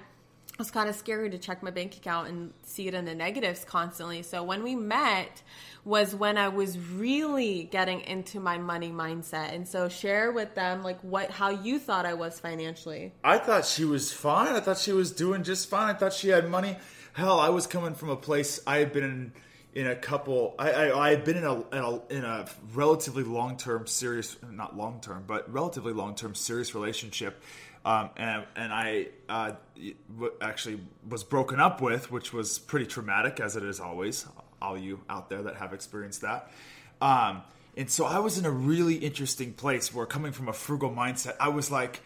it's 0.61 0.71
kind 0.71 0.89
of 0.89 0.95
scary 0.95 1.31
to 1.31 1.39
check 1.39 1.63
my 1.63 1.71
bank 1.71 1.97
account 1.97 2.29
and 2.29 2.53
see 2.63 2.87
it 2.87 2.95
in 2.95 3.07
the 3.07 3.15
negatives 3.15 3.65
constantly. 3.65 4.23
So 4.23 4.43
when 4.43 4.63
we 4.63 4.77
met 4.77 5.43
was 5.85 6.15
when 6.15 6.37
I 6.37 6.49
was 6.49 6.79
really 6.79 7.65
getting 7.65 8.03
into 8.03 8.39
my 8.41 8.59
money 8.59 8.91
mindset. 8.91 9.55
And 9.55 9.67
so 9.67 9.89
share 9.89 10.31
with 10.31 10.55
them 10.55 10.83
like 10.83 11.01
what 11.01 11.31
how 11.31 11.49
you 11.49 11.79
thought 11.79 12.05
I 12.05 12.15
was 12.15 12.39
financially. 12.39 13.15
I 13.25 13.39
thought 13.39 13.65
she 13.65 13.85
was 13.85 14.13
fine. 14.13 14.55
I 14.55 14.61
thought 14.61 14.79
she 14.79 14.93
was 14.93 15.13
doing 15.13 15.43
just 15.43 15.71
fine. 15.71 15.95
I 15.95 15.99
thought 15.99 16.13
she 16.13 16.29
had 16.29 16.49
money 16.51 16.77
hell, 17.13 17.41
I 17.41 17.49
was 17.49 17.67
coming 17.67 17.95
from 17.95 18.11
a 18.11 18.17
place 18.17 18.61
I 18.67 18.79
had 18.79 18.93
been 18.93 19.05
in, 19.05 19.33
in 19.75 19.87
a 19.87 19.97
couple. 19.97 20.55
I, 20.59 20.71
I, 20.71 21.07
I 21.07 21.11
had 21.11 21.25
been 21.25 21.37
in 21.37 21.45
a, 21.45 21.55
in 21.55 21.79
a, 21.79 22.07
in 22.09 22.25
a 22.25 22.47
relatively 22.75 23.25
long 23.25 23.57
term, 23.57 23.87
serious, 23.87 24.37
not 24.51 24.77
long 24.77 25.01
term, 25.01 25.25
but 25.27 25.53
relatively 25.53 25.93
long 25.93 26.15
term, 26.15 26.35
serious 26.35 26.75
relationship. 26.75 27.43
Um, 27.85 28.11
and, 28.17 28.45
and 28.57 28.73
I 28.73 29.07
uh, 29.29 29.53
actually 30.41 30.81
was 31.09 31.25
broken 31.25 31.61
up 31.61 31.81
with, 31.81 32.11
which 32.11 32.33
was 32.33 32.59
pretty 32.59 32.87
traumatic, 32.87 33.41
as 33.41 33.57
it 33.57 33.65
is 33.65 33.81
always. 33.81 34.27
All 34.61 34.77
you 34.77 35.01
out 35.09 35.31
there 35.31 35.43
that 35.43 35.57
have 35.57 35.73
experienced 35.73 36.21
that. 36.21 36.51
Um, 37.01 37.43
and 37.77 37.91
so 37.91 38.05
I 38.05 38.19
was 38.19 38.37
in 38.37 38.45
a 38.45 38.51
really 38.51 38.97
interesting 38.97 39.55
place 39.55 39.95
where, 39.95 40.05
coming 40.05 40.33
from 40.33 40.49
a 40.49 40.53
frugal 40.53 40.91
mindset, 40.91 41.37
I 41.41 41.49
was 41.49 41.71
like, 41.71 42.03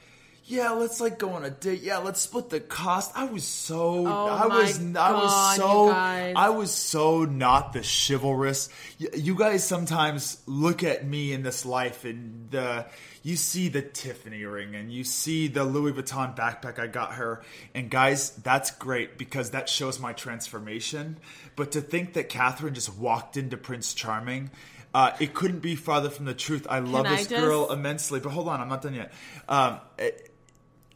yeah, 0.47 0.73
let's 0.73 1.01
like 1.01 1.19
go 1.19 1.31
on 1.31 1.45
a 1.45 1.51
date. 1.51 1.81
Yeah, 1.81 1.99
let's 1.99 2.21
split 2.21 2.51
the 2.51 2.61
cost. 2.61 3.13
I 3.15 3.25
was 3.25 3.45
so, 3.45 4.07
Oh 4.07 4.27
I 4.27 4.47
was, 4.47 4.79
I 4.95 5.13
was 5.13 5.57
so. 5.57 5.89
I 5.89 6.51
was 6.51 6.71
so 6.71 7.25
not 7.25 7.73
the 7.73 7.81
chivalrous. 7.83 8.69
You 8.99 9.37
guys 9.37 9.67
sometimes 9.67 10.43
look 10.47 10.85
at 10.85 11.07
me 11.07 11.33
in 11.33 11.43
this 11.43 11.65
life 11.65 12.05
and 12.05 12.51
the, 12.51 12.85
you 13.23 13.37
see 13.37 13.69
the 13.69 13.81
Tiffany 13.81 14.45
ring 14.45 14.75
and 14.75 14.93
you 14.93 15.03
see 15.03 15.49
the 15.49 15.65
Louis 15.65 15.93
Vuitton 15.93 16.37
backpack 16.37 16.79
I 16.79 16.89
got 16.89 17.15
her. 17.15 17.43
And 17.75 17.89
guys, 17.89 18.31
that's 18.31 18.71
great 18.71 19.17
because 19.17 19.53
that 19.53 19.71
shows 19.71 19.99
my 19.99 20.13
transformation. 20.13 21.17
But 21.57 21.73
to 21.73 21.81
think 21.81 22.13
that 22.15 22.29
Kathrin 22.29 22.75
just 22.75 22.95
walked 22.95 23.39
into 23.39 23.57
Prince 23.57 23.95
Charming, 23.95 24.51
uh, 24.93 25.13
it 25.19 25.33
couldn't 25.33 25.61
be 25.61 25.75
farther 25.75 26.11
from 26.11 26.27
the 26.27 26.35
truth. 26.35 26.67
I 26.69 26.81
love 26.81 27.09
this 27.09 27.27
just- 27.29 27.43
girl 27.43 27.73
immensely. 27.73 28.21
But 28.21 28.33
hold 28.33 28.49
on, 28.49 28.61
I'm 28.61 28.69
not 28.69 28.83
done 28.83 28.95
yet. 28.95 29.11
Um, 29.49 29.81
it- 29.97 30.33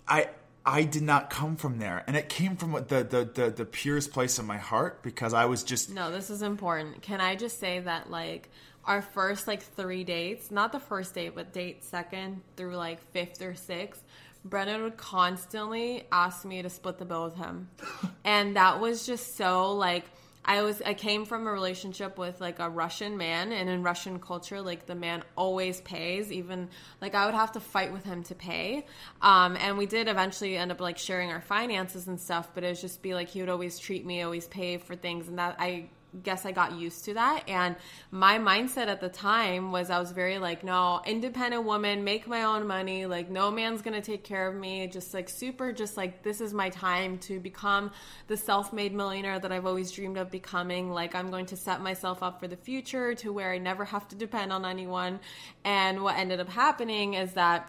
I 0.08 0.28
I 0.64 0.84
did 0.84 1.02
not 1.02 1.30
come 1.30 1.56
from 1.56 1.78
there, 1.78 2.04
and 2.06 2.16
it 2.16 2.28
came 2.28 2.56
from 2.56 2.72
the 2.72 3.04
the 3.04 3.30
the, 3.32 3.50
the 3.50 3.64
purest 3.64 4.12
place 4.12 4.38
in 4.38 4.46
my 4.46 4.58
heart 4.58 5.02
because 5.02 5.32
I 5.32 5.46
was 5.46 5.62
just 5.62 5.90
No, 5.90 6.10
this 6.10 6.30
is 6.30 6.42
important. 6.42 7.02
Can 7.02 7.20
I 7.20 7.36
just 7.36 7.58
say 7.58 7.80
that 7.80 8.10
like 8.10 8.50
our 8.84 9.02
first 9.02 9.46
like 9.46 9.62
three 9.62 10.04
dates, 10.04 10.50
not 10.50 10.72
the 10.72 10.80
first 10.80 11.14
date, 11.14 11.34
but 11.34 11.52
date 11.52 11.84
second 11.84 12.42
through 12.56 12.76
like 12.76 13.00
fifth 13.12 13.40
or 13.42 13.54
sixth, 13.54 14.02
Brennan 14.44 14.82
would 14.82 14.96
constantly 14.96 16.04
ask 16.10 16.44
me 16.44 16.62
to 16.62 16.70
split 16.70 16.98
the 16.98 17.04
bill 17.04 17.24
with 17.24 17.36
him. 17.36 17.68
and 18.24 18.56
that 18.56 18.80
was 18.80 19.06
just 19.06 19.36
so 19.36 19.74
like 19.74 20.04
I 20.48 20.62
was 20.62 20.80
I 20.80 20.94
came 20.94 21.26
from 21.26 21.46
a 21.46 21.52
relationship 21.52 22.16
with 22.16 22.40
like 22.40 22.58
a 22.58 22.70
Russian 22.70 23.18
man 23.18 23.52
and 23.52 23.68
in 23.68 23.82
Russian 23.82 24.18
culture 24.18 24.62
like 24.62 24.86
the 24.86 24.94
man 24.94 25.22
always 25.36 25.82
pays 25.82 26.32
even 26.32 26.70
like 27.02 27.14
I 27.14 27.26
would 27.26 27.34
have 27.34 27.52
to 27.52 27.60
fight 27.60 27.92
with 27.92 28.04
him 28.04 28.22
to 28.24 28.34
pay. 28.34 28.86
Um, 29.20 29.58
and 29.60 29.76
we 29.76 29.84
did 29.84 30.08
eventually 30.08 30.56
end 30.56 30.72
up 30.72 30.80
like 30.80 30.96
sharing 30.96 31.30
our 31.30 31.42
finances 31.42 32.08
and 32.08 32.18
stuff 32.18 32.48
but 32.54 32.64
it 32.64 32.68
would 32.68 32.80
just 32.80 33.02
be 33.02 33.12
like 33.12 33.28
he 33.28 33.40
would 33.40 33.50
always 33.50 33.78
treat 33.78 34.06
me 34.06 34.22
always 34.22 34.48
pay 34.48 34.78
for 34.78 34.96
things 34.96 35.28
and 35.28 35.38
that 35.38 35.56
I 35.58 35.90
guess 36.22 36.46
I 36.46 36.52
got 36.52 36.72
used 36.72 37.04
to 37.04 37.14
that. 37.14 37.48
And 37.48 37.76
my 38.10 38.38
mindset 38.38 38.86
at 38.86 39.00
the 39.00 39.08
time 39.08 39.72
was 39.72 39.90
I 39.90 39.98
was 39.98 40.12
very 40.12 40.38
like, 40.38 40.64
no, 40.64 41.00
independent 41.06 41.64
woman, 41.64 42.04
make 42.04 42.26
my 42.26 42.44
own 42.44 42.66
money. 42.66 43.06
Like, 43.06 43.30
no 43.30 43.50
man's 43.50 43.82
going 43.82 43.94
to 43.94 44.00
take 44.00 44.24
care 44.24 44.48
of 44.48 44.54
me. 44.54 44.86
Just 44.86 45.12
like 45.14 45.28
super, 45.28 45.72
just 45.72 45.96
like, 45.96 46.22
this 46.22 46.40
is 46.40 46.54
my 46.54 46.70
time 46.70 47.18
to 47.18 47.40
become 47.40 47.90
the 48.26 48.36
self 48.36 48.72
made 48.72 48.94
millionaire 48.94 49.38
that 49.38 49.52
I've 49.52 49.66
always 49.66 49.90
dreamed 49.90 50.16
of 50.16 50.30
becoming. 50.30 50.90
Like, 50.90 51.14
I'm 51.14 51.30
going 51.30 51.46
to 51.46 51.56
set 51.56 51.80
myself 51.82 52.22
up 52.22 52.40
for 52.40 52.48
the 52.48 52.56
future 52.56 53.14
to 53.16 53.32
where 53.32 53.52
I 53.52 53.58
never 53.58 53.84
have 53.84 54.08
to 54.08 54.16
depend 54.16 54.52
on 54.52 54.64
anyone. 54.64 55.20
And 55.64 56.02
what 56.02 56.16
ended 56.16 56.40
up 56.40 56.48
happening 56.48 57.14
is 57.14 57.34
that 57.34 57.68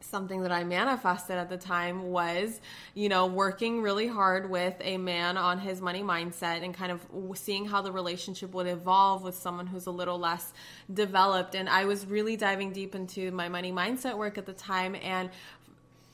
something 0.00 0.42
that 0.42 0.52
I 0.52 0.64
manifested 0.64 1.36
at 1.36 1.48
the 1.48 1.56
time 1.56 2.04
was, 2.04 2.60
you 2.94 3.08
know, 3.08 3.26
working 3.26 3.82
really 3.82 4.06
hard 4.06 4.48
with 4.50 4.74
a 4.80 4.98
man 4.98 5.36
on 5.36 5.58
his 5.58 5.80
money 5.80 6.02
mindset 6.02 6.62
and 6.62 6.74
kind 6.74 6.92
of 6.92 7.00
seeing 7.34 7.66
how 7.66 7.82
the 7.82 7.92
relationship 7.92 8.54
would 8.54 8.66
evolve 8.66 9.22
with 9.22 9.34
someone 9.34 9.66
who's 9.66 9.86
a 9.86 9.90
little 9.90 10.18
less 10.18 10.52
developed. 10.92 11.54
And 11.54 11.68
I 11.68 11.84
was 11.84 12.06
really 12.06 12.36
diving 12.36 12.72
deep 12.72 12.94
into 12.94 13.30
my 13.30 13.48
money 13.48 13.72
mindset 13.72 14.16
work 14.16 14.38
at 14.38 14.46
the 14.46 14.52
time. 14.52 14.96
And 15.02 15.30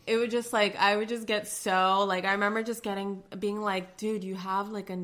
it 0.06 0.16
would 0.16 0.30
just 0.30 0.52
like 0.52 0.74
I 0.76 0.96
would 0.96 1.08
just 1.08 1.26
get 1.26 1.46
so 1.46 2.04
like 2.08 2.24
I 2.24 2.32
remember 2.32 2.62
just 2.62 2.82
getting 2.82 3.22
being 3.38 3.60
like, 3.60 3.96
dude, 3.96 4.24
you 4.24 4.34
have 4.34 4.68
like 4.70 4.90
a. 4.90 4.98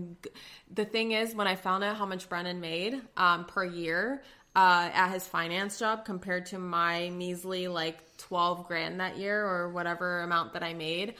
The 0.74 0.84
thing 0.84 1.12
is, 1.12 1.34
when 1.34 1.46
I 1.46 1.54
found 1.54 1.84
out 1.84 1.96
how 1.96 2.06
much 2.06 2.28
Brennan 2.28 2.60
made 2.60 3.00
um, 3.16 3.44
per 3.44 3.64
year 3.64 4.22
uh, 4.56 4.90
at 4.92 5.12
his 5.12 5.26
finance 5.26 5.78
job 5.78 6.04
compared 6.04 6.46
to 6.46 6.58
my 6.58 7.10
measly 7.10 7.68
like 7.68 7.98
twelve 8.18 8.66
grand 8.68 9.00
that 9.00 9.16
year 9.16 9.44
or 9.44 9.70
whatever 9.70 10.20
amount 10.20 10.52
that 10.52 10.62
I 10.62 10.74
made, 10.74 11.14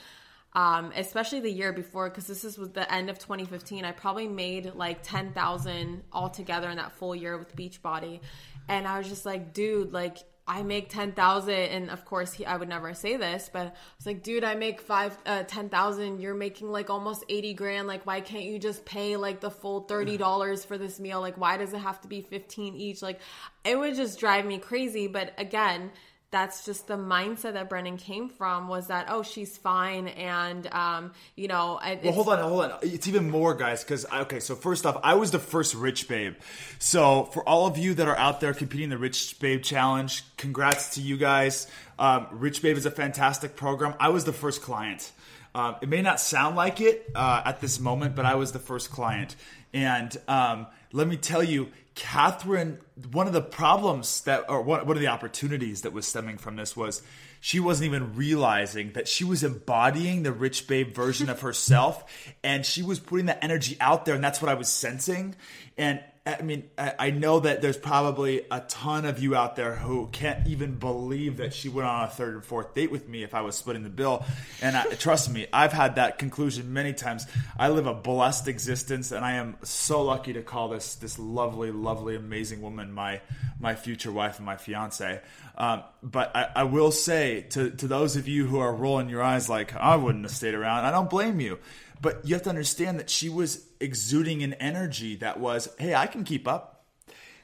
um, 0.53 0.93
especially 0.95 1.41
the 1.41 1.51
year 1.51 1.73
before 1.73 2.11
because 2.11 2.27
this 2.27 2.45
is 2.45 2.59
was 2.59 2.71
the 2.71 2.93
end 2.93 3.11
of 3.11 3.19
2015. 3.19 3.85
I 3.85 3.93
probably 3.93 4.29
made 4.29 4.75
like 4.75 5.03
ten 5.03 5.33
thousand 5.33 6.03
altogether 6.13 6.69
in 6.69 6.77
that 6.77 6.93
full 6.93 7.15
year 7.15 7.39
with 7.39 7.57
Beachbody, 7.57 8.21
and 8.69 8.87
I 8.87 8.99
was 8.99 9.09
just 9.09 9.25
like, 9.25 9.55
dude, 9.55 9.93
like 9.93 10.19
I 10.49 10.63
make 10.63 10.89
ten 10.89 11.13
thousand, 11.13 11.55
and 11.55 11.91
of 11.91 12.07
course 12.07 12.33
he, 12.33 12.47
I 12.47 12.57
would 12.57 12.71
never 12.71 12.95
say 12.95 13.19
this, 13.19 13.51
but 13.53 13.67
I 13.67 13.73
was 13.99 14.07
like, 14.07 14.23
dude, 14.23 14.45
I 14.45 14.55
make 14.55 14.81
five 14.81 15.17
uh, 15.27 15.43
ten 15.43 15.69
thousand. 15.69 16.23
You're 16.23 16.35
making 16.35 16.73
like 16.73 16.89
almost 16.89 17.23
eighty 17.29 17.53
grand. 17.53 17.87
Like, 17.87 18.07
why 18.07 18.23
can't 18.23 18.45
you 18.45 18.59
just 18.59 18.87
pay 18.87 19.19
like 19.19 19.41
the 19.41 19.51
full 19.51 19.83
thirty 19.83 20.17
dollars 20.17 20.65
for 20.65 20.79
this 20.79 20.99
meal? 20.99 21.21
Like, 21.21 21.37
why 21.37 21.59
does 21.59 21.75
it 21.75 21.79
have 21.81 22.01
to 22.01 22.09
be 22.09 22.23
fifteen 22.23 22.75
each? 22.75 23.03
Like, 23.03 23.21
it 23.63 23.79
would 23.79 23.95
just 23.95 24.19
drive 24.19 24.47
me 24.47 24.57
crazy. 24.57 25.07
But 25.07 25.35
again, 25.37 25.91
that's 26.31 26.65
just 26.67 26.87
the 26.87 26.97
mindset 26.97 27.55
that 27.55 27.71
Brennan 27.71 27.97
came 27.97 28.29
from 28.29 28.69
was 28.69 28.89
that 28.89 29.07
oh 29.09 29.23
she's 29.23 29.57
fine 29.57 30.09
and 30.09 30.67
um 30.73 31.13
you 31.37 31.49
know 31.49 31.79
Well, 31.83 32.13
hold 32.13 32.29
on, 32.29 32.39
hold 32.39 32.65
on. 32.65 32.79
It's 32.83 33.09
even 33.09 33.31
more, 33.31 33.55
guys. 33.55 33.83
Because 33.83 34.05
okay, 34.13 34.41
so 34.41 34.55
first 34.55 34.85
off, 34.85 35.01
I 35.03 35.15
was 35.15 35.31
the 35.31 35.39
first 35.39 35.75
Rich 35.75 36.09
Babe. 36.09 36.35
So 36.79 37.25
for 37.25 37.47
all 37.49 37.67
of 37.67 37.79
you 37.79 37.95
that 37.95 38.07
are 38.09 38.17
out 38.17 38.41
there 38.41 38.53
competing 38.53 38.85
in 38.85 38.91
the 38.91 38.99
Rich 38.99 39.39
Babe 39.41 39.63
Challenge, 39.63 40.23
congrats 40.37 40.95
to 40.95 41.01
you 41.01 41.17
guys. 41.17 41.67
Um, 41.99 42.27
Rich 42.31 42.63
Babe 42.63 42.77
is 42.77 42.87
a 42.87 42.91
fantastic 42.91 43.57
program. 43.57 43.95
I 43.99 44.11
was 44.11 44.25
the 44.25 44.33
first 44.33 44.63
client. 44.63 45.11
Um, 45.55 45.77
it 45.81 45.89
may 45.89 46.03
not 46.03 46.21
sound 46.21 46.57
like 46.57 46.81
it 46.81 47.11
uh, 47.15 47.43
at 47.45 47.61
this 47.61 47.81
moment, 47.81 48.15
but 48.15 48.27
I 48.27 48.35
was 48.35 48.53
the 48.53 48.59
first 48.59 48.91
client. 48.91 49.35
And 49.73 50.17
um, 50.29 50.67
let 50.93 51.07
me 51.07 51.17
tell 51.17 51.43
you, 51.43 51.69
Kathrin, 51.95 52.79
one 53.13 53.27
of 53.27 53.33
the 53.33 53.43
problems 53.43 54.21
that, 54.23 54.45
or 54.49 54.63
one, 54.63 54.87
one 54.87 54.97
of 54.97 55.01
the 55.01 55.09
opportunities 55.09 55.83
that 55.83 55.93
was 55.93 56.07
stemming 56.07 56.39
from 56.39 56.57
this 56.57 56.77
was 56.77 57.03
she 57.41 57.61
wasn't 57.61 57.87
even 57.87 58.15
realizing 58.15 58.93
that 58.93 59.09
she 59.09 59.25
was 59.25 59.43
embodying 59.43 60.23
the 60.23 60.33
rich 60.33 60.67
babe 60.67 60.95
version 60.95 61.29
of 61.29 61.41
herself 61.41 62.05
and 62.43 62.65
she 62.65 62.83
was 62.83 62.99
putting 62.99 63.27
that 63.27 63.43
energy 63.43 63.77
out 63.81 64.05
there. 64.05 64.15
And 64.15 64.23
that's 64.23 64.41
what 64.41 64.49
I 64.49 64.55
was 64.55 64.69
sensing. 64.69 65.35
And 65.77 66.01
I 66.29 66.43
mean, 66.43 66.69
I 66.77 67.11
know 67.11 67.41
that 67.41 67.63
there's 67.63 67.79
probably 67.79 68.43
a 68.51 68.61
ton 68.61 69.07
of 69.07 69.19
you 69.19 69.35
out 69.35 69.57
there 69.57 69.75
who 69.75 70.09
can't 70.13 70.47
even 70.47 70.75
believe 70.75 71.39
that 71.39 71.55
she 71.55 71.71
went 71.71 71.89
on 71.89 72.05
a 72.05 72.09
third 72.09 72.35
and 72.35 72.45
fourth 72.45 72.75
date 72.75 72.91
with 72.91 73.09
me 73.09 73.23
if 73.23 73.35
I 73.35 73.41
was 73.41 73.57
splitting 73.57 73.83
the 73.83 73.89
bill. 73.89 74.27
And 74.61 74.77
I, 74.77 74.85
trust 74.95 75.31
me, 75.31 75.47
I've 75.55 75.73
had 75.73 75.95
that 75.95 76.19
conclusion 76.19 76.75
many 76.75 76.93
times. 76.93 77.27
I 77.59 77.71
live 77.71 77.87
a 77.87 77.95
blessed 77.95 78.47
existence, 78.47 79.11
and 79.11 79.25
I 79.25 79.35
am 79.35 79.57
so 79.63 80.03
lucky 80.03 80.35
to 80.35 80.43
call 80.43 80.69
this 80.69 80.97
this 80.97 81.19
lovely, 81.19 81.71
lovely, 81.71 82.15
amazing 82.15 82.61
woman 82.61 82.93
my 82.93 83.23
my 83.59 83.75
future 83.75 84.13
wife 84.13 84.37
and 84.37 84.45
my 84.45 84.57
fiance. 84.57 85.21
Um, 85.57 85.83
but 86.03 86.37
I, 86.37 86.51
I 86.57 86.65
will 86.65 86.93
say 86.93 87.47
to 87.51 87.71
to 87.71 87.89
those 87.89 88.17
of 88.17 88.29
you 88.29 88.47
who 88.47 88.59
are 88.59 88.75
rolling 88.75 89.09
your 89.09 89.23
eyes 89.23 89.49
like 89.49 89.75
I 89.75 89.97
wouldn't 89.97 90.25
have 90.25 90.33
stayed 90.33 90.55
around, 90.55 90.85
I 90.85 90.91
don't 90.91 91.09
blame 91.09 91.41
you. 91.41 91.59
But 92.01 92.27
you 92.27 92.35
have 92.35 92.43
to 92.45 92.51
understand 92.51 92.99
that 92.99 93.11
she 93.11 93.29
was 93.29 93.67
exuding 93.81 94.43
an 94.43 94.55
energy 94.55 95.17
that 95.17 95.41
was, 95.41 95.69
hey, 95.79 95.95
I 95.95 96.07
can 96.07 96.25
keep 96.25 96.47
up. 96.47 96.85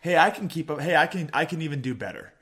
Hey, 0.00 0.16
I 0.16 0.30
can 0.30 0.48
keep 0.48 0.70
up. 0.70 0.80
Hey, 0.80 0.96
I 0.96 1.07
can 1.07 1.30
I 1.32 1.44
can 1.44 1.62
even 1.62 1.80
do 1.80 1.94
better. 1.94 2.32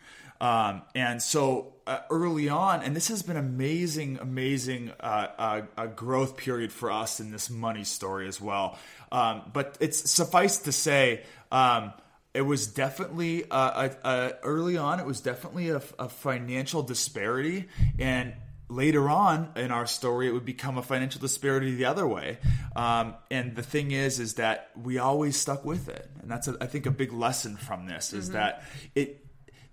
Um, 0.41 0.83
and 0.97 1.23
so 1.23 1.75
uh, 1.87 2.01
early 2.11 2.49
on, 2.49 2.83
and 2.83 2.97
this 2.97 3.07
has 3.09 3.23
been 3.23 3.37
amazing, 3.37 4.19
amazing 4.21 4.93
uh, 4.99 5.29
uh, 5.39 5.63
a 5.79 5.87
growth 5.87 6.37
period 6.37 6.73
for 6.73 6.91
us 6.91 7.21
in 7.21 7.31
this 7.31 7.49
money 7.49 7.85
story 7.85 8.27
as 8.27 8.41
well. 8.41 8.77
Um, 9.13 9.43
but 9.53 9.77
it's 9.79 10.11
suffice 10.11 10.59
to 10.59 10.73
say, 10.73 11.23
um, 11.53 11.93
it 12.35 12.43
was 12.43 12.67
definitely 12.67 13.49
uh, 13.51 13.91
a, 14.05 14.09
a, 14.09 14.33
early 14.43 14.77
on. 14.77 14.99
It 14.99 15.07
was 15.07 15.21
definitely 15.21 15.69
a, 15.69 15.83
a 15.99 16.09
financial 16.09 16.83
disparity, 16.83 17.69
and 17.99 18.33
later 18.75 19.09
on 19.09 19.51
in 19.57 19.71
our 19.71 19.87
story 19.87 20.29
it 20.29 20.33
would 20.33 20.45
become 20.45 20.79
a 20.79 20.83
financial 20.83 21.21
disparity 21.21 21.75
the 21.75 21.85
other 21.85 22.07
way. 22.07 22.39
Um, 22.75 23.15
and 23.31 23.55
the 23.55 23.63
thing 23.63 23.91
is 23.91 24.19
is 24.19 24.35
that 24.35 24.71
we 24.81 24.99
always 24.99 25.37
stuck 25.37 25.65
with 25.65 25.89
it. 25.89 26.09
And 26.21 26.31
that's 26.31 26.49
a, 26.49 26.57
I 26.61 26.67
think 26.67 26.87
a 26.87 26.91
big 26.91 27.13
lesson 27.13 27.57
from 27.57 27.87
this 27.87 28.13
is 28.13 28.31
that 28.31 28.63
it 28.95 29.19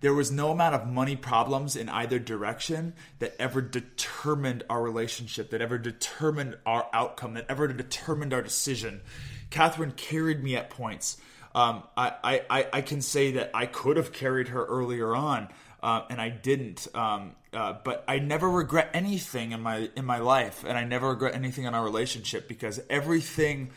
there 0.02 0.14
was 0.14 0.32
no 0.32 0.52
amount 0.52 0.76
of 0.76 0.88
money 0.88 1.18
problems 1.18 1.76
in 1.76 1.89
either 1.89 2.20
direction 2.20 2.93
that 3.20 3.36
ever 3.38 3.62
determined 3.62 4.64
our 4.70 4.82
relationship 4.82 5.50
that 5.50 5.62
ever 5.62 5.78
determined 5.78 6.58
our 6.66 6.88
outcome 6.93 7.34
that 7.34 7.45
ever 7.50 7.68
determined 7.68 8.34
our 8.34 8.41
decision. 8.41 9.02
Kathrin 9.50 9.95
carried 9.95 10.43
me 10.43 10.56
at 10.56 10.70
points 10.70 11.18
um, 11.56 11.84
I, 11.97 12.41
I, 12.50 12.68
I 12.74 12.82
can 12.82 13.02
say 13.02 13.32
that 13.34 13.52
i 13.54 13.66
could 13.66 13.97
have 13.97 14.14
carried 14.14 14.50
her 14.50 14.66
earlier 14.66 15.16
on 15.16 15.50
uh, 15.82 16.02
and 16.10 16.20
I 16.20 16.30
didn't. 16.30 16.88
Um, 16.93 17.36
uh, 17.54 17.76
but 17.84 18.04
I 18.08 18.20
never 18.20 18.50
regret 18.50 18.89
anything 18.93 19.54
in 19.54 19.62
my 19.62 19.89
in 19.95 20.06
my 20.06 20.20
life, 20.20 20.64
and 20.64 20.78
I 20.78 20.84
never 20.84 21.10
regret 21.10 21.36
anything 21.36 21.66
in 21.66 21.74
our 21.74 21.84
relationship 21.84 22.47
because 22.47 22.80
everything 22.89 23.72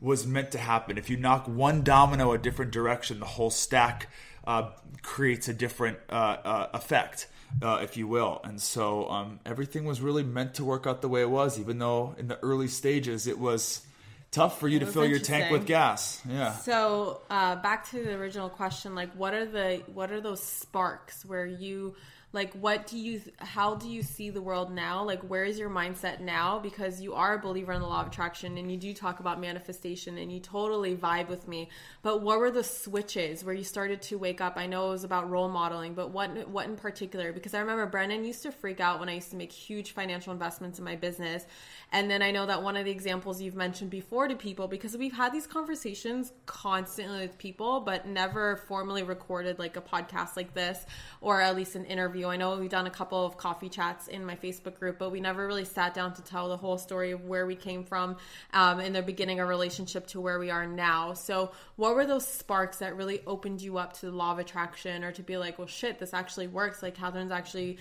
was 0.00 0.26
meant 0.26 0.52
to 0.52 0.58
happen. 0.58 0.96
If 0.96 1.10
you 1.10 1.16
knock 1.16 1.46
one 1.46 1.82
domino 1.82 2.32
a 2.32 2.38
different 2.38 2.70
direction, 2.70 3.20
the 3.20 3.26
whole 3.26 3.50
stack 3.50 4.08
uh, 4.46 4.70
creates 5.02 5.48
a 5.48 5.52
different 5.52 5.98
uh, 6.08 6.36
uh, 6.44 6.68
effect, 6.72 7.26
uh, 7.60 7.80
if 7.82 7.98
you 7.98 8.08
will. 8.08 8.40
And 8.42 8.60
so 8.60 9.10
um, 9.10 9.40
everything 9.44 9.84
was 9.84 10.00
really 10.00 10.22
meant 10.22 10.54
to 10.54 10.64
work 10.64 10.86
out 10.86 11.02
the 11.02 11.08
way 11.08 11.20
it 11.20 11.28
was, 11.28 11.60
even 11.60 11.78
though 11.78 12.14
in 12.16 12.28
the 12.28 12.38
early 12.38 12.68
stages 12.68 13.26
it 13.26 13.38
was 13.38 13.82
tough 14.30 14.60
for 14.60 14.68
you 14.68 14.80
to 14.80 14.86
fill 14.86 15.06
your 15.06 15.18
tank 15.18 15.50
with 15.50 15.66
gas. 15.66 16.20
Yeah. 16.28 16.52
So 16.52 17.20
uh, 17.30 17.56
back 17.56 17.90
to 17.90 18.02
the 18.02 18.14
original 18.14 18.48
question, 18.48 18.94
like 18.94 19.12
what 19.14 19.34
are 19.34 19.46
the 19.46 19.82
what 19.92 20.10
are 20.10 20.20
those 20.20 20.42
sparks 20.42 21.24
where 21.24 21.46
you 21.46 21.96
like 22.32 22.54
what 22.54 22.86
do 22.86 22.96
you 22.96 23.20
how 23.38 23.74
do 23.74 23.88
you 23.88 24.02
see 24.02 24.30
the 24.30 24.40
world 24.40 24.72
now? 24.72 25.02
Like 25.02 25.20
where 25.22 25.44
is 25.44 25.58
your 25.58 25.68
mindset 25.68 26.20
now? 26.20 26.60
Because 26.60 27.00
you 27.00 27.14
are 27.14 27.34
a 27.34 27.38
believer 27.38 27.72
in 27.72 27.80
the 27.80 27.86
law 27.88 28.02
of 28.02 28.06
attraction 28.06 28.56
and 28.56 28.70
you 28.70 28.76
do 28.76 28.94
talk 28.94 29.18
about 29.18 29.40
manifestation 29.40 30.16
and 30.16 30.30
you 30.30 30.38
totally 30.38 30.94
vibe 30.94 31.28
with 31.28 31.48
me. 31.48 31.68
But 32.02 32.22
what 32.22 32.38
were 32.38 32.52
the 32.52 32.62
switches 32.62 33.44
where 33.44 33.54
you 33.54 33.64
started 33.64 34.00
to 34.02 34.16
wake 34.16 34.40
up? 34.40 34.56
I 34.56 34.66
know 34.66 34.88
it 34.88 34.90
was 34.90 35.04
about 35.04 35.28
role 35.28 35.48
modeling 35.48 35.94
but 35.94 36.10
what 36.10 36.48
what 36.48 36.66
in 36.66 36.76
particular? 36.76 37.32
Because 37.32 37.52
i 37.54 37.58
remember 37.58 37.86
brennan 37.86 38.24
used 38.24 38.42
to 38.42 38.52
freak 38.52 38.78
out 38.78 39.00
when 39.00 39.08
i 39.08 39.14
used 39.14 39.30
to 39.30 39.36
make 39.36 39.50
huge 39.50 39.90
financial 39.90 40.32
investments 40.32 40.78
in 40.78 40.84
my 40.84 40.94
business. 40.94 41.44
And 41.90 42.08
then 42.08 42.22
i 42.22 42.30
know 42.30 42.46
that 42.46 42.62
one 42.62 42.76
of 42.76 42.84
the 42.84 42.92
examples 42.92 43.42
you've 43.42 43.56
mentioned 43.56 43.90
before 43.90 44.28
to 44.28 44.36
people 44.36 44.68
because 44.68 44.96
we've 44.96 45.12
had 45.12 45.32
these 45.32 45.48
conversations 45.48 46.32
constantly 46.46 47.22
with 47.22 47.38
people 47.38 47.80
but 47.80 48.06
never 48.06 48.56
formally 48.68 49.02
recorded 49.02 49.58
like 49.58 49.76
a 49.76 49.80
podcast 49.80 50.36
like 50.36 50.54
this 50.54 50.86
or 51.20 51.40
at 51.40 51.56
least 51.56 51.74
an 51.74 51.84
interview 51.86 52.19
I 52.28 52.36
know 52.36 52.58
we've 52.58 52.68
done 52.68 52.86
a 52.86 52.90
couple 52.90 53.24
of 53.24 53.36
coffee 53.36 53.68
chats 53.68 54.08
in 54.08 54.24
my 54.24 54.36
Facebook 54.36 54.78
group, 54.78 54.98
but 54.98 55.10
we 55.10 55.20
never 55.20 55.46
really 55.46 55.64
sat 55.64 55.94
down 55.94 56.12
to 56.14 56.22
tell 56.22 56.48
the 56.48 56.56
whole 56.56 56.78
story 56.78 57.12
of 57.12 57.24
where 57.24 57.46
we 57.46 57.54
came 57.54 57.84
from 57.84 58.16
um, 58.52 58.80
in 58.80 58.92
the 58.92 59.02
beginning 59.02 59.40
of 59.40 59.48
relationship 59.48 60.06
to 60.08 60.20
where 60.20 60.38
we 60.38 60.50
are 60.50 60.66
now. 60.66 61.14
So, 61.14 61.52
what 61.76 61.94
were 61.94 62.06
those 62.06 62.26
sparks 62.26 62.78
that 62.78 62.96
really 62.96 63.22
opened 63.26 63.62
you 63.62 63.78
up 63.78 63.94
to 63.94 64.06
the 64.06 64.12
law 64.12 64.32
of 64.32 64.38
attraction 64.38 65.04
or 65.04 65.12
to 65.12 65.22
be 65.22 65.36
like, 65.36 65.58
well, 65.58 65.68
shit, 65.68 65.98
this 65.98 66.12
actually 66.12 66.48
works? 66.48 66.82
Like, 66.82 66.96
Kathrin's 66.96 67.32
actually 67.32 67.78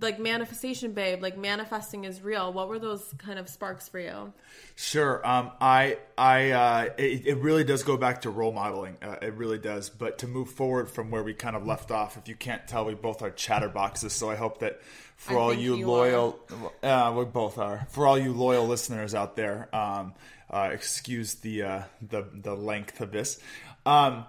like 0.00 0.18
manifestation 0.18 0.92
babe 0.92 1.22
like 1.22 1.36
manifesting 1.36 2.04
is 2.04 2.22
real. 2.22 2.52
What 2.52 2.68
were 2.68 2.78
those 2.78 3.14
kind 3.18 3.38
of 3.38 3.48
sparks 3.48 3.88
for 3.88 3.98
you? 3.98 4.32
Sure 4.76 5.26
um, 5.26 5.50
i 5.60 5.98
i 6.16 6.50
uh, 6.50 6.88
it, 6.96 7.26
it, 7.26 7.36
really 7.38 7.64
does 7.64 7.82
go 7.82 7.96
back 7.96 8.22
to 8.22 8.30
role 8.30 8.52
modeling 8.52 8.96
uh, 9.02 9.16
it 9.20 9.34
really 9.34 9.58
does 9.58 9.90
but 9.90 10.18
to 10.18 10.26
move 10.26 10.50
forward 10.50 10.88
from 10.88 11.10
where 11.10 11.22
we 11.22 11.34
kind 11.34 11.54
of 11.54 11.66
left 11.66 11.90
off 11.90 12.16
if 12.16 12.28
you 12.28 12.34
can't 12.34 12.66
tell 12.66 12.84
we 12.84 12.94
both 12.94 13.22
are 13.22 13.30
chatterboxes 13.30 14.10
so 14.10 14.30
i 14.30 14.36
hope 14.36 14.60
that 14.60 14.80
for 15.16 15.34
I 15.34 15.36
all 15.36 15.54
you, 15.54 15.76
you 15.76 15.86
loyal 15.86 16.38
uh, 16.82 17.12
we 17.16 17.24
both 17.26 17.58
are 17.58 17.86
for 17.90 18.06
all 18.06 18.18
you 18.18 18.32
loyal 18.32 18.66
listeners 18.66 19.14
out 19.14 19.36
there 19.36 19.68
um, 19.74 20.14
uh, 20.50 20.70
excuse 20.72 21.34
the 21.36 21.62
uh, 21.62 21.82
the 22.02 22.26
the 22.32 22.54
length 22.54 23.00
of 23.00 23.12
this. 23.12 23.38
Um, 23.86 24.24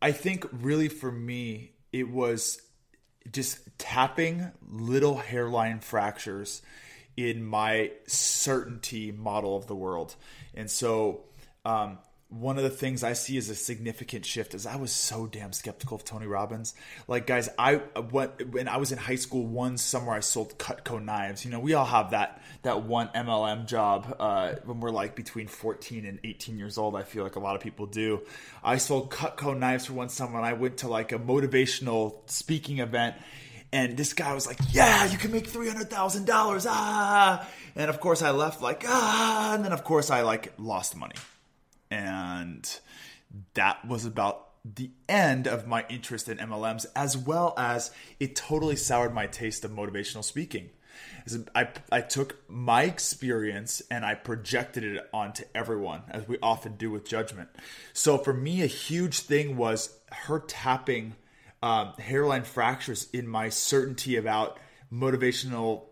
i 0.00 0.12
think 0.12 0.46
really 0.52 0.88
for 0.88 1.10
me 1.10 1.72
it 1.92 2.08
was 2.08 2.62
just 3.30 3.58
tapping 3.78 4.50
little 4.68 5.18
hairline 5.18 5.80
fractures 5.80 6.62
in 7.16 7.44
my 7.44 7.92
certainty 8.06 9.12
model 9.12 9.56
of 9.56 9.66
the 9.66 9.74
world. 9.74 10.14
And 10.54 10.70
so 10.70 11.24
um, 11.64 11.98
one 12.30 12.56
of 12.58 12.62
the 12.62 12.70
things 12.70 13.02
I 13.02 13.14
see 13.14 13.36
as 13.38 13.48
a 13.48 13.56
significant 13.56 14.24
shift 14.24 14.54
is 14.54 14.64
I 14.64 14.76
was 14.76 14.92
so 14.92 15.26
damn 15.26 15.52
skeptical 15.52 15.96
of 15.96 16.04
Tony 16.04 16.26
Robbins. 16.26 16.74
Like, 17.08 17.26
guys, 17.26 17.48
I 17.58 17.82
went 18.12 18.52
when 18.52 18.68
I 18.68 18.76
was 18.76 18.92
in 18.92 18.98
high 18.98 19.16
school. 19.16 19.44
One 19.44 19.76
summer, 19.76 20.12
I 20.12 20.20
sold 20.20 20.56
Cutco 20.56 21.04
knives. 21.04 21.44
You 21.44 21.50
know, 21.50 21.58
we 21.58 21.74
all 21.74 21.84
have 21.84 22.12
that 22.12 22.40
that 22.62 22.84
one 22.84 23.08
MLM 23.08 23.66
job 23.66 24.16
uh, 24.20 24.54
when 24.64 24.78
we're 24.78 24.90
like 24.90 25.16
between 25.16 25.48
14 25.48 26.06
and 26.06 26.20
18 26.22 26.56
years 26.56 26.78
old. 26.78 26.94
I 26.94 27.02
feel 27.02 27.24
like 27.24 27.34
a 27.34 27.40
lot 27.40 27.56
of 27.56 27.62
people 27.62 27.86
do. 27.86 28.20
I 28.62 28.76
sold 28.76 29.10
Cutco 29.10 29.58
knives 29.58 29.86
for 29.86 29.94
one 29.94 30.08
summer, 30.08 30.36
and 30.36 30.46
I 30.46 30.52
went 30.52 30.78
to 30.78 30.88
like 30.88 31.10
a 31.10 31.18
motivational 31.18 32.30
speaking 32.30 32.78
event. 32.78 33.16
And 33.72 33.96
this 33.96 34.12
guy 34.12 34.34
was 34.34 34.46
like, 34.46 34.58
"Yeah, 34.70 35.04
you 35.06 35.18
can 35.18 35.32
make 35.32 35.48
three 35.48 35.68
hundred 35.68 35.90
thousand 35.90 36.26
dollars!" 36.26 36.64
Ah, 36.68 37.48
and 37.74 37.90
of 37.90 37.98
course 37.98 38.22
I 38.22 38.30
left 38.30 38.62
like 38.62 38.84
ah, 38.86 39.54
and 39.54 39.64
then 39.64 39.72
of 39.72 39.82
course 39.82 40.10
I 40.10 40.22
like 40.22 40.52
lost 40.58 40.96
money 40.96 41.16
and 41.90 42.80
that 43.54 43.86
was 43.86 44.04
about 44.04 44.48
the 44.64 44.90
end 45.08 45.46
of 45.46 45.66
my 45.66 45.84
interest 45.88 46.28
in 46.28 46.38
MLMs, 46.38 46.86
as 46.94 47.16
well 47.16 47.54
as 47.56 47.90
it 48.18 48.36
totally 48.36 48.76
soured 48.76 49.14
my 49.14 49.26
taste 49.26 49.64
of 49.64 49.70
motivational 49.70 50.24
speaking. 50.24 50.70
I, 51.54 51.68
I 51.90 52.00
took 52.00 52.36
my 52.48 52.82
experience 52.82 53.82
and 53.90 54.04
I 54.04 54.14
projected 54.14 54.84
it 54.84 55.08
onto 55.12 55.44
everyone, 55.54 56.02
as 56.10 56.26
we 56.28 56.38
often 56.42 56.76
do 56.76 56.90
with 56.90 57.08
judgment. 57.08 57.48
So 57.92 58.18
for 58.18 58.32
me, 58.32 58.62
a 58.62 58.66
huge 58.66 59.20
thing 59.20 59.56
was 59.56 59.98
her 60.10 60.40
tapping 60.40 61.14
um, 61.62 61.92
hairline 61.98 62.44
fractures 62.44 63.08
in 63.12 63.28
my 63.28 63.48
certainty 63.48 64.16
about 64.16 64.58
motivational 64.92 65.84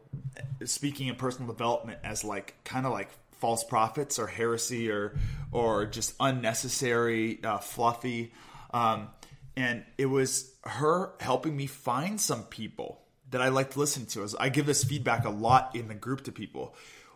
speaking 0.65 1.09
and 1.09 1.19
personal 1.19 1.51
development 1.53 1.99
as 2.03 2.25
like 2.25 2.55
kind 2.65 2.87
of 2.87 2.93
like 2.93 3.11
false 3.39 3.65
prophets 3.65 4.19
or 4.19 4.27
heresy 4.27 4.91
or 4.91 5.17
or 5.53 5.87
just 5.87 6.15
unnecessary 6.21 7.43
uh, 7.43 7.59
fluffy 7.59 8.33
um, 8.73 9.09
and 9.57 9.85
it 9.97 10.07
was 10.07 10.53
her 10.65 11.13
helping 11.21 11.57
me 11.57 11.67
find 11.67 12.21
some 12.21 12.45
people 12.45 13.01
that 13.31 13.43
I 13.43 13.49
like 13.49 13.73
to 13.73 13.79
listen 13.81 14.07
to. 14.07 14.23
As 14.23 14.35
I 14.35 14.49
give 14.49 14.67
this 14.67 14.85
feedback 14.85 15.25
a 15.25 15.31
lot 15.31 15.75
in 15.75 15.89
the 15.89 15.95
group 15.95 16.25
to 16.25 16.33
people. 16.33 16.75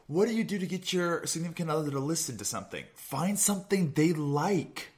What 0.09 0.29
do 0.29 0.35
you 0.35 0.45
do 0.45 0.59
to 0.59 0.66
get 0.66 0.93
your 0.93 1.25
significant 1.27 1.70
other 1.70 1.91
to 1.93 2.01
listen 2.01 2.37
to 2.39 2.45
something? 2.45 2.85
Find 2.95 3.39
something 3.39 3.93
they 3.93 4.12
like. 4.12 4.89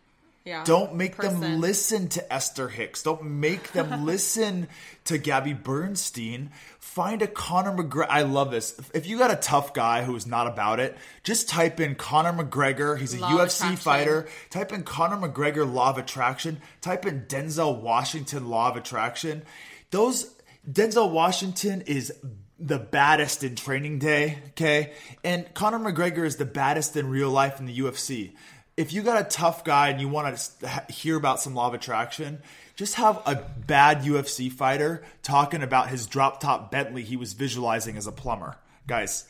Yeah, 0.45 0.65
Don't 0.65 0.95
make 0.95 1.17
person. 1.17 1.41
them 1.41 1.61
listen 1.61 2.09
to 2.09 2.33
Esther 2.33 2.69
Hicks. 2.69 3.03
Don't 3.03 3.25
make 3.25 3.73
them 3.73 4.05
listen 4.07 4.69
to 5.05 5.17
Gabby 5.19 5.53
Bernstein. 5.55 6.51
Find 6.85 7.23
a 7.23 7.27
Conor 7.27 7.73
McGregor. 7.73 8.07
I 8.09 8.23
love 8.23 8.53
this. 8.53 8.79
If 8.93 9.09
you 9.09 9.19
got 9.19 9.33
a 9.33 9.37
tough 9.37 9.75
guy 9.75 10.05
who's 10.05 10.29
not 10.29 10.47
about 10.47 10.79
it, 10.79 10.97
just 11.25 11.49
type 11.49 11.81
in 11.81 11.97
Conor 11.97 12.45
McGregor. 12.45 12.97
He's 12.97 13.15
a 13.15 13.21
Law 13.21 13.31
UFC 13.31 13.77
fighter. 13.77 14.29
Type 14.51 14.71
in 14.71 14.85
Conor 14.85 15.17
McGregor 15.17 15.69
Law 15.69 15.91
of 15.91 15.99
Attraction. 15.99 16.61
Type 16.83 17.05
in 17.05 17.23
Denzel 17.23 17.81
Washington 17.81 18.49
Law 18.49 18.69
of 18.69 18.77
Attraction. 18.77 19.43
Those 19.91 20.33
Denzel 20.71 21.11
Washington 21.11 21.81
is 21.81 22.13
the 22.61 22.79
baddest 22.79 23.43
in 23.43 23.57
training 23.57 23.99
day, 23.99 24.39
okay? 24.51 24.93
And 25.25 25.53
Conor 25.53 25.81
McGregor 25.81 26.25
is 26.25 26.37
the 26.37 26.45
baddest 26.45 26.97
in 26.97 27.09
real 27.09 27.31
life 27.31 27.59
in 27.59 27.67
the 27.67 27.77
UFC 27.77 28.35
if 28.77 28.93
you 28.93 29.03
got 29.03 29.21
a 29.21 29.29
tough 29.29 29.65
guy 29.65 29.89
and 29.91 30.01
you 30.01 30.09
want 30.09 30.37
to 30.37 30.85
hear 30.93 31.17
about 31.17 31.41
some 31.41 31.55
law 31.55 31.69
of 31.69 31.75
attraction, 31.75 32.43
just 32.77 32.95
have 32.97 33.23
a 33.27 33.37
bad 33.67 34.03
UFC 34.03 34.51
fighter 34.51 35.03
talking 35.23 35.63
about 35.63 35.89
his 35.89 36.07
drop 36.07 36.41
top 36.41 36.71
Bentley 36.71 37.03
he 37.03 37.17
was 37.17 37.33
visualizing 37.33 37.97
as 37.97 38.07
a 38.07 38.13
plumber. 38.13 38.57
Guys, 38.87 39.27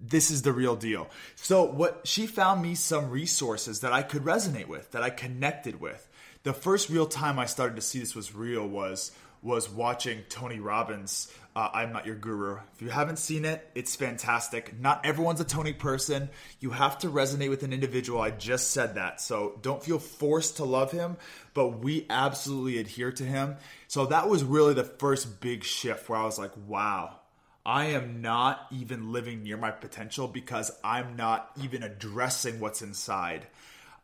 this 0.00 0.30
is 0.30 0.42
the 0.42 0.52
real 0.52 0.76
deal. 0.76 1.08
So, 1.34 1.64
what 1.64 2.02
she 2.04 2.26
found 2.26 2.62
me 2.62 2.74
some 2.74 3.10
resources 3.10 3.80
that 3.80 3.92
I 3.92 4.02
could 4.02 4.22
resonate 4.22 4.68
with, 4.68 4.92
that 4.92 5.02
I 5.02 5.10
connected 5.10 5.80
with. 5.80 6.08
The 6.42 6.52
first 6.52 6.90
real 6.90 7.06
time 7.06 7.38
I 7.38 7.46
started 7.46 7.76
to 7.76 7.82
see 7.82 7.98
this 7.98 8.14
was 8.14 8.34
real 8.34 8.66
was 8.66 9.12
was 9.42 9.68
watching 9.68 10.22
Tony 10.28 10.58
Robbins 10.58 11.30
uh, 11.56 11.70
I'm 11.72 11.92
Not 11.92 12.04
Your 12.04 12.16
Guru. 12.16 12.58
If 12.74 12.82
you 12.82 12.88
haven't 12.88 13.18
seen 13.18 13.44
it, 13.44 13.68
it's 13.74 13.94
fantastic. 13.94 14.78
Not 14.78 15.06
everyone's 15.06 15.40
a 15.40 15.44
Tony 15.44 15.72
person. 15.72 16.28
You 16.58 16.70
have 16.70 16.98
to 16.98 17.08
resonate 17.08 17.50
with 17.50 17.62
an 17.62 17.72
individual. 17.72 18.20
I 18.20 18.30
just 18.30 18.72
said 18.72 18.96
that. 18.96 19.20
So 19.20 19.58
don't 19.62 19.82
feel 19.82 20.00
forced 20.00 20.56
to 20.56 20.64
love 20.64 20.90
him, 20.90 21.16
but 21.54 21.78
we 21.78 22.06
absolutely 22.10 22.78
adhere 22.78 23.12
to 23.12 23.22
him. 23.22 23.56
So 23.86 24.06
that 24.06 24.28
was 24.28 24.42
really 24.42 24.74
the 24.74 24.84
first 24.84 25.40
big 25.40 25.62
shift 25.62 26.08
where 26.08 26.18
I 26.18 26.24
was 26.24 26.38
like, 26.38 26.52
wow, 26.66 27.20
I 27.64 27.86
am 27.86 28.20
not 28.20 28.66
even 28.72 29.12
living 29.12 29.44
near 29.44 29.56
my 29.56 29.70
potential 29.70 30.26
because 30.26 30.72
I'm 30.82 31.14
not 31.14 31.50
even 31.62 31.84
addressing 31.84 32.58
what's 32.58 32.82
inside. 32.82 33.46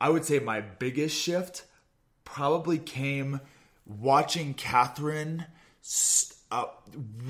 I 0.01 0.09
would 0.09 0.25
say 0.25 0.39
my 0.39 0.61
biggest 0.61 1.21
shift 1.21 1.65
probably 2.25 2.79
came 2.79 3.41
watching 3.85 4.55
Kathrin 4.55 5.47
uh, 6.51 6.67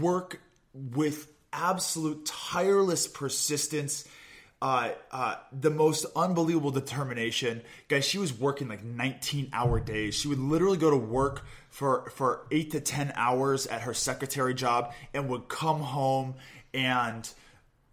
work 0.00 0.40
with 0.74 1.30
absolute 1.52 2.26
tireless 2.26 3.06
persistence. 3.06 4.06
Uh, 4.62 4.90
uh, 5.10 5.36
the 5.58 5.70
most 5.70 6.04
unbelievable 6.14 6.70
determination, 6.70 7.62
guys. 7.88 8.04
She 8.04 8.18
was 8.18 8.38
working 8.38 8.68
like 8.68 8.84
19 8.84 9.48
hour 9.54 9.80
days. 9.80 10.14
She 10.14 10.28
would 10.28 10.38
literally 10.38 10.76
go 10.76 10.90
to 10.90 10.98
work 10.98 11.46
for 11.70 12.10
for 12.10 12.46
eight 12.50 12.72
to 12.72 12.80
10 12.80 13.14
hours 13.16 13.66
at 13.66 13.82
her 13.82 13.94
secretary 13.94 14.52
job 14.52 14.92
and 15.14 15.30
would 15.30 15.48
come 15.48 15.80
home 15.80 16.34
and 16.74 17.26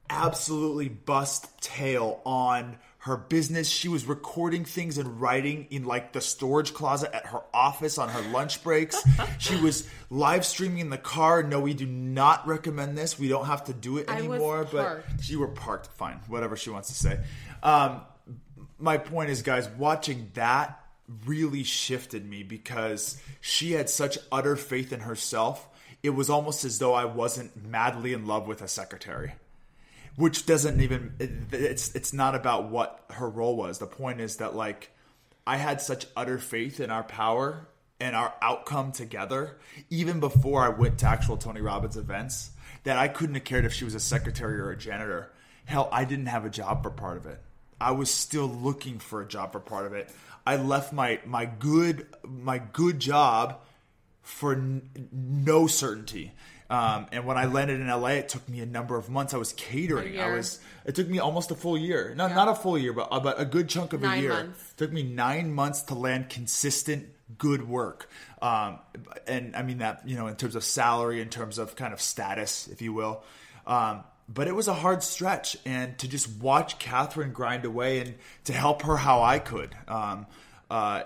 absolutely 0.09 0.89
bust 0.89 1.61
tail 1.61 2.21
on 2.25 2.77
her 3.07 3.17
business. 3.17 3.67
She 3.67 3.87
was 3.87 4.05
recording 4.05 4.63
things 4.63 4.97
and 4.97 5.19
writing 5.19 5.67
in 5.69 5.85
like 5.85 6.13
the 6.13 6.21
storage 6.21 6.73
closet 6.73 7.13
at 7.15 7.25
her 7.27 7.41
office 7.53 7.97
on 7.97 8.09
her 8.09 8.21
lunch 8.29 8.63
breaks. 8.63 9.01
she 9.39 9.55
was 9.55 9.89
live 10.09 10.45
streaming 10.45 10.79
in 10.79 10.89
the 10.89 10.97
car. 10.97 11.41
No, 11.41 11.59
we 11.59 11.73
do 11.73 11.85
not 11.85 12.45
recommend 12.47 12.97
this. 12.97 13.17
We 13.17 13.27
don't 13.27 13.45
have 13.45 13.65
to 13.65 13.73
do 13.73 13.97
it 13.97 14.09
anymore. 14.09 14.67
But 14.71 15.05
you 15.23 15.39
were 15.39 15.47
parked. 15.47 15.87
Fine, 15.87 16.19
whatever 16.27 16.55
she 16.55 16.69
wants 16.69 16.89
to 16.89 16.93
say. 16.93 17.19
Um, 17.63 18.01
my 18.77 18.97
point 18.97 19.29
is, 19.29 19.41
guys, 19.41 19.67
watching 19.69 20.29
that 20.35 20.79
really 21.25 21.63
shifted 21.63 22.29
me 22.29 22.43
because 22.43 23.21
she 23.41 23.71
had 23.71 23.89
such 23.89 24.17
utter 24.31 24.55
faith 24.55 24.93
in 24.93 24.99
herself. 24.99 25.67
It 26.03 26.11
was 26.11 26.29
almost 26.29 26.63
as 26.63 26.77
though 26.77 26.93
I 26.93 27.05
wasn't 27.05 27.65
madly 27.65 28.13
in 28.13 28.27
love 28.27 28.47
with 28.47 28.61
a 28.61 28.67
secretary 28.67 29.33
which 30.17 30.45
doesn't 30.45 30.81
even 30.81 31.13
it's 31.51 31.95
it's 31.95 32.11
not 32.11 32.35
about 32.35 32.69
what 32.69 33.05
her 33.11 33.29
role 33.29 33.55
was. 33.55 33.77
The 33.77 33.85
point 33.85 34.19
is 34.19 34.37
that 34.37 34.55
like 34.55 34.91
I 35.45 35.57
had 35.57 35.79
such 35.79 36.07
utter 36.17 36.39
faith 36.39 36.81
in 36.81 36.89
our 36.89 37.03
power 37.03 37.67
and 37.99 38.15
our 38.15 38.33
outcome 38.41 38.91
together, 38.91 39.57
even 39.89 40.19
before 40.19 40.63
I 40.63 40.69
went 40.69 40.97
to 40.99 41.05
actual 41.07 41.37
Tony 41.37 41.61
Robbins 41.61 41.97
events, 41.97 42.51
that 42.83 42.97
I 42.97 43.07
couldn't 43.07 43.35
have 43.35 43.43
cared 43.43 43.63
if 43.63 43.73
she 43.73 43.85
was 43.85 43.95
a 43.95 43.99
secretary 43.99 44.59
or 44.59 44.71
a 44.71 44.77
janitor. 44.77 45.31
Hell, 45.65 45.87
I 45.91 46.03
didn't 46.03 46.27
have 46.27 46.45
a 46.45 46.49
job 46.49 46.83
for 46.83 46.89
part 46.89 47.17
of 47.17 47.25
it. 47.25 47.39
I 47.79 47.91
was 47.91 48.11
still 48.11 48.47
looking 48.47 48.97
for 48.97 49.21
a 49.21 49.27
job 49.27 49.51
for 49.51 49.59
part 49.59 49.85
of 49.85 49.93
it. 49.93 50.09
I 50.47 50.55
left 50.55 50.93
my 50.93 51.19
my 51.25 51.45
good 51.45 52.07
my 52.23 52.57
good 52.57 52.99
job 52.99 53.59
for 54.23 54.53
n- 54.53 54.89
no 55.11 55.67
certainty. 55.67 56.33
Um, 56.69 57.07
and 57.11 57.25
when 57.25 57.37
I 57.37 57.45
landed 57.45 57.79
in 57.79 57.87
LA, 57.87 58.09
it 58.09 58.29
took 58.29 58.47
me 58.49 58.59
a 58.59 58.65
number 58.65 58.97
of 58.97 59.09
months. 59.09 59.33
I 59.33 59.37
was 59.37 59.53
catering. 59.53 60.19
I 60.19 60.33
was. 60.33 60.59
It 60.85 60.95
took 60.95 61.07
me 61.07 61.19
almost 61.19 61.51
a 61.51 61.55
full 61.55 61.77
year. 61.77 62.13
Not 62.15 62.31
yeah. 62.31 62.35
not 62.35 62.47
a 62.49 62.55
full 62.55 62.77
year, 62.77 62.93
but 62.93 63.09
but 63.23 63.39
a 63.39 63.45
good 63.45 63.69
chunk 63.69 63.93
of 63.93 64.01
nine 64.01 64.19
a 64.19 64.21
year. 64.21 64.29
Months. 64.31 64.71
It 64.71 64.77
took 64.77 64.91
me 64.91 65.03
nine 65.03 65.53
months 65.53 65.81
to 65.83 65.95
land 65.95 66.29
consistent 66.29 67.07
good 67.37 67.67
work. 67.67 68.09
Um, 68.41 68.79
and 69.25 69.55
I 69.55 69.63
mean 69.63 69.79
that 69.79 70.07
you 70.07 70.17
know 70.17 70.27
in 70.27 70.35
terms 70.35 70.55
of 70.55 70.63
salary, 70.63 71.21
in 71.21 71.29
terms 71.29 71.57
of 71.57 71.75
kind 71.75 71.93
of 71.93 72.01
status, 72.01 72.67
if 72.67 72.81
you 72.81 72.93
will. 72.93 73.23
Um, 73.65 74.03
but 74.29 74.47
it 74.47 74.55
was 74.55 74.67
a 74.67 74.73
hard 74.73 75.03
stretch, 75.03 75.55
and 75.65 75.97
to 75.99 76.07
just 76.07 76.29
watch 76.41 76.79
Kathrin 76.79 77.31
grind 77.31 77.63
away 77.63 78.01
and 78.01 78.15
to 78.45 78.53
help 78.53 78.81
her 78.81 78.97
how 78.97 79.23
I 79.23 79.39
could. 79.39 79.73
Um, 79.87 80.25
uh, 80.69 81.03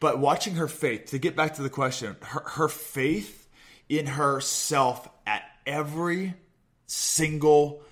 but 0.00 0.18
watching 0.18 0.56
her 0.56 0.66
faith, 0.66 1.06
to 1.06 1.18
get 1.18 1.36
back 1.36 1.54
to 1.54 1.62
the 1.62 1.70
question, 1.70 2.16
her, 2.22 2.42
her 2.44 2.68
faith 2.68 3.45
in 3.88 4.06
herself 4.06 5.08
at 5.26 5.42
every 5.66 6.34
single 6.86 7.82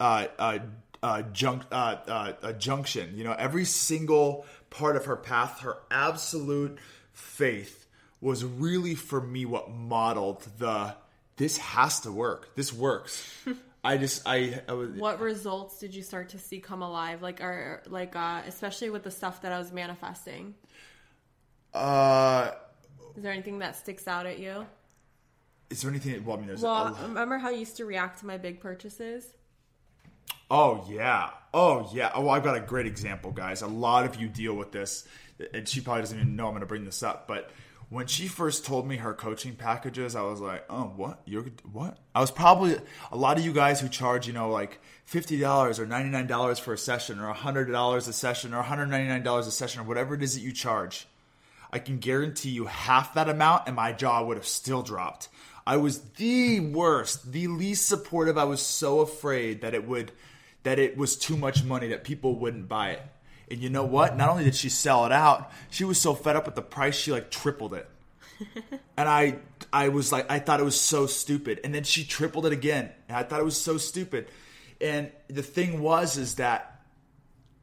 uh, 0.00 0.26
uh, 0.38 0.58
uh, 1.02 1.22
junk, 1.22 1.62
uh, 1.70 1.96
uh, 2.06 2.52
junction. 2.52 3.12
You 3.16 3.24
know, 3.24 3.32
every 3.32 3.64
single 3.64 4.46
part 4.70 4.96
of 4.96 5.06
her 5.06 5.16
path, 5.16 5.60
her 5.60 5.76
absolute 5.90 6.78
faith 7.12 7.86
was 8.20 8.44
really 8.44 8.94
for 8.94 9.20
me 9.20 9.44
what 9.44 9.70
modeled 9.70 10.42
the 10.58 10.94
this 11.36 11.58
has 11.58 12.00
to 12.00 12.12
work. 12.12 12.54
This 12.54 12.72
works. 12.72 13.30
I 13.84 13.98
just 13.98 14.22
I, 14.24 14.62
I 14.66 14.72
was, 14.72 14.90
What 14.90 15.20
results 15.20 15.78
did 15.78 15.94
you 15.94 16.02
start 16.02 16.30
to 16.30 16.38
see 16.38 16.58
come 16.58 16.80
alive? 16.80 17.20
Like 17.20 17.42
are 17.42 17.82
like 17.86 18.16
uh 18.16 18.42
especially 18.46 18.88
with 18.90 19.02
the 19.02 19.10
stuff 19.10 19.42
that 19.42 19.52
I 19.52 19.58
was 19.58 19.72
manifesting. 19.72 20.54
Uh 21.74 22.52
is 23.16 23.22
there 23.22 23.32
anything 23.32 23.58
that 23.58 23.76
sticks 23.76 24.08
out 24.08 24.26
at 24.26 24.38
you? 24.38 24.66
Is 25.74 25.82
there 25.82 25.90
anything? 25.90 26.24
Well, 26.24 26.36
I 26.36 26.38
mean, 26.38 26.46
there's. 26.46 26.62
Well, 26.62 26.96
a, 26.96 27.02
remember 27.02 27.36
how 27.36 27.50
you 27.50 27.58
used 27.58 27.78
to 27.78 27.84
react 27.84 28.20
to 28.20 28.26
my 28.26 28.38
big 28.38 28.60
purchases? 28.60 29.26
Oh 30.48 30.86
yeah, 30.88 31.30
oh 31.52 31.90
yeah. 31.92 32.12
Oh, 32.14 32.28
I've 32.28 32.44
got 32.44 32.56
a 32.56 32.60
great 32.60 32.86
example, 32.86 33.32
guys. 33.32 33.60
A 33.60 33.66
lot 33.66 34.04
of 34.04 34.14
you 34.14 34.28
deal 34.28 34.54
with 34.54 34.70
this, 34.70 35.04
and 35.52 35.68
she 35.68 35.80
probably 35.80 36.02
doesn't 36.02 36.16
even 36.16 36.36
know 36.36 36.46
I'm 36.46 36.52
going 36.52 36.60
to 36.60 36.66
bring 36.66 36.84
this 36.84 37.02
up. 37.02 37.26
But 37.26 37.50
when 37.88 38.06
she 38.06 38.28
first 38.28 38.64
told 38.64 38.86
me 38.86 38.98
her 38.98 39.14
coaching 39.14 39.56
packages, 39.56 40.14
I 40.14 40.22
was 40.22 40.40
like, 40.40 40.64
"Oh, 40.70 40.92
what? 40.94 41.22
You're 41.24 41.46
what?" 41.72 41.98
I 42.14 42.20
was 42.20 42.30
probably 42.30 42.76
a 43.10 43.16
lot 43.16 43.36
of 43.36 43.44
you 43.44 43.52
guys 43.52 43.80
who 43.80 43.88
charge, 43.88 44.28
you 44.28 44.32
know, 44.32 44.50
like 44.50 44.80
fifty 45.06 45.40
dollars 45.40 45.80
or 45.80 45.86
ninety 45.86 46.10
nine 46.10 46.28
dollars 46.28 46.60
for 46.60 46.72
a 46.72 46.78
session, 46.78 47.18
or 47.18 47.32
hundred 47.32 47.64
dollars 47.72 48.06
a 48.06 48.12
session, 48.12 48.54
or 48.54 48.58
one 48.58 48.66
hundred 48.66 48.86
ninety 48.86 49.08
nine 49.08 49.24
dollars 49.24 49.48
a 49.48 49.50
session, 49.50 49.80
or 49.80 49.84
whatever 49.84 50.14
it 50.14 50.22
is 50.22 50.34
that 50.34 50.40
you 50.40 50.52
charge. 50.52 51.08
I 51.72 51.80
can 51.80 51.98
guarantee 51.98 52.50
you 52.50 52.66
half 52.66 53.14
that 53.14 53.28
amount, 53.28 53.64
and 53.66 53.74
my 53.74 53.90
jaw 53.90 54.22
would 54.22 54.36
have 54.36 54.46
still 54.46 54.82
dropped. 54.82 55.28
I 55.66 55.76
was 55.78 56.00
the 56.16 56.60
worst, 56.60 57.32
the 57.32 57.48
least 57.48 57.86
supportive. 57.86 58.36
I 58.36 58.44
was 58.44 58.60
so 58.60 59.00
afraid 59.00 59.62
that 59.62 59.74
it 59.74 59.86
would 59.86 60.12
that 60.62 60.78
it 60.78 60.96
was 60.96 61.16
too 61.16 61.36
much 61.36 61.62
money 61.62 61.88
that 61.88 62.04
people 62.04 62.36
wouldn't 62.38 62.68
buy 62.68 62.90
it. 62.90 63.02
And 63.50 63.60
you 63.60 63.68
know 63.68 63.84
what? 63.84 64.16
Not 64.16 64.30
only 64.30 64.44
did 64.44 64.54
she 64.54 64.70
sell 64.70 65.04
it 65.04 65.12
out, 65.12 65.52
she 65.68 65.84
was 65.84 66.00
so 66.00 66.14
fed 66.14 66.36
up 66.36 66.46
with 66.46 66.54
the 66.54 66.62
price 66.62 66.96
she 66.96 67.12
like 67.12 67.30
tripled 67.30 67.74
it. 67.74 67.88
and 68.96 69.08
I 69.08 69.38
I 69.72 69.88
was 69.88 70.12
like 70.12 70.30
I 70.30 70.38
thought 70.38 70.60
it 70.60 70.64
was 70.64 70.80
so 70.80 71.06
stupid. 71.06 71.60
And 71.64 71.74
then 71.74 71.84
she 71.84 72.04
tripled 72.04 72.46
it 72.46 72.52
again. 72.52 72.90
And 73.08 73.16
I 73.16 73.22
thought 73.22 73.40
it 73.40 73.44
was 73.44 73.60
so 73.60 73.78
stupid. 73.78 74.28
And 74.80 75.10
the 75.28 75.42
thing 75.42 75.80
was 75.80 76.18
is 76.18 76.34
that 76.36 76.82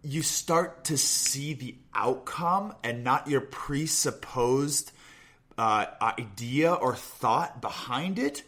you 0.03 0.23
start 0.23 0.85
to 0.85 0.97
see 0.97 1.53
the 1.53 1.75
outcome 1.93 2.73
and 2.83 3.03
not 3.03 3.27
your 3.27 3.41
presupposed 3.41 4.91
uh, 5.61 5.85
idea 6.17 6.73
or 6.73 6.95
thought 6.95 7.61
behind 7.61 8.17
it, 8.17 8.41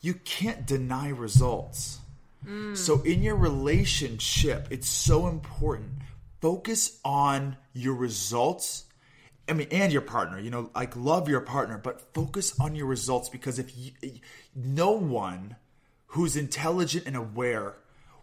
you 0.00 0.12
can't 0.12 0.66
deny 0.66 1.08
results. 1.08 2.00
Mm. 2.44 2.76
So, 2.76 3.00
in 3.02 3.22
your 3.22 3.36
relationship, 3.36 4.66
it's 4.68 4.88
so 4.88 5.28
important. 5.28 5.92
Focus 6.40 6.98
on 7.04 7.56
your 7.74 7.94
results. 7.94 8.86
I 9.48 9.52
mean, 9.52 9.68
and 9.70 9.92
your 9.92 10.02
partner, 10.02 10.40
you 10.40 10.50
know, 10.50 10.70
like 10.74 10.96
love 10.96 11.28
your 11.28 11.42
partner, 11.42 11.78
but 11.78 12.12
focus 12.12 12.58
on 12.58 12.74
your 12.74 12.86
results 12.86 13.28
because 13.28 13.60
if 13.60 13.72
you, 13.78 13.92
no 14.52 14.90
one 14.90 15.54
who's 16.08 16.36
intelligent 16.36 17.06
and 17.06 17.14
aware 17.14 17.76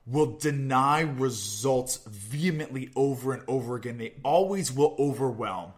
will 0.06 0.38
deny 0.38 1.00
results 1.00 2.02
vehemently 2.06 2.90
over 2.98 3.32
and 3.32 3.44
over 3.48 3.76
again. 3.78 3.98
They 3.98 4.16
always 4.24 4.74
will 4.74 4.96
overwhelm 5.00 5.72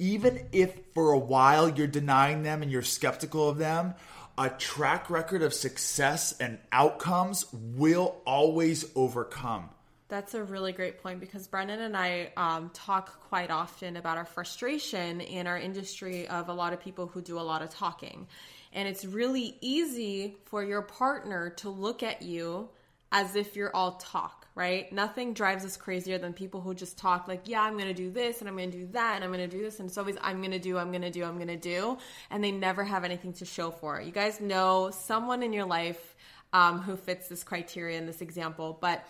even 0.00 0.46
if 0.50 0.74
for 0.94 1.12
a 1.12 1.18
while 1.18 1.68
you're 1.68 1.86
denying 1.86 2.42
them 2.42 2.62
and 2.62 2.72
you're 2.72 2.82
skeptical 2.82 3.48
of 3.48 3.58
them, 3.58 3.94
a 4.36 4.48
track 4.48 5.10
record 5.10 5.42
of 5.42 5.52
success 5.52 6.34
and 6.40 6.58
outcomes 6.72 7.44
will 7.52 8.16
always 8.24 8.86
overcome. 8.96 9.68
That's 10.08 10.34
a 10.34 10.42
really 10.42 10.72
great 10.72 11.02
point 11.02 11.20
because 11.20 11.46
Brennan 11.46 11.80
and 11.80 11.96
I 11.96 12.32
um, 12.36 12.70
talk 12.74 13.28
quite 13.28 13.50
often 13.50 13.96
about 13.96 14.16
our 14.16 14.24
frustration 14.24 15.20
in 15.20 15.46
our 15.46 15.58
industry 15.58 16.26
of 16.26 16.48
a 16.48 16.52
lot 16.52 16.72
of 16.72 16.80
people 16.80 17.06
who 17.06 17.20
do 17.20 17.38
a 17.38 17.42
lot 17.42 17.62
of 17.62 17.70
talking. 17.70 18.26
And 18.72 18.88
it's 18.88 19.04
really 19.04 19.56
easy 19.60 20.36
for 20.46 20.64
your 20.64 20.82
partner 20.82 21.50
to 21.58 21.68
look 21.68 22.02
at 22.02 22.22
you 22.22 22.70
as 23.12 23.36
if 23.36 23.54
you're 23.54 23.74
all 23.76 23.92
talk 23.92 24.39
right? 24.54 24.92
Nothing 24.92 25.32
drives 25.32 25.64
us 25.64 25.76
crazier 25.76 26.18
than 26.18 26.32
people 26.32 26.60
who 26.60 26.74
just 26.74 26.98
talk 26.98 27.28
like, 27.28 27.42
yeah, 27.44 27.62
I'm 27.62 27.74
going 27.74 27.88
to 27.88 27.94
do 27.94 28.10
this 28.10 28.40
and 28.40 28.48
I'm 28.48 28.56
going 28.56 28.70
to 28.70 28.78
do 28.78 28.86
that 28.92 29.16
and 29.16 29.24
I'm 29.24 29.32
going 29.32 29.48
to 29.48 29.56
do 29.56 29.62
this. 29.62 29.78
And 29.80 29.88
it's 29.88 29.96
always, 29.96 30.16
I'm 30.20 30.38
going 30.40 30.50
to 30.50 30.58
do, 30.58 30.78
I'm 30.78 30.90
going 30.90 31.02
to 31.02 31.10
do, 31.10 31.24
I'm 31.24 31.36
going 31.36 31.48
to 31.48 31.56
do. 31.56 31.98
And 32.30 32.42
they 32.42 32.52
never 32.52 32.84
have 32.84 33.04
anything 33.04 33.32
to 33.34 33.44
show 33.44 33.70
for 33.70 34.00
it. 34.00 34.06
You 34.06 34.12
guys 34.12 34.40
know 34.40 34.90
someone 34.90 35.42
in 35.42 35.52
your 35.52 35.66
life 35.66 36.16
um, 36.52 36.80
who 36.80 36.96
fits 36.96 37.28
this 37.28 37.44
criteria 37.44 37.98
in 37.98 38.06
this 38.06 38.20
example. 38.20 38.76
But 38.80 39.06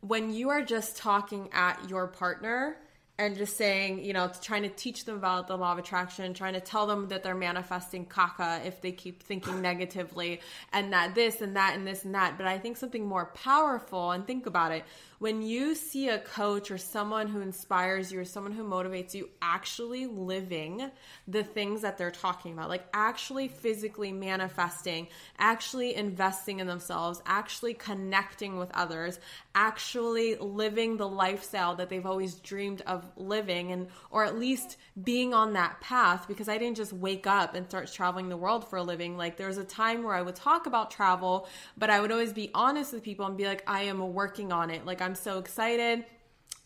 when 0.00 0.32
you 0.32 0.50
are 0.50 0.62
just 0.62 0.96
talking 0.96 1.48
at 1.52 1.90
your 1.90 2.06
partner, 2.06 2.76
and 3.18 3.36
just 3.36 3.56
saying, 3.56 4.04
you 4.04 4.12
know, 4.12 4.30
trying 4.40 4.62
to 4.62 4.68
teach 4.68 5.04
them 5.04 5.16
about 5.16 5.48
the 5.48 5.56
law 5.56 5.72
of 5.72 5.78
attraction, 5.78 6.32
trying 6.34 6.54
to 6.54 6.60
tell 6.60 6.86
them 6.86 7.08
that 7.08 7.24
they're 7.24 7.34
manifesting 7.34 8.06
caca 8.06 8.64
if 8.64 8.80
they 8.80 8.92
keep 8.92 9.22
thinking 9.22 9.60
negatively, 9.70 10.40
and 10.72 10.92
that 10.92 11.14
this 11.14 11.40
and 11.40 11.56
that 11.56 11.74
and 11.76 11.86
this 11.86 12.04
and 12.04 12.14
that. 12.14 12.38
But 12.38 12.46
I 12.46 12.58
think 12.58 12.76
something 12.76 13.04
more 13.04 13.26
powerful, 13.34 14.12
and 14.12 14.26
think 14.26 14.46
about 14.46 14.72
it 14.72 14.84
when 15.18 15.42
you 15.42 15.74
see 15.74 16.08
a 16.08 16.18
coach 16.18 16.70
or 16.70 16.78
someone 16.78 17.26
who 17.26 17.40
inspires 17.40 18.12
you 18.12 18.20
or 18.20 18.24
someone 18.24 18.52
who 18.52 18.62
motivates 18.62 19.14
you 19.14 19.28
actually 19.42 20.06
living 20.06 20.90
the 21.26 21.42
things 21.42 21.82
that 21.82 21.98
they're 21.98 22.10
talking 22.10 22.52
about, 22.52 22.68
like 22.68 22.86
actually 22.94 23.48
physically 23.48 24.12
manifesting, 24.12 25.08
actually 25.38 25.94
investing 25.94 26.60
in 26.60 26.66
themselves, 26.66 27.20
actually 27.26 27.74
connecting 27.74 28.58
with 28.58 28.70
others, 28.74 29.18
actually 29.54 30.36
living 30.36 30.96
the 30.96 31.08
lifestyle 31.08 31.74
that 31.74 31.88
they've 31.88 32.06
always 32.06 32.36
dreamed 32.36 32.80
of 32.82 33.04
living 33.16 33.72
and 33.72 33.88
or 34.10 34.24
at 34.24 34.38
least 34.38 34.76
being 35.02 35.34
on 35.34 35.54
that 35.54 35.80
path 35.80 36.28
because 36.28 36.48
I 36.48 36.58
didn't 36.58 36.76
just 36.76 36.92
wake 36.92 37.26
up 37.26 37.56
and 37.56 37.66
start 37.66 37.92
traveling 37.92 38.28
the 38.28 38.36
world 38.36 38.68
for 38.68 38.76
a 38.76 38.84
living. 38.84 39.16
Like 39.16 39.36
there 39.36 39.48
was 39.48 39.58
a 39.58 39.64
time 39.64 40.04
where 40.04 40.14
I 40.14 40.22
would 40.22 40.36
talk 40.36 40.66
about 40.66 40.92
travel, 40.92 41.48
but 41.76 41.90
I 41.90 42.00
would 42.00 42.12
always 42.12 42.32
be 42.32 42.52
honest 42.54 42.92
with 42.92 43.02
people 43.02 43.26
and 43.26 43.36
be 43.36 43.46
like 43.46 43.64
I 43.66 43.82
am 43.82 44.14
working 44.14 44.52
on 44.52 44.70
it. 44.70 44.86
Like 44.86 45.02
I'm 45.02 45.07
so 45.14 45.38
excited. 45.38 46.04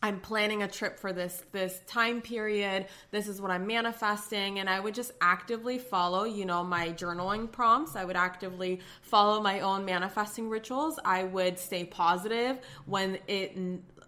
I'm 0.05 0.18
planning 0.18 0.64
a 0.64 0.68
trip 0.68 0.99
for 0.99 1.12
this 1.12 1.45
this 1.53 1.80
time 1.86 2.22
period. 2.22 2.86
This 3.12 3.28
is 3.28 3.40
what 3.40 3.53
I'm 3.53 3.68
manifesting 3.68 4.59
and 4.59 4.68
I 4.68 4.80
would 4.80 4.95
just 4.95 5.12
actively 5.20 5.78
follow, 5.78 6.24
you 6.24 6.45
know, 6.45 6.64
my 6.64 6.88
journaling 6.88 7.51
prompts. 7.51 7.95
I 7.95 8.05
would 8.05 8.16
actively 8.16 8.80
follow 9.03 9.40
my 9.40 9.61
own 9.61 9.84
manifesting 9.84 10.49
rituals. 10.49 10.99
I 11.05 11.22
would 11.22 11.57
stay 11.57 11.84
positive 11.84 12.59
when 12.84 13.18
it 13.28 13.57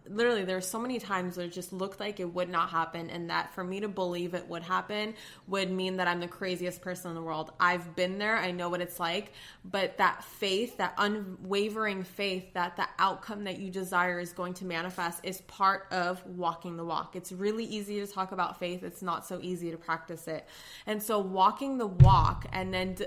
literally 0.09 0.45
there's 0.45 0.67
so 0.69 0.79
many 0.79 0.99
times 0.99 1.37
where 1.37 1.47
it 1.47 1.53
just 1.53 1.73
looked 1.73 1.99
like 1.99 2.21
it 2.21 2.35
would 2.35 2.49
not 2.49 2.71
happen 2.71 3.09
and 3.09 3.31
that 3.31 3.55
for 3.55 3.65
me 3.65 3.81
to 3.81 3.89
believe 3.89 4.35
it 4.35 4.47
would 4.49 4.63
happen 4.63 5.15
would 5.47 5.71
mean 5.71 5.97
that 5.97 6.07
I'm 6.07 6.21
the 6.21 6.29
craziest 6.29 6.83
person 6.83 7.11
in 7.11 7.15
the 7.15 7.23
world. 7.23 7.53
I've 7.59 7.97
been 7.97 8.19
there, 8.19 8.37
I 8.37 8.51
know 8.51 8.69
what 8.69 8.81
it's 8.81 9.01
like, 9.01 9.33
but 9.65 9.97
that 9.99 10.23
faith, 10.25 10.77
that 10.77 10.95
unwavering 10.99 12.03
faith 12.03 12.53
that 12.55 12.77
the 12.77 12.87
outcome 12.99 13.45
that 13.45 13.59
you 13.59 13.71
desire 13.71 14.21
is 14.21 14.33
going 14.33 14.55
to 14.55 14.65
manifest 14.65 15.21
is 15.23 15.41
part 15.43 15.87
of 15.91 16.25
walking 16.27 16.77
the 16.77 16.85
walk. 16.85 17.17
It's 17.17 17.33
really 17.33 17.65
easy 17.65 18.01
to 18.01 18.07
talk 18.07 18.33
about 18.33 18.59
faith, 18.59 18.83
it's 18.83 19.03
not 19.03 19.27
so 19.27 19.39
easy 19.43 19.71
to 19.71 19.79
practice 19.79 20.29
it. 20.29 20.47
And 20.87 21.03
so 21.03 21.19
walking 21.19 21.79
the 21.79 21.87
walk 21.87 22.47
and 22.53 22.75
then 22.75 22.95
d- 22.95 23.07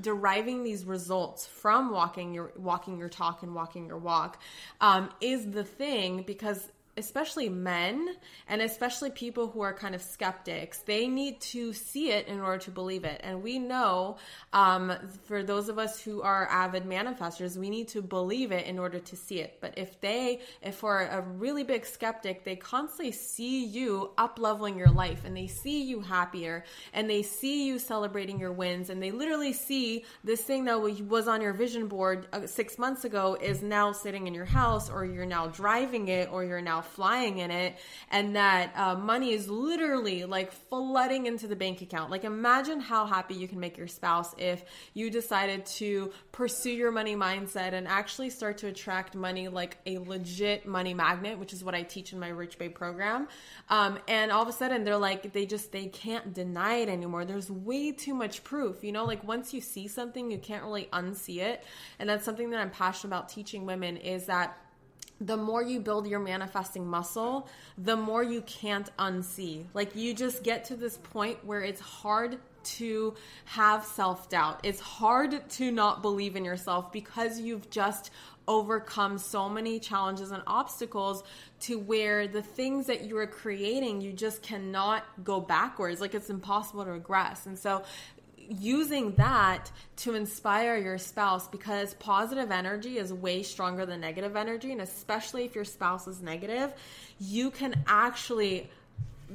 deriving 0.00 0.64
these 0.64 0.84
results 0.84 1.46
from 1.46 1.90
walking 1.90 2.34
your 2.34 2.52
walking 2.56 2.98
your 2.98 3.08
talk 3.08 3.42
and 3.42 3.54
walking 3.54 3.86
your 3.86 3.98
walk 3.98 4.40
um, 4.80 5.10
is 5.20 5.50
the 5.50 5.64
thing 5.64 6.22
because 6.22 6.70
especially 6.96 7.48
men 7.48 8.16
and 8.48 8.62
especially 8.62 9.10
people 9.10 9.48
who 9.48 9.60
are 9.60 9.72
kind 9.72 9.94
of 9.94 10.02
skeptics 10.02 10.78
they 10.78 11.06
need 11.06 11.40
to 11.40 11.72
see 11.72 12.10
it 12.10 12.28
in 12.28 12.40
order 12.40 12.58
to 12.58 12.70
believe 12.70 13.04
it. 13.04 13.20
And 13.22 13.42
we 13.42 13.58
know 13.58 14.16
um, 14.52 14.92
for 15.24 15.42
those 15.42 15.68
of 15.68 15.78
us 15.78 16.00
who 16.00 16.22
are 16.22 16.46
avid 16.50 16.84
manifestors 16.84 17.56
we 17.56 17.70
need 17.70 17.88
to 17.88 18.02
believe 18.02 18.52
it 18.52 18.66
in 18.66 18.78
order 18.78 18.98
to 18.98 19.16
see 19.16 19.40
it. 19.40 19.58
But 19.60 19.74
if 19.76 20.00
they 20.00 20.40
if 20.62 20.76
for 20.76 21.00
a 21.02 21.20
really 21.20 21.64
big 21.64 21.86
skeptic 21.86 22.44
they 22.44 22.56
constantly 22.56 23.12
see 23.12 23.64
you 23.64 24.12
up 24.18 24.38
leveling 24.38 24.78
your 24.78 24.90
life 24.90 25.24
and 25.24 25.36
they 25.36 25.46
see 25.46 25.82
you 25.82 26.00
happier 26.00 26.64
and 26.92 27.08
they 27.08 27.22
see 27.22 27.66
you 27.66 27.78
celebrating 27.78 28.38
your 28.38 28.52
wins 28.52 28.90
and 28.90 29.02
they 29.02 29.10
literally 29.10 29.52
see 29.52 30.04
this 30.24 30.40
thing 30.40 30.64
that 30.64 30.80
was 30.80 31.28
on 31.28 31.40
your 31.40 31.52
vision 31.52 31.88
board 31.88 32.26
uh, 32.32 32.46
six 32.46 32.78
months 32.78 33.04
ago 33.04 33.36
is 33.40 33.62
now 33.62 33.92
sitting 33.92 34.26
in 34.26 34.34
your 34.34 34.44
house 34.44 34.88
or 34.90 35.04
you're 35.04 35.26
now 35.26 35.46
driving 35.46 36.08
it 36.08 36.30
or 36.30 36.44
you're 36.44 36.60
now 36.60 36.80
flying 36.86 37.38
in 37.38 37.50
it 37.50 37.76
and 38.10 38.36
that 38.36 38.72
uh, 38.76 38.94
money 38.94 39.32
is 39.32 39.48
literally 39.48 40.24
like 40.24 40.52
flooding 40.52 41.26
into 41.26 41.46
the 41.46 41.56
bank 41.56 41.82
account. 41.82 42.10
Like 42.10 42.24
imagine 42.24 42.80
how 42.80 43.06
happy 43.06 43.34
you 43.34 43.48
can 43.48 43.60
make 43.60 43.76
your 43.76 43.88
spouse 43.88 44.34
if 44.38 44.64
you 44.94 45.10
decided 45.10 45.66
to 45.66 46.12
pursue 46.32 46.70
your 46.70 46.92
money 46.92 47.16
mindset 47.16 47.72
and 47.72 47.86
actually 47.88 48.30
start 48.30 48.58
to 48.58 48.68
attract 48.68 49.14
money 49.14 49.48
like 49.48 49.78
a 49.86 49.98
legit 49.98 50.66
money 50.66 50.94
magnet, 50.94 51.38
which 51.38 51.52
is 51.52 51.64
what 51.64 51.74
I 51.74 51.82
teach 51.82 52.12
in 52.12 52.18
my 52.18 52.28
Rich 52.28 52.58
Babe 52.58 52.74
program. 52.74 53.28
Um, 53.68 53.98
and 54.08 54.30
all 54.30 54.42
of 54.42 54.48
a 54.48 54.52
sudden 54.52 54.84
they're 54.84 54.96
like, 54.96 55.32
they 55.32 55.46
just, 55.46 55.72
they 55.72 55.86
can't 55.86 56.32
deny 56.32 56.76
it 56.76 56.88
anymore. 56.88 57.24
There's 57.24 57.50
way 57.50 57.92
too 57.92 58.14
much 58.14 58.44
proof, 58.44 58.84
you 58.84 58.92
know, 58.92 59.04
like 59.04 59.24
once 59.24 59.52
you 59.52 59.60
see 59.60 59.88
something, 59.88 60.30
you 60.30 60.38
can't 60.38 60.62
really 60.62 60.88
unsee 60.92 61.38
it. 61.38 61.64
And 61.98 62.08
that's 62.08 62.24
something 62.24 62.50
that 62.50 62.60
I'm 62.60 62.70
passionate 62.70 63.14
about 63.14 63.28
teaching 63.28 63.66
women 63.66 63.96
is 63.96 64.26
that 64.26 64.58
the 65.20 65.36
more 65.36 65.62
you 65.62 65.80
build 65.80 66.06
your 66.06 66.20
manifesting 66.20 66.86
muscle, 66.86 67.48
the 67.78 67.96
more 67.96 68.22
you 68.22 68.42
can't 68.42 68.94
unsee. 68.98 69.64
Like 69.72 69.96
you 69.96 70.14
just 70.14 70.42
get 70.42 70.66
to 70.66 70.76
this 70.76 70.98
point 70.98 71.44
where 71.44 71.62
it's 71.62 71.80
hard 71.80 72.38
to 72.64 73.14
have 73.44 73.84
self 73.84 74.28
doubt. 74.28 74.60
It's 74.62 74.80
hard 74.80 75.48
to 75.50 75.70
not 75.70 76.02
believe 76.02 76.36
in 76.36 76.44
yourself 76.44 76.92
because 76.92 77.40
you've 77.40 77.70
just 77.70 78.10
overcome 78.48 79.18
so 79.18 79.48
many 79.48 79.80
challenges 79.80 80.30
and 80.30 80.42
obstacles 80.46 81.24
to 81.58 81.78
where 81.78 82.28
the 82.28 82.42
things 82.42 82.86
that 82.86 83.04
you 83.04 83.16
are 83.18 83.26
creating, 83.26 84.00
you 84.00 84.12
just 84.12 84.42
cannot 84.42 85.04
go 85.24 85.40
backwards. 85.40 86.00
Like 86.00 86.14
it's 86.14 86.30
impossible 86.30 86.84
to 86.84 86.92
regress. 86.92 87.46
And 87.46 87.58
so 87.58 87.82
using 88.48 89.14
that 89.16 89.70
to 89.96 90.14
inspire 90.14 90.76
your 90.76 90.98
spouse 90.98 91.48
because 91.48 91.94
positive 91.94 92.50
energy 92.50 92.98
is 92.98 93.12
way 93.12 93.42
stronger 93.42 93.86
than 93.86 94.00
negative 94.00 94.36
energy. 94.36 94.72
And 94.72 94.80
especially 94.80 95.44
if 95.44 95.54
your 95.54 95.64
spouse 95.64 96.06
is 96.06 96.20
negative, 96.20 96.72
you 97.18 97.50
can 97.50 97.84
actually 97.86 98.70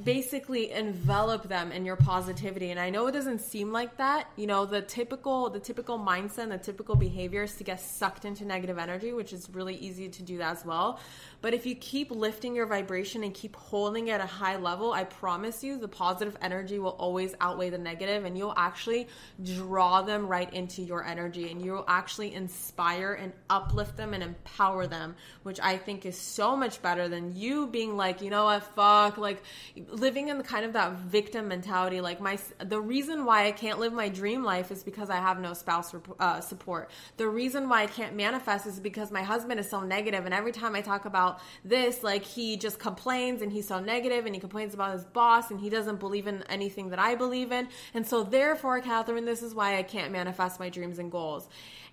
basically 0.04 0.72
envelop 0.72 1.48
them 1.50 1.72
in 1.72 1.86
your 1.86 1.98
positivity. 1.98 2.72
And 2.72 2.80
i 2.80 2.90
know 2.90 3.08
it 3.08 3.12
doesn't 3.12 3.40
seem 3.40 3.72
like 3.72 3.98
that. 3.98 4.30
You 4.38 4.48
know 4.48 4.66
the 4.66 4.82
typical 4.82 5.50
the 5.50 5.60
typical 5.60 6.00
mindset 6.00 6.44
and 6.44 6.52
the 6.54 6.58
typical 6.58 6.96
behavior 6.96 7.44
is 7.44 7.56
to 7.56 7.64
get 7.64 7.80
sucked 7.80 8.26
into 8.26 8.46
negative 8.46 8.78
energy 8.78 9.12
which 9.12 9.34
is 9.34 9.50
really 9.52 9.76
easy 9.76 10.08
to 10.08 10.24
do 10.24 10.42
as 10.42 10.64
well 10.66 11.00
but 11.42 11.56
if 11.56 11.66
you 11.66 11.76
keep 11.76 12.12
lifting 12.12 12.56
your 12.56 12.68
vibration 12.68 13.24
and 13.24 13.34
keep 13.34 13.56
holding 13.56 14.08
it 14.08 14.12
at 14.12 14.22
a 14.22 14.28
high 14.28 14.58
level, 14.58 14.94
I 14.94 15.04
promise 15.04 15.64
you 15.64 15.78
the 15.78 15.88
positive 15.88 16.38
energy 16.42 16.78
will 16.78 16.92
always 16.92 17.34
outweigh 17.42 17.72
the 17.72 17.80
negative 17.80 18.26
and 18.26 18.38
you'll 18.38 18.54
actually 18.56 19.08
draw 19.44 20.04
them 20.04 20.28
right 20.28 20.52
into 20.54 20.84
your 20.84 21.04
energy 21.04 21.50
and 21.50 21.64
you'll 21.64 21.86
actually 21.88 22.34
inspire 22.36 23.14
and 23.14 23.34
uplift 23.50 23.98
them 23.98 24.14
and 24.14 24.22
empower 24.22 24.86
them, 24.86 25.16
which 25.42 25.60
I 25.60 25.78
think 25.78 26.06
is 26.06 26.18
so 26.18 26.56
much 26.56 26.82
better 26.82 27.10
than 27.10 27.36
you 27.36 27.68
being 27.68 27.98
like, 27.98 28.22
you 28.22 28.30
know 28.30 28.46
what, 28.46 28.64
fuck, 28.76 29.18
like 29.18 29.42
living 29.90 30.30
in 30.30 30.44
kind 30.44 30.64
of 30.64 30.74
that 30.74 30.94
victim 30.94 31.48
mentality. 31.48 32.02
Like 32.02 32.22
my, 32.22 32.38
the 32.60 32.80
reason 32.80 33.26
why 33.26 33.48
I 33.48 33.52
can't 33.52 33.80
live 33.80 33.94
my 33.94 34.10
dream 34.10 34.44
life 34.44 34.70
is 34.70 34.84
because 34.84 35.10
I 35.10 35.18
have 35.18 35.40
no 35.40 35.54
spouse 35.54 35.94
uh, 36.20 36.40
support. 36.42 36.92
The 37.18 37.28
reason 37.28 37.68
why 37.68 37.82
I 37.82 37.88
can't 37.88 38.16
manifest 38.16 38.68
is 38.68 38.80
because 38.80 39.12
my 39.12 39.24
husband 39.24 39.60
is 39.60 39.68
so 39.68 39.82
negative 39.82 40.26
and 40.26 40.36
every 40.36 40.52
time 40.52 40.76
I 40.76 40.82
talk 40.82 41.06
about 41.06 41.31
about 41.32 41.42
this, 41.64 42.04
like 42.04 42.24
he 42.24 42.58
just 42.58 42.80
complains 42.80 43.42
and 43.42 43.52
he's 43.52 43.68
so 43.68 43.80
negative 43.80 44.26
and 44.26 44.36
he 44.36 44.42
complains 44.42 44.74
about 44.74 44.94
his 44.94 45.06
boss 45.06 45.52
and 45.52 45.60
he 45.60 45.70
doesn't 45.70 46.00
believe 46.00 46.28
in 46.28 46.44
anything 46.50 46.90
that 46.90 47.00
I 47.00 47.16
believe 47.16 47.52
in. 47.52 47.68
And 47.94 48.06
so, 48.06 48.24
therefore, 48.24 48.82
Kathrin, 48.82 49.26
this 49.26 49.44
is 49.44 49.54
why 49.54 49.78
I 49.78 49.84
can't 49.84 50.12
manifest 50.12 50.60
my 50.60 50.70
dreams 50.70 51.00
and 51.00 51.12
goals. 51.12 51.50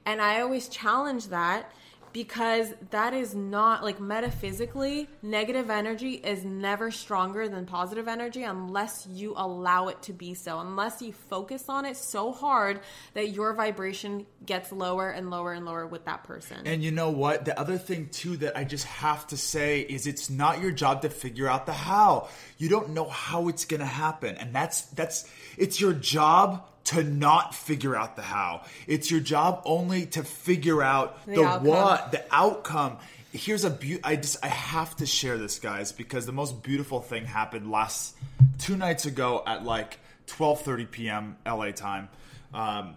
And 0.06 0.20
I 0.20 0.40
always 0.40 0.68
challenge 0.68 1.28
that 1.28 1.70
because 2.12 2.72
that 2.90 3.14
is 3.14 3.34
not 3.34 3.82
like 3.82 4.00
metaphysically 4.00 5.08
negative 5.22 5.70
energy 5.70 6.14
is 6.14 6.44
never 6.44 6.90
stronger 6.90 7.48
than 7.48 7.66
positive 7.66 8.08
energy 8.08 8.42
unless 8.42 9.06
you 9.10 9.34
allow 9.36 9.88
it 9.88 10.00
to 10.02 10.12
be 10.12 10.34
so 10.34 10.60
unless 10.60 11.02
you 11.02 11.12
focus 11.12 11.68
on 11.68 11.84
it 11.84 11.96
so 11.96 12.32
hard 12.32 12.80
that 13.14 13.30
your 13.30 13.52
vibration 13.52 14.26
gets 14.44 14.72
lower 14.72 15.10
and 15.10 15.30
lower 15.30 15.52
and 15.52 15.64
lower 15.66 15.86
with 15.86 16.04
that 16.06 16.24
person. 16.24 16.66
And 16.66 16.82
you 16.82 16.90
know 16.90 17.10
what? 17.10 17.44
The 17.44 17.58
other 17.58 17.78
thing 17.78 18.08
too 18.08 18.36
that 18.38 18.56
i 18.56 18.64
just 18.64 18.84
have 18.84 19.26
to 19.28 19.36
say 19.36 19.80
is 19.80 20.06
it's 20.06 20.30
not 20.30 20.60
your 20.60 20.70
job 20.70 21.02
to 21.02 21.10
figure 21.10 21.48
out 21.48 21.66
the 21.66 21.72
how. 21.72 22.28
You 22.56 22.68
don't 22.68 22.90
know 22.90 23.08
how 23.08 23.48
it's 23.48 23.64
going 23.64 23.80
to 23.80 23.86
happen 23.86 24.36
and 24.36 24.54
that's 24.54 24.82
that's 24.82 25.28
it's 25.56 25.80
your 25.80 25.92
job 25.92 26.66
to 26.88 27.02
not 27.04 27.54
figure 27.54 27.94
out 27.94 28.16
the 28.16 28.22
how. 28.22 28.62
It's 28.86 29.10
your 29.10 29.20
job 29.20 29.60
only 29.66 30.06
to 30.06 30.22
figure 30.22 30.82
out 30.82 31.24
the, 31.26 31.34
the 31.34 31.58
what, 31.58 32.12
the 32.12 32.24
outcome. 32.30 32.96
Here's 33.30 33.64
a 33.64 33.70
be- 33.70 34.00
I 34.02 34.16
just 34.16 34.42
I 34.42 34.48
have 34.48 34.96
to 34.96 35.04
share 35.04 35.36
this 35.36 35.58
guys 35.58 35.92
because 35.92 36.24
the 36.24 36.32
most 36.32 36.62
beautiful 36.62 37.02
thing 37.02 37.26
happened 37.26 37.70
last 37.70 38.16
two 38.56 38.74
nights 38.74 39.04
ago 39.04 39.42
at 39.46 39.64
like 39.64 39.98
12:30 40.28 40.90
p.m. 40.90 41.36
LA 41.44 41.72
time. 41.72 42.08
Um, 42.54 42.94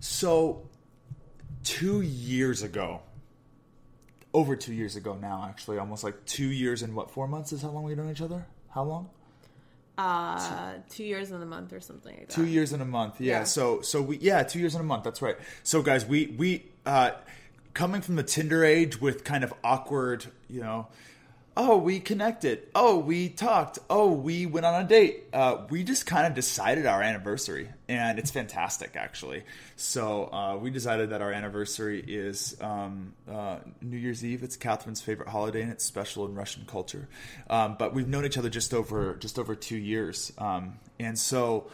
so 0.00 0.62
2 1.62 2.00
years 2.00 2.64
ago 2.64 3.00
over 4.32 4.56
2 4.56 4.74
years 4.74 4.96
ago 4.96 5.14
now 5.14 5.46
actually 5.48 5.78
almost 5.78 6.02
like 6.02 6.24
2 6.26 6.46
years 6.46 6.82
and 6.82 6.96
what 6.96 7.12
4 7.12 7.28
months 7.28 7.52
is 7.52 7.62
how 7.62 7.68
long 7.68 7.84
we've 7.84 7.96
known 7.96 8.10
each 8.10 8.22
other? 8.22 8.44
How 8.70 8.82
long? 8.82 9.10
Uh 10.00 10.72
two 10.88 11.04
years 11.04 11.30
in 11.30 11.42
a 11.42 11.46
month 11.46 11.72
or 11.72 11.80
something 11.80 12.16
like 12.16 12.28
that 12.28 12.34
two 12.34 12.46
years 12.46 12.72
in 12.72 12.80
a 12.80 12.84
month 12.84 13.20
yeah. 13.20 13.40
yeah. 13.40 13.44
so 13.44 13.80
so 13.82 14.00
we 14.00 14.16
yeah 14.18 14.42
two 14.42 14.58
years 14.58 14.74
in 14.74 14.80
a 14.80 14.84
month 14.84 15.04
that's 15.04 15.20
right 15.20 15.36
so 15.62 15.82
guys 15.82 16.06
we 16.06 16.28
we 16.38 16.64
uh 16.86 17.10
coming 17.74 18.00
from 18.00 18.16
the 18.16 18.22
tinder 18.22 18.64
age 18.64 19.00
with 19.00 19.24
kind 19.24 19.44
of 19.44 19.52
awkward 19.62 20.24
you 20.48 20.60
know 20.60 20.86
oh, 21.56 21.76
we 21.78 22.00
connected. 22.00 22.68
Oh, 22.74 22.98
we 22.98 23.28
talked. 23.28 23.78
Oh, 23.88 24.12
we 24.12 24.46
went 24.46 24.66
on 24.66 24.84
a 24.84 24.86
date. 24.86 25.24
Uh, 25.32 25.66
we 25.68 25.84
just 25.84 26.06
kind 26.06 26.26
of 26.26 26.34
decided 26.34 26.86
our 26.86 27.02
anniversary, 27.02 27.68
and 27.88 28.18
it's 28.18 28.30
fantastic, 28.30 28.96
actually. 28.96 29.44
So 29.76 30.32
uh, 30.32 30.56
we 30.56 30.70
decided 30.70 31.10
that 31.10 31.22
our 31.22 31.32
anniversary 31.32 32.02
is 32.06 32.56
um, 32.60 33.14
uh, 33.30 33.58
New 33.80 33.96
Year's 33.96 34.24
Eve. 34.24 34.42
It's 34.42 34.56
Kathrin's 34.56 35.00
favorite 35.00 35.28
holiday, 35.28 35.62
and 35.62 35.70
it's 35.70 35.84
special 35.84 36.24
in 36.26 36.34
Russian 36.34 36.64
culture. 36.66 37.08
Um, 37.48 37.76
but 37.78 37.94
we've 37.94 38.08
known 38.08 38.24
each 38.24 38.38
other 38.38 38.50
just 38.50 38.72
over 38.72 39.16
just 39.16 39.38
over 39.38 39.54
two 39.54 39.78
years, 39.78 40.32
um, 40.38 40.78
and 40.98 41.18
so 41.18 41.70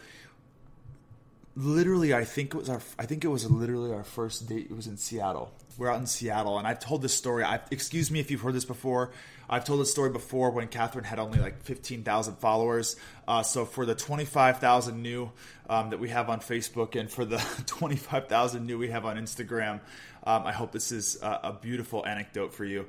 literally, 1.55 2.13
I 2.13 2.23
think 2.23 2.53
it 2.53 2.57
was 2.57 2.69
our. 2.69 2.81
I 2.97 3.05
think 3.05 3.23
it 3.23 3.29
was 3.29 3.49
literally 3.49 3.93
our 3.93 4.03
first 4.03 4.47
date. 4.47 4.67
It 4.69 4.75
was 4.75 4.87
in 4.87 4.97
Seattle. 4.97 5.51
We're 5.77 5.91
out 5.91 5.99
in 5.99 6.07
Seattle, 6.07 6.57
and 6.57 6.67
I've 6.67 6.79
told 6.79 7.01
this 7.01 7.13
story. 7.13 7.43
I, 7.43 7.59
excuse 7.71 8.09
me 8.09 8.19
if 8.19 8.31
you've 8.31 8.41
heard 8.41 8.53
this 8.53 8.65
before. 8.65 9.11
I've 9.49 9.63
told 9.63 9.79
this 9.79 9.91
story 9.91 10.09
before 10.09 10.51
when 10.51 10.67
Kathrin 10.67 11.05
had 11.05 11.19
only 11.19 11.39
like 11.39 11.61
15,000 11.63 12.35
followers. 12.35 12.95
Uh, 13.27 13.43
so 13.43 13.65
for 13.65 13.85
the 13.85 13.95
25,000 13.95 15.01
new 15.01 15.31
um, 15.69 15.89
that 15.91 15.99
we 15.99 16.09
have 16.09 16.29
on 16.29 16.39
Facebook 16.39 16.99
and 16.99 17.09
for 17.09 17.25
the 17.25 17.37
25,000 17.65 18.65
new 18.65 18.77
we 18.77 18.89
have 18.89 19.05
on 19.05 19.17
Instagram, 19.17 19.79
um, 20.23 20.45
I 20.45 20.51
hope 20.51 20.71
this 20.71 20.91
is 20.91 21.21
a, 21.21 21.39
a 21.43 21.53
beautiful 21.53 22.05
anecdote 22.05 22.53
for 22.53 22.65
you 22.65 22.85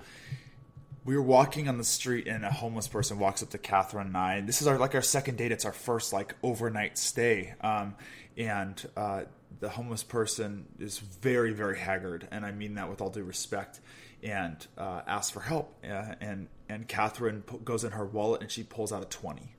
we 1.08 1.16
were 1.16 1.22
walking 1.22 1.68
on 1.68 1.78
the 1.78 1.84
street 1.84 2.26
and 2.26 2.44
a 2.44 2.50
homeless 2.50 2.86
person 2.86 3.18
walks 3.18 3.42
up 3.42 3.48
to 3.48 3.56
Kathrin 3.56 4.02
and 4.02 4.16
I. 4.16 4.42
This 4.42 4.60
is 4.60 4.68
our 4.68 4.76
like 4.76 4.94
our 4.94 5.00
second 5.00 5.38
date. 5.38 5.52
It's 5.52 5.64
our 5.64 5.72
first 5.72 6.12
like 6.12 6.34
overnight 6.42 6.98
stay. 6.98 7.54
Um, 7.62 7.94
and 8.36 8.86
uh, 8.94 9.22
the 9.58 9.70
homeless 9.70 10.02
person 10.02 10.66
is 10.78 10.98
very 10.98 11.54
very 11.54 11.78
haggard, 11.78 12.28
and 12.30 12.44
I 12.44 12.52
mean 12.52 12.74
that 12.74 12.90
with 12.90 13.00
all 13.00 13.08
due 13.08 13.24
respect 13.24 13.80
and 14.22 14.66
uh, 14.76 15.02
asks 15.06 15.30
for 15.30 15.40
help. 15.40 15.74
Uh, 15.84 16.14
and 16.20 16.48
and 16.68 16.88
Kathrin 16.88 17.42
goes 17.64 17.84
in 17.84 17.92
her 17.92 18.04
wallet 18.04 18.42
and 18.42 18.50
she 18.50 18.62
pulls 18.62 18.92
out 18.92 19.02
a 19.02 19.06
twenty. 19.06 19.54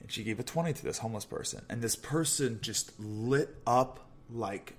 And 0.00 0.10
she 0.10 0.22
gave 0.24 0.40
a 0.40 0.42
twenty 0.44 0.72
to 0.72 0.82
this 0.82 0.98
homeless 0.98 1.24
person, 1.24 1.62
and 1.68 1.82
this 1.82 1.96
person 1.96 2.58
just 2.62 2.92
lit 2.98 3.56
up 3.66 4.06
like 4.30 4.74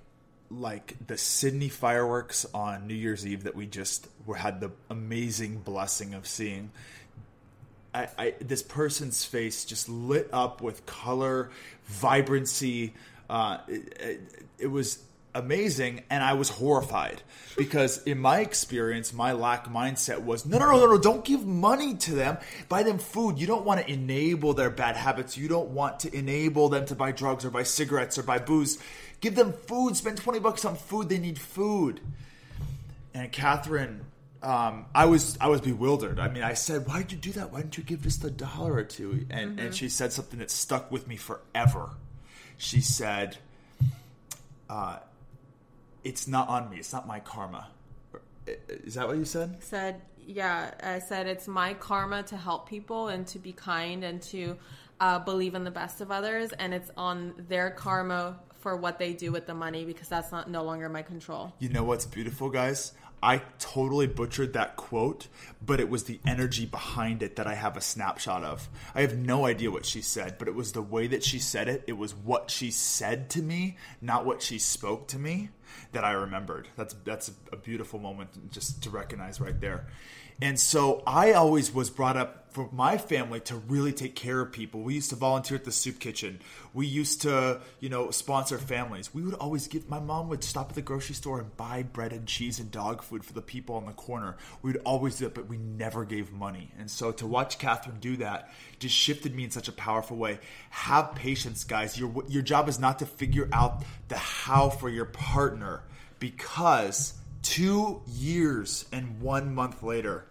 like 0.50 0.94
the 1.06 1.16
Sydney 1.16 1.68
fireworks 1.68 2.44
on 2.52 2.86
New 2.86 2.94
Year's 2.94 3.26
Eve 3.26 3.44
that 3.44 3.56
we 3.56 3.66
just 3.66 4.06
had 4.36 4.60
the 4.60 4.70
amazing 4.90 5.58
blessing 5.58 6.14
of 6.14 6.26
seeing. 6.26 6.70
I, 7.94 8.08
I, 8.18 8.34
this 8.40 8.62
person's 8.62 9.24
face 9.24 9.64
just 9.64 9.88
lit 9.88 10.28
up 10.32 10.62
with 10.62 10.86
color, 10.86 11.50
vibrancy. 11.84 12.94
Uh, 13.28 13.58
it, 13.68 13.96
it, 14.00 14.44
it 14.58 14.66
was 14.66 14.98
amazing 15.34 16.02
and 16.10 16.22
I 16.22 16.34
was 16.34 16.50
horrified 16.50 17.22
because 17.56 18.02
in 18.04 18.18
my 18.18 18.40
experience 18.40 19.12
my 19.12 19.32
lack 19.32 19.66
mindset 19.66 20.22
was 20.22 20.44
no 20.44 20.58
no 20.58 20.70
no 20.70 20.78
no 20.78 20.86
no 20.92 20.98
don't 20.98 21.24
give 21.24 21.46
money 21.46 21.94
to 21.94 22.14
them 22.14 22.36
buy 22.68 22.82
them 22.82 22.98
food 22.98 23.38
you 23.38 23.46
don't 23.46 23.64
want 23.64 23.80
to 23.80 23.90
enable 23.90 24.52
their 24.52 24.68
bad 24.68 24.96
habits 24.96 25.36
you 25.36 25.48
don't 25.48 25.70
want 25.70 26.00
to 26.00 26.14
enable 26.14 26.68
them 26.68 26.84
to 26.86 26.94
buy 26.94 27.12
drugs 27.12 27.44
or 27.44 27.50
buy 27.50 27.62
cigarettes 27.62 28.18
or 28.18 28.22
buy 28.22 28.38
booze 28.38 28.78
give 29.20 29.34
them 29.34 29.52
food 29.52 29.96
spend 29.96 30.18
20 30.18 30.38
bucks 30.38 30.64
on 30.66 30.76
food 30.76 31.08
they 31.08 31.18
need 31.18 31.38
food 31.38 32.00
and 33.14 33.32
Kathrin 33.32 34.00
um, 34.42 34.86
I 34.92 35.06
was 35.06 35.38
I 35.40 35.46
was 35.46 35.60
bewildered. 35.60 36.18
I 36.18 36.28
mean, 36.28 36.42
I 36.42 36.54
said, 36.54 36.88
"Why 36.88 37.02
did 37.02 37.12
you 37.12 37.18
do 37.18 37.30
that? 37.38 37.52
Why 37.52 37.60
didn't 37.60 37.78
you 37.78 37.84
give 37.84 38.02
just 38.02 38.24
a 38.24 38.30
dollar 38.30 38.72
or 38.72 38.82
two? 38.82 39.24
And 39.30 39.60
and 39.60 39.72
she 39.72 39.88
said 39.88 40.12
something 40.12 40.40
that 40.40 40.50
stuck 40.50 40.90
with 40.90 41.06
me 41.06 41.14
forever. 41.16 41.90
She 42.58 42.80
said, 42.80 43.38
uh, 44.68 44.98
"It's 46.04 46.26
not 46.26 46.48
on 46.48 46.70
me. 46.70 46.78
It's 46.78 46.92
not 46.92 47.06
my 47.06 47.20
karma." 47.20 47.68
Is 48.46 48.94
that 48.94 49.06
what 49.06 49.16
you 49.16 49.24
said? 49.24 49.62
said 49.62 50.00
yeah 50.26 50.72
i 50.82 50.98
said 50.98 51.26
it's 51.26 51.48
my 51.48 51.74
karma 51.74 52.22
to 52.22 52.36
help 52.36 52.68
people 52.68 53.08
and 53.08 53.26
to 53.26 53.38
be 53.38 53.52
kind 53.52 54.04
and 54.04 54.22
to 54.22 54.56
uh, 55.00 55.18
believe 55.18 55.54
in 55.54 55.64
the 55.64 55.70
best 55.70 56.00
of 56.00 56.12
others 56.12 56.52
and 56.60 56.72
it's 56.72 56.90
on 56.96 57.34
their 57.48 57.70
karma 57.70 58.38
for 58.60 58.76
what 58.76 58.98
they 59.00 59.12
do 59.12 59.32
with 59.32 59.46
the 59.46 59.54
money 59.54 59.84
because 59.84 60.08
that's 60.08 60.30
not 60.30 60.48
no 60.48 60.62
longer 60.62 60.88
my 60.88 61.02
control 61.02 61.52
You 61.58 61.70
know 61.70 61.82
what's 61.82 62.06
beautiful, 62.06 62.50
guys? 62.50 62.92
I 63.24 63.42
totally 63.60 64.08
butchered 64.08 64.54
that 64.54 64.74
quote, 64.74 65.28
but 65.64 65.78
it 65.78 65.88
was 65.88 66.04
the 66.04 66.18
energy 66.26 66.66
behind 66.66 67.22
it 67.22 67.36
that 67.36 67.46
I 67.46 67.54
have 67.54 67.76
a 67.76 67.80
snapshot 67.80 68.42
of. 68.42 68.68
I 68.96 69.02
have 69.02 69.16
no 69.16 69.46
idea 69.46 69.70
what 69.70 69.86
she 69.86 70.02
said, 70.02 70.38
but 70.38 70.48
it 70.48 70.56
was 70.56 70.72
the 70.72 70.82
way 70.82 71.06
that 71.06 71.22
she 71.22 71.38
said 71.38 71.68
it. 71.68 71.84
It 71.86 71.92
was 71.92 72.16
what 72.16 72.50
she 72.50 72.72
said 72.72 73.30
to 73.30 73.42
me, 73.42 73.76
not 74.00 74.26
what 74.26 74.42
she 74.42 74.58
spoke 74.58 75.06
to 75.08 75.20
me, 75.20 75.50
that 75.92 76.04
I 76.04 76.12
remembered. 76.12 76.68
That's 76.76 76.94
that's 77.04 77.30
a 77.52 77.56
beautiful 77.56 77.98
moment 77.98 78.50
just 78.50 78.82
to 78.84 78.90
recognize 78.90 79.40
right 79.40 79.60
there. 79.60 79.86
And 80.40 80.58
so 80.58 81.02
I 81.06 81.32
always 81.32 81.72
was 81.72 81.90
brought 81.90 82.16
up 82.16 82.42
for 82.52 82.68
my 82.70 82.98
family 82.98 83.40
to 83.40 83.56
really 83.56 83.92
take 83.92 84.14
care 84.14 84.40
of 84.40 84.52
people. 84.52 84.82
We 84.82 84.94
used 84.94 85.08
to 85.10 85.16
volunteer 85.16 85.56
at 85.56 85.64
the 85.64 85.72
soup 85.72 85.98
kitchen. 85.98 86.40
We 86.74 86.86
used 86.86 87.22
to, 87.22 87.60
you 87.80 87.88
know, 87.88 88.10
sponsor 88.10 88.58
families. 88.58 89.14
We 89.14 89.22
would 89.22 89.34
always 89.34 89.68
give, 89.68 89.88
my 89.88 90.00
mom 90.00 90.28
would 90.28 90.44
stop 90.44 90.68
at 90.68 90.74
the 90.74 90.82
grocery 90.82 91.14
store 91.14 91.40
and 91.40 91.56
buy 91.56 91.82
bread 91.82 92.12
and 92.12 92.26
cheese 92.26 92.60
and 92.60 92.70
dog 92.70 93.02
food 93.02 93.24
for 93.24 93.32
the 93.32 93.40
people 93.40 93.76
on 93.76 93.86
the 93.86 93.92
corner. 93.92 94.36
We 94.60 94.72
would 94.72 94.82
always 94.84 95.16
do 95.16 95.26
it, 95.26 95.34
but 95.34 95.48
we 95.48 95.56
never 95.56 96.04
gave 96.04 96.30
money. 96.30 96.70
And 96.78 96.90
so 96.90 97.10
to 97.12 97.26
watch 97.26 97.58
Kathrin 97.58 98.00
do 98.00 98.18
that 98.18 98.50
just 98.78 98.94
shifted 98.94 99.34
me 99.34 99.44
in 99.44 99.50
such 99.50 99.68
a 99.68 99.72
powerful 99.72 100.18
way. 100.18 100.38
Have 100.70 101.14
patience, 101.14 101.64
guys. 101.64 101.98
Your, 101.98 102.12
your 102.28 102.42
job 102.42 102.68
is 102.68 102.78
not 102.78 102.98
to 102.98 103.06
figure 103.06 103.48
out 103.52 103.82
the 104.08 104.18
how 104.18 104.68
for 104.68 104.90
your 104.90 105.06
partner 105.06 105.82
because 106.18 107.14
two 107.42 108.02
years 108.06 108.86
and 108.92 109.20
one 109.20 109.54
month 109.54 109.82
later, 109.82 110.24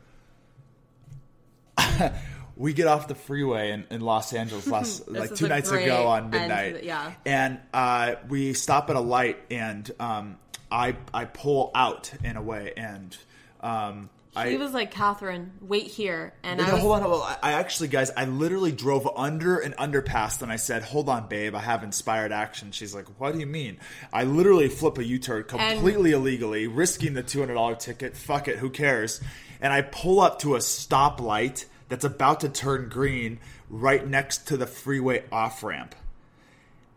we 2.56 2.74
get 2.74 2.88
off 2.88 3.08
the 3.08 3.16
freeway 3.16 3.72
in, 3.72 3.86
in 3.90 4.02
Los 4.02 4.34
Angeles 4.34 4.68
last 4.68 5.08
like 5.12 5.34
two 5.36 5.48
nights 5.48 5.72
ago 5.72 6.08
on 6.08 6.30
midnight. 6.30 6.76
the- 6.76 6.86
yeah. 6.86 7.12
and 7.26 7.60
uh, 7.74 8.16
we 8.30 8.54
stop 8.54 8.90
at 8.90 8.96
a 8.96 9.00
light, 9.02 9.38
and 9.50 9.90
um, 10.00 10.38
I 10.72 10.96
I 11.14 11.26
pull 11.26 11.72
out 11.76 12.12
in 12.24 12.38
a 12.38 12.42
way, 12.42 12.74
and 12.76 13.18
um, 13.62 14.10
I 14.36 14.50
he 14.50 14.58
was 14.58 14.74
like 14.74 14.94
kathrin 14.94 15.50
wait 15.60 15.88
here 15.88 16.34
and 16.42 16.60
no, 16.60 16.66
i 16.66 16.72
was 16.72 16.82
hold 16.82 16.94
on, 16.94 17.02
hold 17.02 17.22
on. 17.22 17.36
I 17.44 17.52
I 17.52 17.54
actually, 17.54 17.90
guys, 17.90 18.12
I 18.16 18.26
literally 18.26 18.72
drove 18.72 19.08
under 19.18 19.60
an 19.60 19.74
underpass, 19.74 20.42
and 20.42 20.52
I 20.52 20.56
said, 20.56 20.84
"Hold 20.84 21.10
on, 21.10 21.28
babe, 21.28 21.54
I 21.54 21.60
have 21.60 21.84
inspired 21.84 22.32
action." 22.32 22.72
She's 22.72 22.96
like, 22.96 23.08
"What 23.20 23.34
do 23.34 23.40
you 23.40 23.46
mean?" 23.46 23.78
I 24.14 24.24
literally 24.24 24.70
flip 24.70 24.98
a 24.98 25.04
U-turn 25.04 25.44
completely 25.44 26.12
illegally, 26.14 26.68
risking 26.68 27.14
the 27.14 27.24
two 27.24 27.40
hundred 27.40 27.56
dollar 27.56 27.76
ticket. 27.76 28.16
Fuck 28.16 28.48
it, 28.48 28.60
who 28.60 28.70
cares? 28.70 29.20
And 29.60 29.74
I 29.74 29.82
pull 29.82 30.22
up 30.22 30.40
to 30.40 30.56
a 30.56 30.60
stoplight 30.60 31.66
that's 31.90 32.06
about 32.06 32.40
to 32.40 32.50
turn 32.50 32.88
green, 32.88 33.40
right 33.70 34.08
next 34.08 34.48
to 34.48 34.56
the 34.58 34.66
freeway 34.66 35.26
off 35.30 35.62
ramp, 35.62 35.94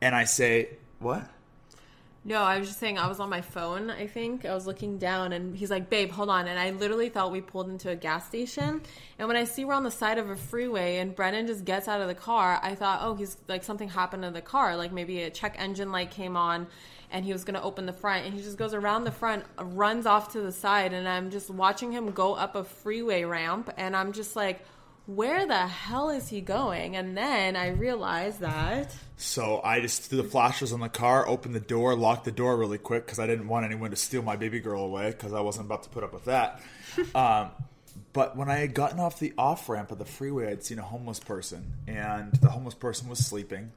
and 0.01 0.15
I 0.15 0.25
say, 0.25 0.69
"What?" 1.01 1.29
No, 2.27 2.41
I 2.43 2.59
was 2.59 2.69
just 2.69 2.81
saying 2.81 2.97
I 2.97 3.07
was 3.07 3.21
on 3.21 3.29
my 3.29 3.43
phone, 3.43 3.91
I 3.91 4.07
think. 4.07 4.47
I 4.47 4.55
was 4.55 4.67
looking 4.67 4.97
down 4.97 5.35
and 5.35 5.55
he's 5.55 5.71
like, 5.71 5.91
Babe, 5.91 6.11
hold 6.11 6.31
on. 6.31 6.49
And 6.49 6.59
I 6.59 6.71
literally 6.71 7.11
thought 7.11 7.31
we 7.31 7.43
pulled 7.43 7.69
into 7.69 7.91
a 7.91 7.97
gas 7.97 8.27
station. 8.27 8.81
And 9.19 9.29
when 9.29 9.37
I 9.37 9.45
see 9.45 9.67
we're 9.67 9.75
on 9.75 9.85
the 9.85 9.91
side 9.91 10.17
of 10.17 10.31
a 10.31 10.37
freeway 10.37 10.97
and 10.97 11.15
Brennan 11.15 11.47
just 11.47 11.67
gets 11.67 11.87
out 11.87 12.01
of 12.01 12.09
the 12.09 12.15
car, 12.15 12.59
I 12.63 12.75
thought, 12.77 13.01
oh, 13.03 13.15
he's 13.15 13.37
like 13.47 13.63
something 13.63 13.91
happened 13.91 14.23
to 14.23 14.31
the 14.31 14.41
car. 14.41 14.75
Like 14.75 14.91
maybe 14.91 15.23
a 15.23 15.31
check 15.31 15.55
engine 15.59 15.93
light 15.93 16.11
came 16.11 16.35
on 16.35 16.67
and 17.11 17.27
he 17.27 17.33
was 17.35 17.45
going 17.45 17.57
to 17.57 17.63
open 17.63 17.85
the 17.85 17.93
front. 17.93 18.25
And 18.25 18.35
he 18.35 18.41
just 18.41 18.57
goes 18.57 18.73
around 18.73 19.05
the 19.05 19.13
front, 19.13 19.45
runs 19.61 20.07
off 20.07 20.33
to 20.33 20.41
the 20.41 20.53
side. 20.53 20.95
And 20.95 21.07
I'm 21.07 21.31
just 21.31 21.51
watching 21.51 21.93
him 21.93 22.11
go 22.13 22.33
up 22.33 22.57
a 22.57 22.65
freeway 22.65 23.25
ramp. 23.25 23.71
And 23.77 23.95
I'm 23.95 24.13
just 24.13 24.35
like, 24.35 24.65
where 25.07 25.47
the 25.47 25.67
hell 25.67 26.11
is 26.11 26.29
he 26.29 26.41
going? 26.41 26.97
And 26.97 27.17
then 27.17 27.57
I 27.57 27.69
realized 27.69 28.41
that. 28.41 28.95
So 29.17 29.61
I 29.63 29.81
just 29.81 30.03
threw 30.03 30.21
the 30.23 30.29
flashers 30.29 30.73
on 30.73 30.81
the 30.81 30.89
car, 30.89 31.29
opened 31.29 31.55
the 31.55 31.61
door, 31.61 31.95
locked 31.95 32.25
the 32.25 32.33
door 32.33 32.57
really 32.57 32.79
quick 32.79 33.05
because 33.05 33.19
I 33.19 33.27
didn't 33.27 33.49
want 33.49 33.65
anyone 33.67 33.91
to 33.91 33.97
steal 33.97 34.23
my 34.23 34.37
baby 34.37 34.61
girl 34.61 34.83
away 34.83 35.11
because 35.11 35.33
I 35.33 35.41
wasn't 35.41 35.67
about 35.67 35.83
to 35.85 35.91
put 35.91 36.05
up 36.05 36.13
with 36.13 36.25
that. 36.25 36.61
um, 37.15 37.51
but 38.13 38.37
when 38.37 38.49
I 38.49 38.57
had 38.59 38.75
gotten 38.75 39.01
off 39.01 39.19
the 39.19 39.33
off 39.37 39.69
ramp 39.69 39.91
of 39.91 39.99
the 39.99 40.05
freeway, 40.05 40.51
I'd 40.51 40.65
seen 40.65 40.79
a 40.79 40.83
homeless 40.83 41.19
person, 41.19 41.73
and 41.89 42.33
the 42.33 42.49
homeless 42.49 42.75
person 42.75 43.09
was 43.09 43.19
sleeping, 43.19 43.73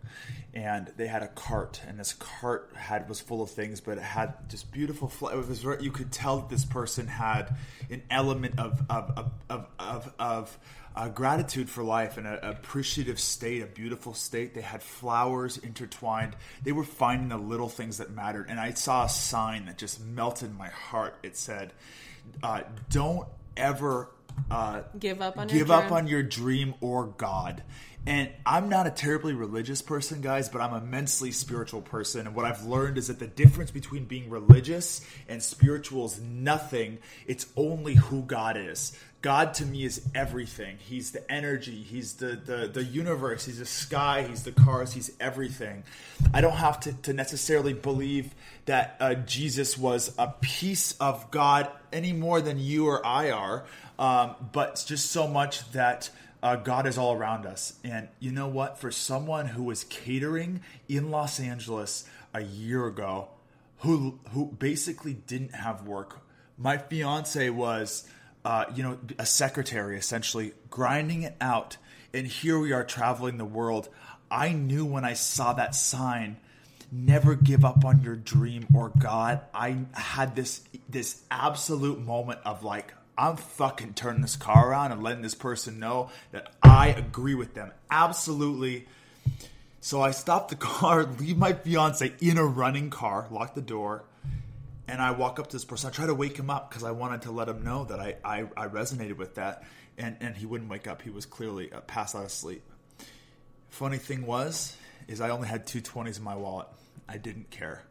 and 0.53 0.91
they 0.95 1.07
had 1.07 1.23
a 1.23 1.27
cart, 1.27 1.81
and 1.87 1.99
this 1.99 2.13
cart 2.13 2.71
had 2.75 3.09
was 3.09 3.19
full 3.19 3.41
of 3.41 3.49
things, 3.49 3.81
but 3.81 3.97
it 3.97 4.03
had 4.03 4.47
just 4.47 4.71
beautiful. 4.71 5.07
Fl- 5.07 5.29
it 5.29 5.47
was 5.47 5.61
very- 5.63 5.83
you 5.83 5.89
could 5.89 6.11
tell 6.11 6.37
that 6.37 6.49
this 6.49 6.65
person 6.65 7.07
had 7.07 7.55
an 7.89 8.03
element 8.11 8.59
of 8.59 8.79
of 8.91 9.11
of 9.17 9.31
of, 9.49 9.67
of, 9.79 10.13
of 10.19 10.57
uh, 10.97 11.07
gratitude 11.09 11.69
for 11.69 11.83
life 11.83 12.17
and 12.17 12.25
an 12.25 12.39
appreciative 12.41 13.19
state, 13.19 13.61
a 13.61 13.67
beautiful 13.67 14.15
state. 14.15 14.55
They 14.55 14.61
had 14.61 14.81
flowers 14.81 15.57
intertwined. 15.59 16.35
They 16.63 16.71
were 16.71 16.83
finding 16.83 17.29
the 17.29 17.37
little 17.37 17.69
things 17.69 17.99
that 17.99 18.09
mattered. 18.09 18.47
And 18.49 18.59
I 18.59 18.71
saw 18.71 19.05
a 19.05 19.09
sign 19.09 19.67
that 19.67 19.77
just 19.77 20.03
melted 20.03 20.57
my 20.57 20.69
heart. 20.69 21.15
It 21.21 21.37
said, 21.37 21.73
uh, 22.41 22.61
"Don't 22.89 23.27
ever 23.55 24.09
uh, 24.49 24.81
Give 24.97 25.21
up 25.21 25.37
on 25.37 25.49
your 25.49 25.59
give 25.59 25.69
up 25.69 25.83
dream. 25.83 25.93
on 25.93 26.07
your 26.07 26.23
dream 26.23 26.73
or 26.81 27.05
God." 27.05 27.61
And 28.07 28.29
I'm 28.45 28.69
not 28.69 28.87
a 28.87 28.89
terribly 28.89 29.33
religious 29.33 29.81
person, 29.81 30.21
guys, 30.21 30.47
but 30.47 30.61
I'm 30.61 30.73
immensely 30.73 31.33
spiritual 31.33 31.81
person. 31.81 32.25
And 32.25 32.33
what 32.33 32.45
I've 32.45 32.65
learned 32.65 32.97
is 32.97 33.07
that 33.07 33.19
the 33.19 33.27
difference 33.27 33.69
between 33.69 34.05
being 34.05 34.29
religious 34.29 35.01
and 35.27 35.43
spiritual 35.43 36.05
is 36.05 36.17
nothing. 36.21 36.99
It's 37.27 37.47
only 37.57 37.95
who 37.95 38.21
God 38.21 38.55
is. 38.55 38.97
God 39.21 39.55
to 39.55 39.65
me 39.65 39.83
is 39.83 40.07
everything. 40.15 40.77
He's 40.77 41.11
the 41.11 41.29
energy. 41.29 41.83
He's 41.83 42.13
the, 42.13 42.37
the, 42.37 42.69
the 42.73 42.83
universe. 42.85 43.43
He's 43.43 43.59
the 43.59 43.65
sky. 43.65 44.25
He's 44.25 44.43
the 44.43 44.53
cars. 44.53 44.93
He's 44.93 45.11
everything. 45.19 45.83
I 46.33 46.39
don't 46.39 46.55
have 46.55 46.79
to, 46.81 46.93
to 46.93 47.11
necessarily 47.11 47.73
believe 47.73 48.33
that 48.67 48.95
uh, 49.01 49.15
Jesus 49.15 49.77
was 49.77 50.15
a 50.17 50.33
piece 50.39 50.93
of 50.93 51.29
God 51.29 51.69
any 51.91 52.13
more 52.13 52.39
than 52.39 52.57
you 52.57 52.87
or 52.87 53.05
I 53.05 53.31
are, 53.31 53.65
um, 53.99 54.35
but 54.53 54.81
just 54.87 55.11
so 55.11 55.27
much 55.27 55.69
that 55.73 56.09
uh, 56.41 56.55
God 56.55 56.87
is 56.87 56.97
all 56.97 57.13
around 57.13 57.45
us. 57.45 57.73
And 57.83 58.07
you 58.19 58.31
know 58.31 58.47
what? 58.47 58.79
For 58.79 58.91
someone 58.91 59.47
who 59.47 59.63
was 59.63 59.83
catering 59.85 60.61
in 60.87 61.11
Los 61.11 61.39
Angeles 61.39 62.07
a 62.33 62.41
year 62.41 62.85
ago, 62.85 63.29
who 63.79 64.19
who 64.31 64.45
basically 64.45 65.13
didn't 65.13 65.55
have 65.55 65.87
work, 65.87 66.21
my 66.57 66.77
fiance 66.77 67.49
was, 67.49 68.07
uh, 68.45 68.65
you 68.75 68.83
know, 68.83 68.97
a 69.17 69.25
secretary 69.25 69.97
essentially, 69.97 70.53
grinding 70.69 71.23
it 71.23 71.35
out. 71.41 71.77
And 72.13 72.25
here 72.27 72.57
we 72.57 72.71
are 72.71 72.83
traveling 72.83 73.37
the 73.37 73.45
world. 73.45 73.89
I 74.29 74.51
knew 74.51 74.85
when 74.85 75.05
I 75.05 75.13
saw 75.13 75.53
that 75.53 75.75
sign 75.75 76.37
never 76.91 77.35
give 77.35 77.65
up 77.65 77.83
on 77.85 78.01
your 78.01 78.15
dream 78.15 78.65
or 78.73 78.91
God. 78.97 79.41
I 79.53 79.77
had 79.93 80.35
this 80.35 80.61
this 80.89 81.21
absolute 81.29 81.99
moment 81.99 82.39
of 82.45 82.63
like 82.63 82.93
I'm 83.17 83.35
fucking 83.37 83.95
turning 83.95 84.21
this 84.21 84.35
car 84.35 84.69
around 84.69 84.91
and 84.91 85.01
letting 85.01 85.23
this 85.23 85.35
person 85.35 85.79
know 85.79 86.09
that 86.31 86.51
I 86.61 86.89
agree 86.89 87.33
with 87.33 87.55
them. 87.55 87.71
Absolutely. 87.89 88.87
So 89.79 90.01
I 90.01 90.11
stop 90.11 90.49
the 90.49 90.55
car, 90.57 91.05
leave 91.05 91.37
my 91.37 91.53
fiance 91.53 92.13
in 92.19 92.37
a 92.37 92.45
running 92.45 92.89
car, 92.89 93.27
lock 93.31 93.55
the 93.55 93.61
door, 93.61 94.03
and 94.87 95.01
I 95.01 95.11
walk 95.11 95.39
up 95.39 95.47
to 95.47 95.55
this 95.55 95.65
person. 95.65 95.89
I 95.89 95.93
try 95.93 96.05
to 96.05 96.13
wake 96.13 96.37
him 96.37 96.49
up 96.49 96.69
because 96.69 96.83
I 96.83 96.91
wanted 96.91 97.23
to 97.23 97.31
let 97.31 97.49
him 97.49 97.63
know 97.63 97.85
that 97.85 97.99
I, 97.99 98.15
I, 98.23 98.47
I 98.55 98.67
resonated 98.67 99.17
with 99.17 99.35
that. 99.35 99.63
And, 99.97 100.15
and 100.21 100.37
he 100.37 100.45
wouldn't 100.45 100.69
wake 100.69 100.87
up. 100.87 101.01
He 101.01 101.09
was 101.09 101.25
clearly 101.25 101.71
uh, 101.73 101.81
passed 101.81 102.15
out 102.15 102.23
of 102.23 102.31
sleep. 102.31 102.61
Funny 103.69 103.97
thing 103.97 104.27
was, 104.27 104.77
is 105.07 105.21
I 105.21 105.31
only 105.31 105.47
had 105.47 105.65
two 105.65 105.81
twenties 105.81 106.19
in 106.19 106.23
my 106.23 106.35
wallet. 106.35 106.67
I 107.09 107.17
didn't 107.17 107.49
care. 107.49 107.83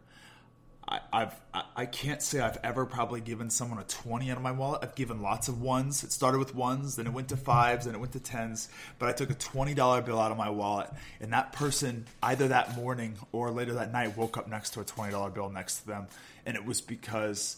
I, 0.89 1.01
I've 1.13 1.35
I- 1.75 1.87
can't 1.87 2.23
say 2.23 2.41
I've 2.41 2.59
ever 2.63 2.87
probably 2.87 3.21
given 3.21 3.51
someone 3.51 3.79
a 3.79 3.85
twenty 3.85 4.31
out 4.31 4.37
of 4.37 4.43
my 4.43 4.53
wallet. 4.53 4.81
I've 4.83 4.95
given 4.95 5.21
lots 5.21 5.49
of 5.49 5.61
ones. 5.61 6.05
It 6.05 6.13
started 6.13 6.39
with 6.39 6.55
ones, 6.55 6.97
then 6.97 7.07
it 7.07 7.13
went 7.13 7.29
to 7.31 7.37
fives, 7.37 7.87
then 7.87 7.95
it 7.95 7.99
went 7.99 8.13
to 8.13 8.21
tens. 8.21 8.69
But 8.99 9.09
I 9.09 9.13
took 9.13 9.31
a 9.31 9.35
twenty 9.35 9.75
dollar 9.75 10.01
bill 10.03 10.21
out 10.21 10.31
of 10.31 10.37
my 10.37 10.51
wallet, 10.51 10.91
and 11.21 11.33
that 11.33 11.53
person 11.53 12.07
either 12.23 12.49
that 12.49 12.77
morning 12.77 13.17
or 13.33 13.51
later 13.51 13.75
that 13.75 13.93
night 13.93 14.17
woke 14.17 14.37
up 14.37 14.49
next 14.49 14.71
to 14.71 14.81
a 14.81 14.85
twenty 14.85 15.13
dollar 15.13 15.31
bill 15.31 15.49
next 15.49 15.81
to 15.81 15.87
them, 15.87 16.07
and 16.45 16.57
it 16.57 16.65
was 16.65 16.81
because 16.81 17.57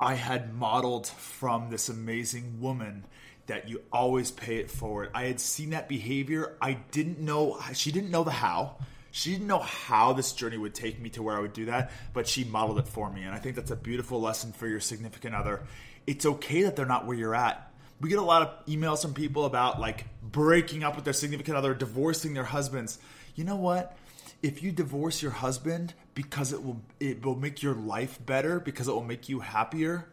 I 0.00 0.14
had 0.14 0.52
modeled 0.54 1.06
from 1.06 1.70
this 1.70 1.88
amazing 1.88 2.60
woman 2.60 3.04
that 3.46 3.68
you 3.68 3.82
always 3.92 4.30
pay 4.30 4.56
it 4.56 4.70
forward. 4.70 5.10
I 5.14 5.24
had 5.24 5.40
seen 5.40 5.70
that 5.70 5.88
behavior. 5.88 6.56
I 6.60 6.74
didn't 6.90 7.18
know, 7.20 7.58
she 7.74 7.90
didn't 7.92 8.10
know 8.10 8.24
the 8.24 8.30
how. 8.30 8.76
She 9.12 9.30
didn't 9.30 9.46
know 9.46 9.60
how 9.60 10.12
this 10.12 10.32
journey 10.32 10.58
would 10.58 10.74
take 10.74 11.00
me 11.00 11.10
to 11.10 11.22
where 11.22 11.36
I 11.36 11.40
would 11.40 11.52
do 11.52 11.66
that, 11.66 11.92
but 12.12 12.26
she 12.26 12.42
modeled 12.42 12.80
it 12.80 12.88
for 12.88 13.10
me. 13.12 13.22
And 13.22 13.34
I 13.34 13.38
think 13.38 13.54
that's 13.54 13.70
a 13.70 13.76
beautiful 13.76 14.20
lesson 14.20 14.52
for 14.52 14.66
your 14.66 14.80
significant 14.80 15.34
other. 15.34 15.62
It's 16.06 16.26
okay 16.26 16.62
that 16.62 16.74
they're 16.74 16.86
not 16.86 17.06
where 17.06 17.16
you're 17.16 17.34
at. 17.34 17.70
We 18.00 18.08
get 18.08 18.18
a 18.18 18.22
lot 18.22 18.42
of 18.42 18.66
emails 18.66 19.02
from 19.02 19.14
people 19.14 19.44
about 19.44 19.78
like 19.78 20.06
breaking 20.22 20.82
up 20.82 20.96
with 20.96 21.04
their 21.04 21.12
significant 21.12 21.56
other, 21.56 21.72
divorcing 21.74 22.34
their 22.34 22.42
husbands. 22.42 22.98
You 23.36 23.44
know 23.44 23.56
what? 23.56 23.96
if 24.42 24.62
you 24.62 24.72
divorce 24.72 25.22
your 25.22 25.30
husband 25.30 25.94
because 26.14 26.52
it 26.52 26.62
will 26.62 26.82
it 27.00 27.24
will 27.24 27.36
make 27.36 27.62
your 27.62 27.74
life 27.74 28.18
better 28.24 28.58
because 28.60 28.88
it 28.88 28.92
will 28.92 29.04
make 29.04 29.28
you 29.28 29.40
happier 29.40 30.06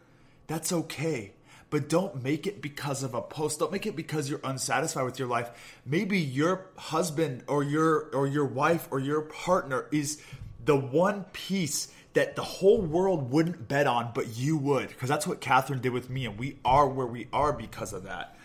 that's 0.46 0.72
okay 0.72 1.32
but 1.70 1.88
don't 1.88 2.22
make 2.22 2.46
it 2.46 2.60
because 2.60 3.02
of 3.02 3.14
a 3.14 3.22
post 3.22 3.58
don't 3.58 3.72
make 3.72 3.86
it 3.86 3.96
because 3.96 4.28
you're 4.28 4.40
unsatisfied 4.44 5.04
with 5.04 5.18
your 5.18 5.28
life 5.28 5.80
maybe 5.86 6.18
your 6.18 6.66
husband 6.76 7.42
or 7.46 7.62
your 7.62 8.10
or 8.12 8.26
your 8.26 8.46
wife 8.46 8.88
or 8.90 8.98
your 8.98 9.22
partner 9.22 9.86
is 9.90 10.22
the 10.64 10.76
one 10.76 11.24
piece 11.32 11.92
that 12.12 12.34
the 12.34 12.42
whole 12.42 12.80
world 12.80 13.30
wouldn't 13.30 13.68
bet 13.68 13.86
on 13.86 14.10
but 14.14 14.36
you 14.36 14.56
would 14.56 14.88
because 14.88 15.08
that's 15.08 15.26
what 15.26 15.40
Kathrin 15.40 15.80
did 15.80 15.92
with 15.92 16.10
me 16.10 16.26
and 16.26 16.38
we 16.38 16.58
are 16.64 16.88
where 16.88 17.06
we 17.06 17.28
are 17.32 17.52
because 17.52 17.92
of 17.92 18.04
that 18.04 18.36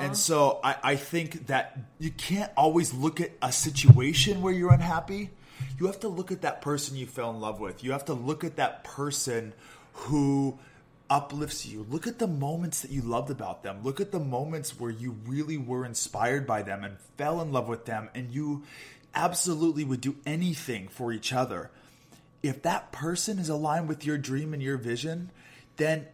and 0.00 0.16
so 0.16 0.60
I, 0.62 0.76
I 0.82 0.96
think 0.96 1.48
that 1.48 1.78
you 1.98 2.10
can't 2.10 2.50
always 2.56 2.94
look 2.94 3.20
at 3.20 3.32
a 3.42 3.52
situation 3.52 4.42
where 4.42 4.52
you're 4.52 4.72
unhappy. 4.72 5.30
You 5.78 5.86
have 5.86 6.00
to 6.00 6.08
look 6.08 6.32
at 6.32 6.42
that 6.42 6.62
person 6.62 6.96
you 6.96 7.06
fell 7.06 7.30
in 7.30 7.40
love 7.40 7.60
with. 7.60 7.84
You 7.84 7.92
have 7.92 8.06
to 8.06 8.14
look 8.14 8.44
at 8.44 8.56
that 8.56 8.84
person 8.84 9.52
who 9.92 10.58
uplifts 11.10 11.66
you. 11.66 11.84
Look 11.90 12.06
at 12.06 12.20
the 12.20 12.28
moments 12.28 12.82
that 12.82 12.92
you 12.92 13.02
loved 13.02 13.30
about 13.30 13.64
them. 13.64 13.82
Look 13.82 14.00
at 14.00 14.12
the 14.12 14.20
moments 14.20 14.78
where 14.78 14.90
you 14.90 15.16
really 15.26 15.58
were 15.58 15.84
inspired 15.84 16.46
by 16.46 16.62
them 16.62 16.84
and 16.84 16.96
fell 17.18 17.40
in 17.40 17.52
love 17.52 17.68
with 17.68 17.84
them 17.84 18.08
and 18.14 18.32
you 18.32 18.62
absolutely 19.14 19.84
would 19.84 20.00
do 20.00 20.16
anything 20.24 20.86
for 20.88 21.12
each 21.12 21.32
other. 21.32 21.70
If 22.42 22.62
that 22.62 22.92
person 22.92 23.38
is 23.38 23.48
aligned 23.48 23.88
with 23.88 24.06
your 24.06 24.16
dream 24.16 24.54
and 24.54 24.62
your 24.62 24.78
vision, 24.78 25.30
then 25.76 26.06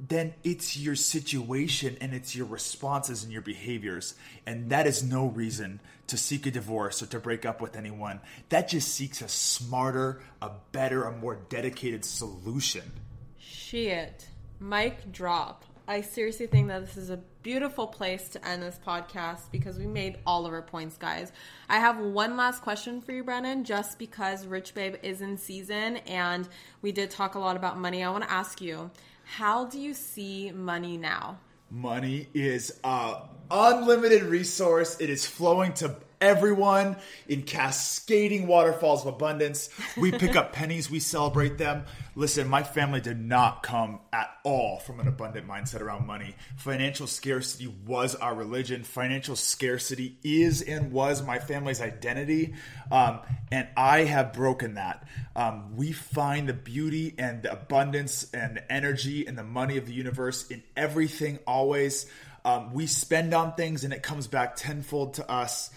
then 0.00 0.32
it's 0.44 0.76
your 0.76 0.94
situation 0.94 1.96
and 2.00 2.14
it's 2.14 2.36
your 2.36 2.46
responses 2.46 3.24
and 3.24 3.32
your 3.32 3.42
behaviors. 3.42 4.14
And 4.46 4.70
that 4.70 4.86
is 4.86 5.02
no 5.02 5.26
reason 5.26 5.80
to 6.06 6.16
seek 6.16 6.46
a 6.46 6.52
divorce 6.52 7.02
or 7.02 7.06
to 7.06 7.18
break 7.18 7.44
up 7.44 7.60
with 7.60 7.74
anyone. 7.74 8.20
That 8.50 8.68
just 8.68 8.94
seeks 8.94 9.20
a 9.22 9.28
smarter, 9.28 10.22
a 10.40 10.52
better, 10.70 11.02
a 11.02 11.10
more 11.10 11.40
dedicated 11.48 12.04
solution. 12.04 12.92
Shit. 13.38 14.28
Mic 14.60 15.12
drop. 15.12 15.64
I 15.86 16.02
seriously 16.02 16.46
think 16.46 16.68
that 16.68 16.84
this 16.84 16.98
is 16.98 17.08
a 17.08 17.16
beautiful 17.42 17.86
place 17.86 18.28
to 18.30 18.46
end 18.46 18.62
this 18.62 18.78
podcast 18.86 19.50
because 19.50 19.78
we 19.78 19.86
made 19.86 20.18
all 20.26 20.44
of 20.44 20.52
our 20.52 20.60
points, 20.60 20.98
guys. 20.98 21.32
I 21.70 21.78
have 21.78 21.98
one 21.98 22.36
last 22.36 22.60
question 22.60 23.00
for 23.00 23.12
you, 23.12 23.24
Brennan, 23.24 23.64
just 23.64 23.98
because 23.98 24.46
Rich 24.46 24.74
Babe 24.74 24.96
is 25.02 25.22
in 25.22 25.38
season 25.38 25.96
and 25.98 26.46
we 26.82 26.92
did 26.92 27.10
talk 27.10 27.36
a 27.36 27.38
lot 27.38 27.56
about 27.56 27.78
money. 27.78 28.04
I 28.04 28.10
want 28.10 28.24
to 28.24 28.30
ask 28.30 28.60
you 28.60 28.90
how 29.24 29.64
do 29.64 29.80
you 29.80 29.94
see 29.94 30.50
money 30.52 30.98
now? 30.98 31.38
Money 31.70 32.28
is 32.34 32.80
a 32.84 33.22
unlimited 33.50 34.24
resource. 34.24 35.00
It 35.00 35.08
is 35.08 35.24
flowing 35.24 35.72
to 35.74 35.96
everyone 36.20 36.96
in 37.28 37.42
cascading 37.42 38.46
waterfalls 38.46 39.02
of 39.02 39.14
abundance. 39.14 39.70
We 39.96 40.12
pick 40.12 40.36
up 40.36 40.52
pennies, 40.54 40.90
we 40.90 41.00
celebrate 41.00 41.58
them. 41.58 41.84
Listen, 42.14 42.48
my 42.48 42.64
family 42.64 43.00
did 43.00 43.20
not 43.20 43.62
come 43.62 44.00
at 44.12 44.28
all 44.42 44.80
from 44.80 44.98
an 44.98 45.06
abundant 45.06 45.46
mindset 45.46 45.80
around 45.80 46.06
money. 46.06 46.34
Financial 46.56 47.06
scarcity 47.06 47.72
was 47.86 48.16
our 48.16 48.34
religion. 48.34 48.82
Financial 48.82 49.36
scarcity 49.36 50.16
is 50.24 50.62
and 50.62 50.90
was 50.90 51.22
my 51.22 51.38
family's 51.38 51.80
identity. 51.80 52.54
Um, 52.90 53.20
and 53.52 53.68
I 53.76 54.00
have 54.00 54.32
broken 54.32 54.74
that. 54.74 55.06
Um, 55.36 55.76
we 55.76 55.92
find 55.92 56.48
the 56.48 56.54
beauty 56.54 57.14
and 57.18 57.42
the 57.44 57.52
abundance 57.52 58.28
and 58.34 58.56
the 58.56 58.72
energy 58.72 59.26
and 59.26 59.38
the 59.38 59.44
money 59.44 59.76
of 59.76 59.86
the 59.86 59.92
universe 59.92 60.48
in 60.48 60.64
everything 60.76 61.38
always. 61.46 62.06
Um, 62.44 62.72
we 62.72 62.86
spend 62.86 63.34
on 63.34 63.54
things 63.54 63.84
and 63.84 63.92
it 63.92 64.02
comes 64.02 64.26
back 64.26 64.56
tenfold 64.56 65.14
to 65.14 65.30
us. 65.30 65.70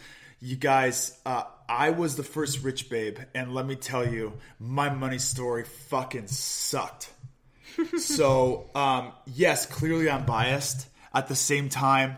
You 0.43 0.55
guys, 0.55 1.15
uh, 1.23 1.43
I 1.69 1.91
was 1.91 2.15
the 2.15 2.23
first 2.23 2.63
rich 2.63 2.89
babe, 2.89 3.19
and 3.35 3.53
let 3.53 3.67
me 3.67 3.75
tell 3.75 4.07
you, 4.11 4.33
my 4.59 4.89
money 4.89 5.19
story 5.19 5.63
fucking 5.63 6.27
sucked. 6.27 7.11
so, 7.99 8.69
um, 8.73 9.13
yes, 9.27 9.67
clearly 9.67 10.09
I'm 10.09 10.25
biased. 10.25 10.87
At 11.13 11.27
the 11.27 11.35
same 11.35 11.69
time, 11.69 12.17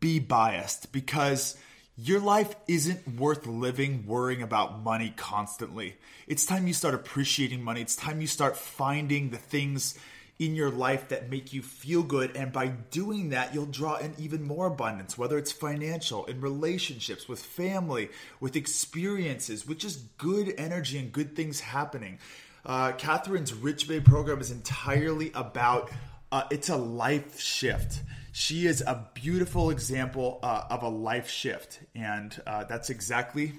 be 0.00 0.18
biased 0.18 0.92
because 0.92 1.56
your 1.96 2.20
life 2.20 2.54
isn't 2.68 3.08
worth 3.18 3.46
living 3.46 4.04
worrying 4.06 4.42
about 4.42 4.82
money 4.82 5.14
constantly. 5.16 5.96
It's 6.26 6.44
time 6.44 6.66
you 6.66 6.74
start 6.74 6.94
appreciating 6.94 7.62
money. 7.62 7.80
It's 7.80 7.96
time 7.96 8.20
you 8.20 8.26
start 8.26 8.56
finding 8.56 9.30
the 9.30 9.38
things 9.38 9.98
in 10.42 10.56
your 10.56 10.70
life 10.70 11.08
that 11.08 11.30
make 11.30 11.52
you 11.52 11.62
feel 11.62 12.02
good. 12.02 12.36
And 12.36 12.52
by 12.52 12.66
doing 12.66 13.28
that, 13.28 13.54
you'll 13.54 13.64
draw 13.66 13.94
in 13.94 14.12
even 14.18 14.42
more 14.42 14.66
abundance, 14.66 15.16
whether 15.16 15.38
it's 15.38 15.52
financial, 15.52 16.24
in 16.24 16.40
relationships, 16.40 17.28
with 17.28 17.40
family, 17.40 18.10
with 18.40 18.56
experiences, 18.56 19.68
with 19.68 19.78
just 19.78 20.18
good 20.18 20.52
energy 20.58 20.98
and 20.98 21.12
good 21.12 21.36
things 21.36 21.60
happening. 21.60 22.18
Uh, 22.66 22.90
Kathrin's 22.90 23.54
Rich 23.54 23.86
Babe 23.86 24.04
program 24.04 24.40
is 24.40 24.50
entirely 24.50 25.30
about 25.32 25.92
uh, 26.32 26.42
it's 26.50 26.68
a 26.68 26.76
life 26.76 27.38
shift. 27.38 28.02
She 28.32 28.66
is 28.66 28.80
a 28.80 29.06
beautiful 29.14 29.70
example 29.70 30.40
uh, 30.42 30.64
of 30.70 30.82
a 30.82 30.88
life 30.88 31.28
shift, 31.28 31.78
and 31.94 32.40
uh, 32.48 32.64
that's 32.64 32.90
exactly 32.90 33.52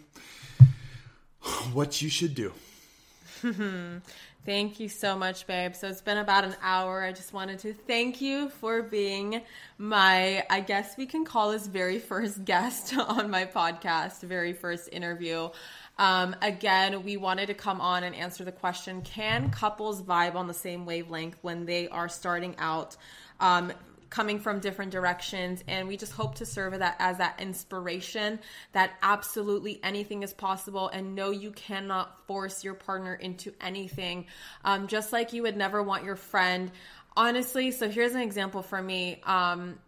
what 1.72 2.02
you 2.02 2.10
should 2.10 2.36
do. 2.36 2.52
Thank 4.46 4.82
you 4.82 4.90
so 4.90 5.18
much, 5.18 5.48
babe. 5.48 5.74
So 5.74 5.88
it's 5.88 6.02
been 6.02 6.18
about 6.18 6.44
an 6.44 6.58
hour. 6.62 7.02
I 7.02 7.14
just 7.14 7.32
wanted 7.32 7.60
to 7.60 7.74
thank 7.74 8.20
you 8.20 8.50
for 8.50 8.82
being 8.82 9.42
my, 9.78 10.44
I 10.50 10.60
guess 10.60 10.98
we 10.98 11.06
can 11.06 11.24
call 11.24 11.52
this 11.52 11.66
very 11.66 11.98
first 11.98 12.44
guest 12.46 12.94
on 12.98 13.30
my 13.30 13.46
podcast, 13.46 14.22
very 14.22 14.52
first 14.52 14.90
interview. 14.92 15.48
Um, 15.98 16.36
again, 16.42 17.04
we 17.04 17.16
wanted 17.16 17.48
to 17.48 17.54
come 17.54 17.80
on 17.80 18.04
and 18.04 18.14
answer 18.14 18.44
the 18.44 18.52
question 18.52 19.02
Can 19.04 19.50
couples 19.50 20.02
vibe 20.02 20.36
on 20.36 20.48
the 20.48 20.54
same 20.54 20.86
wavelength 20.86 21.38
when 21.42 21.66
they 21.66 21.88
are 21.88 22.10
starting 22.10 22.56
out? 22.58 22.98
Um, 23.40 23.72
coming 24.14 24.40
from 24.40 24.60
different 24.60 24.92
directions 24.92 25.64
and 25.68 25.88
we 25.88 25.98
just 25.98 26.12
hope 26.12 26.36
to 26.36 26.46
serve 26.46 26.78
that 26.78 26.96
as 27.00 27.18
that 27.18 27.34
inspiration 27.42 28.40
that 28.72 28.92
absolutely 29.02 29.80
anything 29.84 30.22
is 30.22 30.32
possible 30.32 30.88
and 30.90 31.16
no 31.16 31.32
you 31.32 31.50
cannot 31.50 32.16
force 32.28 32.64
your 32.64 32.76
partner 32.76 33.16
into 33.16 33.52
anything 33.60 34.28
um, 34.66 34.86
just 34.86 35.12
like 35.12 35.34
you 35.34 35.42
would 35.42 35.58
never 35.58 35.82
want 35.82 36.04
your 36.04 36.16
friend 36.16 36.70
honestly 37.18 37.72
so 37.72 37.90
here's 37.90 38.14
an 38.14 38.22
example 38.22 38.62
for 38.62 38.80
me 38.80 39.20
um, 39.26 39.80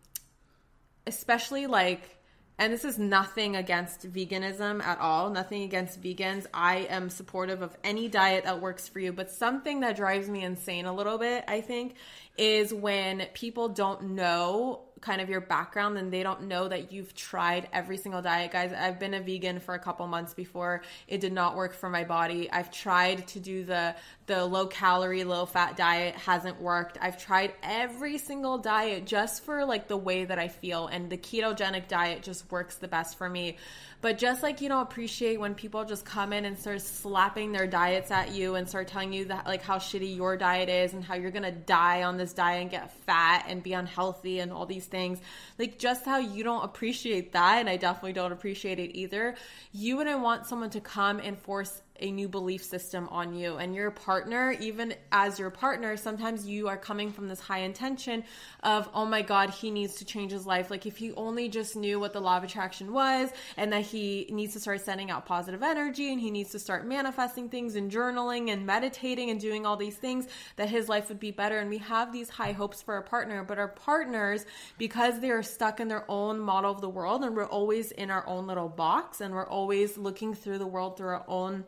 especially 1.05 1.67
like 1.67 2.15
and 2.57 2.71
this 2.71 2.85
is 2.85 2.97
nothing 2.97 3.57
against 3.57 4.09
veganism 4.13 4.81
at 4.81 4.99
all, 4.99 5.29
nothing 5.29 5.63
against 5.63 6.01
vegans. 6.01 6.45
I 6.53 6.87
am 6.89 7.09
supportive 7.09 7.61
of 7.61 7.75
any 7.83 8.07
diet 8.07 8.45
that 8.45 8.61
works 8.61 8.87
for 8.87 8.99
you, 8.99 9.11
but 9.11 9.29
something 9.29 9.81
that 9.81 9.97
drives 9.97 10.29
me 10.29 10.41
insane 10.41 10.85
a 10.85 10.93
little 10.93 11.17
bit, 11.17 11.43
I 11.49 11.59
think, 11.59 11.95
is 12.37 12.73
when 12.73 13.25
people 13.33 13.69
don't 13.69 14.01
know 14.11 14.81
kind 15.05 15.21
of 15.21 15.29
your 15.29 15.41
background 15.41 15.97
and 15.99 16.11
they 16.11 16.23
don't 16.23 16.43
know 16.43 16.67
that 16.67 16.91
you've 16.91 17.13
tried 17.13 17.69
every 17.71 17.95
single 17.95 18.23
diet. 18.23 18.51
Guys 18.51 18.73
i've 18.73 18.99
been 18.99 19.13
a 19.13 19.21
vegan 19.21 19.59
for 19.59 19.75
a 19.75 19.79
couple 19.79 20.07
months 20.07 20.33
before. 20.33 20.81
It 21.07 21.21
did 21.21 21.31
not 21.31 21.55
work 21.55 21.73
for 21.73 21.89
my 21.89 22.03
body. 22.03 22.49
I've 22.51 22.71
tried 22.71 23.27
to 23.29 23.39
do 23.39 23.63
the 23.63 23.95
the 24.25 24.43
low 24.43 24.65
calorie 24.65 25.23
low 25.23 25.45
fat 25.45 25.77
diet. 25.77 26.15
Hasn't 26.15 26.59
worked. 26.59 26.97
I've 26.99 27.23
tried 27.23 27.53
every 27.61 28.17
single 28.17 28.57
diet 28.57 29.05
just 29.05 29.43
for 29.43 29.63
like 29.63 29.87
the 29.87 29.97
way 29.97 30.25
that 30.25 30.39
i 30.39 30.47
feel. 30.47 30.87
And 30.87 31.09
the 31.09 31.17
ketogenic 31.17 31.87
diet 31.87 32.23
just 32.23 32.51
works 32.51 32.75
the 32.75 32.87
best 32.87 33.17
for 33.17 33.29
me. 33.29 33.57
But 34.01 34.17
just 34.17 34.43
like 34.43 34.61
you 34.61 34.69
know 34.69 34.81
appreciate 34.81 35.39
when 35.39 35.53
people 35.53 35.85
just 35.85 36.05
come 36.05 36.33
in 36.33 36.45
and 36.45 36.57
start 36.57 36.81
slapping 36.81 37.51
their 37.51 37.67
diets 37.67 38.09
at 38.11 38.31
you 38.31 38.55
and 38.55 38.67
start 38.67 38.87
telling 38.87 39.13
you 39.13 39.25
that 39.25 39.45
like 39.45 39.61
how 39.61 39.77
shitty 39.77 40.15
your 40.15 40.35
diet 40.35 40.69
is 40.69 40.93
and 40.93 41.03
how 41.03 41.15
you're 41.15 41.31
gonna 41.31 41.51
die 41.51 42.03
on 42.03 42.17
this 42.17 42.24
diet 42.33 42.61
and 42.61 42.71
get 42.71 42.91
fat 43.05 43.45
and 43.47 43.61
be 43.63 43.73
unhealthy 43.73 44.39
and 44.39 44.51
all 44.51 44.65
these 44.65 44.85
things. 44.85 45.19
Like 45.57 45.79
just 45.79 46.05
how 46.05 46.17
you 46.17 46.43
don't 46.43 46.63
appreciate 46.63 47.31
that 47.33 47.59
and 47.59 47.69
i 47.69 47.77
definitely 47.77 48.13
don't 48.13 48.31
appreciate 48.31 48.79
it 48.79 48.95
either. 48.97 49.35
You 49.71 49.97
wouldn't 49.97 50.21
want 50.21 50.45
someone 50.45 50.69
to 50.71 50.81
come 50.81 51.19
and 51.19 51.37
force 51.37 51.81
a 51.99 52.11
new 52.11 52.27
belief 52.27 52.63
system 52.63 53.07
on 53.09 53.33
you. 53.33 53.57
And 53.57 53.73
your 53.75 53.91
partner 53.91 54.51
even 54.59 54.93
as 55.11 55.39
your 55.39 55.49
partner 55.49 55.97
sometimes 55.97 56.47
you 56.47 56.67
are 56.67 56.77
coming 56.77 57.11
from 57.11 57.27
this 57.27 57.39
high 57.39 57.59
intention 57.59 58.23
of 58.63 58.89
oh 58.93 59.05
my 59.05 59.21
god 59.21 59.49
he 59.49 59.71
needs 59.71 59.95
to 59.95 60.05
change 60.05 60.31
his 60.31 60.45
life. 60.45 60.69
Like 60.69 60.85
if 60.85 60.97
he 60.97 61.11
only 61.13 61.49
just 61.49 61.75
knew 61.75 61.99
what 61.99 62.13
the 62.13 62.21
law 62.21 62.37
of 62.37 62.43
attraction 62.43 62.91
was 62.91 63.29
and 63.57 63.71
that 63.73 63.83
he 63.83 64.27
needs 64.31 64.53
to 64.53 64.59
start 64.59 64.81
sending 64.81 65.11
out 65.11 65.25
positive 65.25 65.63
energy 65.63 66.11
and 66.11 66.19
he 66.19 66.31
needs 66.31 66.51
to 66.51 66.59
start 66.59 66.85
manifesting 66.85 67.49
things 67.49 67.75
and 67.75 67.91
journaling 67.91 68.51
and 68.51 68.65
meditating 68.65 69.29
and 69.29 69.39
doing 69.39 69.65
all 69.65 69.77
these 69.77 69.95
things 69.95 70.27
that 70.55 70.69
his 70.69 70.89
life 70.89 71.09
would 71.09 71.19
be 71.19 71.31
better. 71.31 71.59
And 71.59 71.69
we 71.69 71.77
have 71.79 72.11
these 72.11 72.29
high 72.29 72.51
hopes 72.51 72.81
for 72.81 72.93
our 72.95 73.01
partner 73.01 73.43
but 73.43 73.57
our 73.57 73.69
partners 73.69 74.45
because 74.77 75.19
they 75.19 75.31
are 75.31 75.43
stuck 75.43 75.79
in 75.79 75.87
their 75.87 76.09
own 76.09 76.39
model 76.39 76.71
of 76.71 76.81
the 76.81 76.89
world 76.89 77.23
and 77.23 77.35
we're 77.35 77.45
always 77.45 77.91
in 77.91 78.11
our 78.11 78.27
own 78.27 78.47
little 78.47 78.69
box 78.69 79.21
and 79.21 79.33
we're 79.33 79.47
always 79.47 79.97
looking 79.97 80.33
through 80.33 80.57
the 80.57 80.67
world 80.67 80.97
through 80.97 81.09
our 81.09 81.25
own 81.27 81.63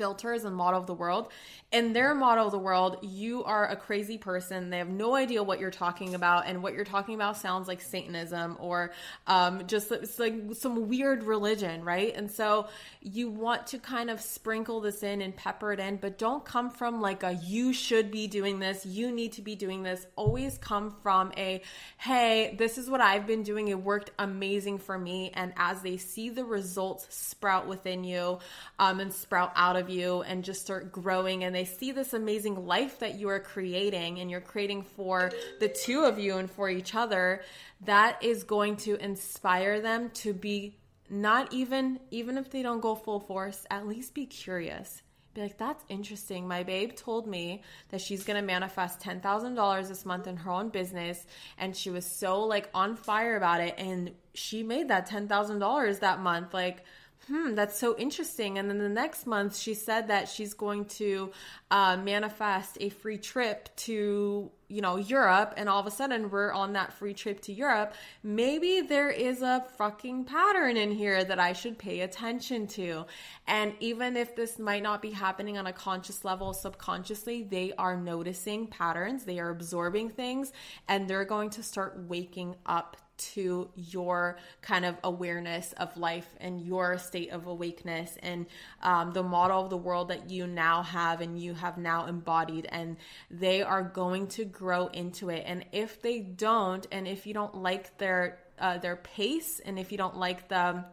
filters 0.00 0.44
and 0.44 0.56
model 0.56 0.80
of 0.80 0.86
the 0.86 0.94
world. 0.94 1.30
In 1.72 1.92
their 1.92 2.14
model 2.14 2.46
of 2.46 2.52
the 2.52 2.58
world, 2.58 2.96
you 3.02 3.44
are 3.44 3.68
a 3.68 3.76
crazy 3.76 4.16
person. 4.16 4.70
They 4.70 4.78
have 4.78 4.88
no 4.88 5.14
idea 5.14 5.42
what 5.42 5.60
you're 5.60 5.70
talking 5.70 6.14
about, 6.14 6.46
and 6.46 6.62
what 6.62 6.72
you're 6.72 6.86
talking 6.86 7.14
about 7.14 7.36
sounds 7.36 7.68
like 7.68 7.82
Satanism 7.82 8.56
or 8.58 8.92
um, 9.26 9.66
just 9.66 9.92
it's 9.92 10.18
like 10.18 10.34
some 10.54 10.88
weird 10.88 11.22
religion, 11.24 11.84
right? 11.84 12.16
And 12.16 12.30
so 12.30 12.68
you 13.02 13.28
want 13.28 13.66
to 13.68 13.78
kind 13.78 14.08
of 14.08 14.22
sprinkle 14.22 14.80
this 14.80 15.02
in 15.02 15.20
and 15.20 15.36
pepper 15.36 15.70
it 15.74 15.80
in, 15.80 15.96
but 15.96 16.16
don't 16.16 16.46
come 16.46 16.70
from 16.70 17.02
like 17.02 17.22
a 17.22 17.34
you 17.34 17.74
should 17.74 18.10
be 18.10 18.26
doing 18.26 18.58
this, 18.58 18.86
you 18.86 19.12
need 19.12 19.32
to 19.32 19.42
be 19.42 19.54
doing 19.54 19.82
this. 19.82 20.06
Always 20.16 20.56
come 20.56 20.96
from 21.02 21.30
a 21.36 21.60
hey, 21.98 22.54
this 22.58 22.78
is 22.78 22.88
what 22.88 23.02
I've 23.02 23.26
been 23.26 23.42
doing. 23.42 23.68
It 23.68 23.82
worked 23.82 24.12
amazing 24.18 24.78
for 24.78 24.98
me. 24.98 25.30
And 25.34 25.52
as 25.58 25.82
they 25.82 25.98
see 25.98 26.30
the 26.30 26.44
results 26.44 27.06
sprout 27.14 27.68
within 27.68 28.02
you 28.02 28.38
um, 28.78 29.00
and 29.00 29.12
sprout 29.12 29.52
out 29.56 29.76
of 29.76 29.89
you 29.90 30.22
and 30.22 30.44
just 30.44 30.60
start 30.60 30.92
growing 30.92 31.44
and 31.44 31.54
they 31.54 31.64
see 31.64 31.92
this 31.92 32.12
amazing 32.14 32.66
life 32.66 32.98
that 33.00 33.18
you 33.18 33.28
are 33.28 33.40
creating 33.40 34.20
and 34.20 34.30
you're 34.30 34.40
creating 34.40 34.82
for 34.82 35.30
the 35.58 35.68
two 35.68 36.04
of 36.04 36.18
you 36.18 36.38
and 36.38 36.50
for 36.50 36.68
each 36.68 36.94
other 36.94 37.42
that 37.82 38.22
is 38.22 38.44
going 38.44 38.76
to 38.76 38.96
inspire 38.96 39.80
them 39.80 40.10
to 40.10 40.32
be 40.32 40.76
not 41.08 41.52
even 41.52 41.98
even 42.10 42.38
if 42.38 42.50
they 42.50 42.62
don't 42.62 42.80
go 42.80 42.94
full 42.94 43.20
force 43.20 43.66
at 43.70 43.86
least 43.86 44.14
be 44.14 44.26
curious. 44.26 45.02
Be 45.34 45.42
like 45.42 45.58
that's 45.58 45.84
interesting. 45.88 46.48
My 46.48 46.62
babe 46.62 46.96
told 46.96 47.26
me 47.26 47.62
that 47.90 48.00
she's 48.00 48.24
going 48.24 48.40
to 48.40 48.46
manifest 48.46 49.00
$10,000 49.00 49.88
this 49.88 50.04
month 50.04 50.26
in 50.26 50.36
her 50.36 50.50
own 50.50 50.70
business 50.70 51.24
and 51.58 51.76
she 51.76 51.90
was 51.90 52.04
so 52.04 52.42
like 52.42 52.68
on 52.74 52.96
fire 52.96 53.36
about 53.36 53.60
it 53.60 53.74
and 53.78 54.12
she 54.34 54.62
made 54.62 54.88
that 54.88 55.08
$10,000 55.08 56.00
that 56.00 56.20
month. 56.20 56.52
Like 56.52 56.84
hmm, 57.26 57.54
that's 57.54 57.78
so 57.78 57.96
interesting. 57.96 58.58
And 58.58 58.68
then 58.68 58.78
the 58.78 58.88
next 58.88 59.26
month, 59.26 59.56
she 59.56 59.74
said 59.74 60.08
that 60.08 60.28
she's 60.28 60.54
going 60.54 60.86
to 60.86 61.32
uh, 61.70 61.96
manifest 61.96 62.78
a 62.80 62.88
free 62.88 63.18
trip 63.18 63.68
to, 63.76 64.50
you 64.68 64.80
know, 64.80 64.96
Europe. 64.96 65.54
And 65.56 65.68
all 65.68 65.80
of 65.80 65.86
a 65.86 65.90
sudden, 65.90 66.30
we're 66.30 66.52
on 66.52 66.72
that 66.72 66.92
free 66.92 67.14
trip 67.14 67.40
to 67.42 67.52
Europe. 67.52 67.94
Maybe 68.22 68.80
there 68.80 69.10
is 69.10 69.42
a 69.42 69.64
fucking 69.76 70.24
pattern 70.24 70.76
in 70.76 70.90
here 70.90 71.22
that 71.22 71.38
I 71.38 71.52
should 71.52 71.78
pay 71.78 72.00
attention 72.00 72.66
to. 72.68 73.06
And 73.46 73.74
even 73.80 74.16
if 74.16 74.34
this 74.34 74.58
might 74.58 74.82
not 74.82 75.02
be 75.02 75.10
happening 75.10 75.58
on 75.58 75.66
a 75.66 75.72
conscious 75.72 76.24
level, 76.24 76.52
subconsciously, 76.52 77.44
they 77.44 77.72
are 77.78 77.96
noticing 77.96 78.66
patterns, 78.66 79.24
they 79.24 79.38
are 79.38 79.50
absorbing 79.50 80.10
things, 80.10 80.52
and 80.88 81.08
they're 81.08 81.24
going 81.24 81.50
to 81.50 81.62
start 81.62 82.04
waking 82.08 82.56
up 82.66 82.96
to 83.34 83.70
your 83.74 84.38
kind 84.62 84.84
of 84.84 84.96
awareness 85.04 85.72
of 85.74 85.96
life 85.96 86.28
and 86.40 86.60
your 86.60 86.98
state 86.98 87.30
of 87.30 87.46
awakeness 87.46 88.16
and 88.22 88.46
um, 88.82 89.12
the 89.12 89.22
model 89.22 89.64
of 89.64 89.70
the 89.70 89.76
world 89.76 90.08
that 90.08 90.30
you 90.30 90.46
now 90.46 90.82
have 90.82 91.20
and 91.20 91.40
you 91.40 91.54
have 91.54 91.78
now 91.78 92.06
embodied. 92.06 92.66
And 92.70 92.96
they 93.30 93.62
are 93.62 93.82
going 93.82 94.28
to 94.28 94.44
grow 94.44 94.86
into 94.88 95.30
it. 95.30 95.44
And 95.46 95.64
if 95.72 96.02
they 96.02 96.20
don't 96.20 96.86
and 96.90 97.06
if 97.06 97.26
you 97.26 97.34
don't 97.34 97.54
like 97.54 97.96
their 97.98 98.38
uh, 98.58 98.78
their 98.78 98.96
pace 98.96 99.60
and 99.64 99.78
if 99.78 99.90
you 99.90 99.98
don't 99.98 100.16
like 100.16 100.48
the 100.48 100.84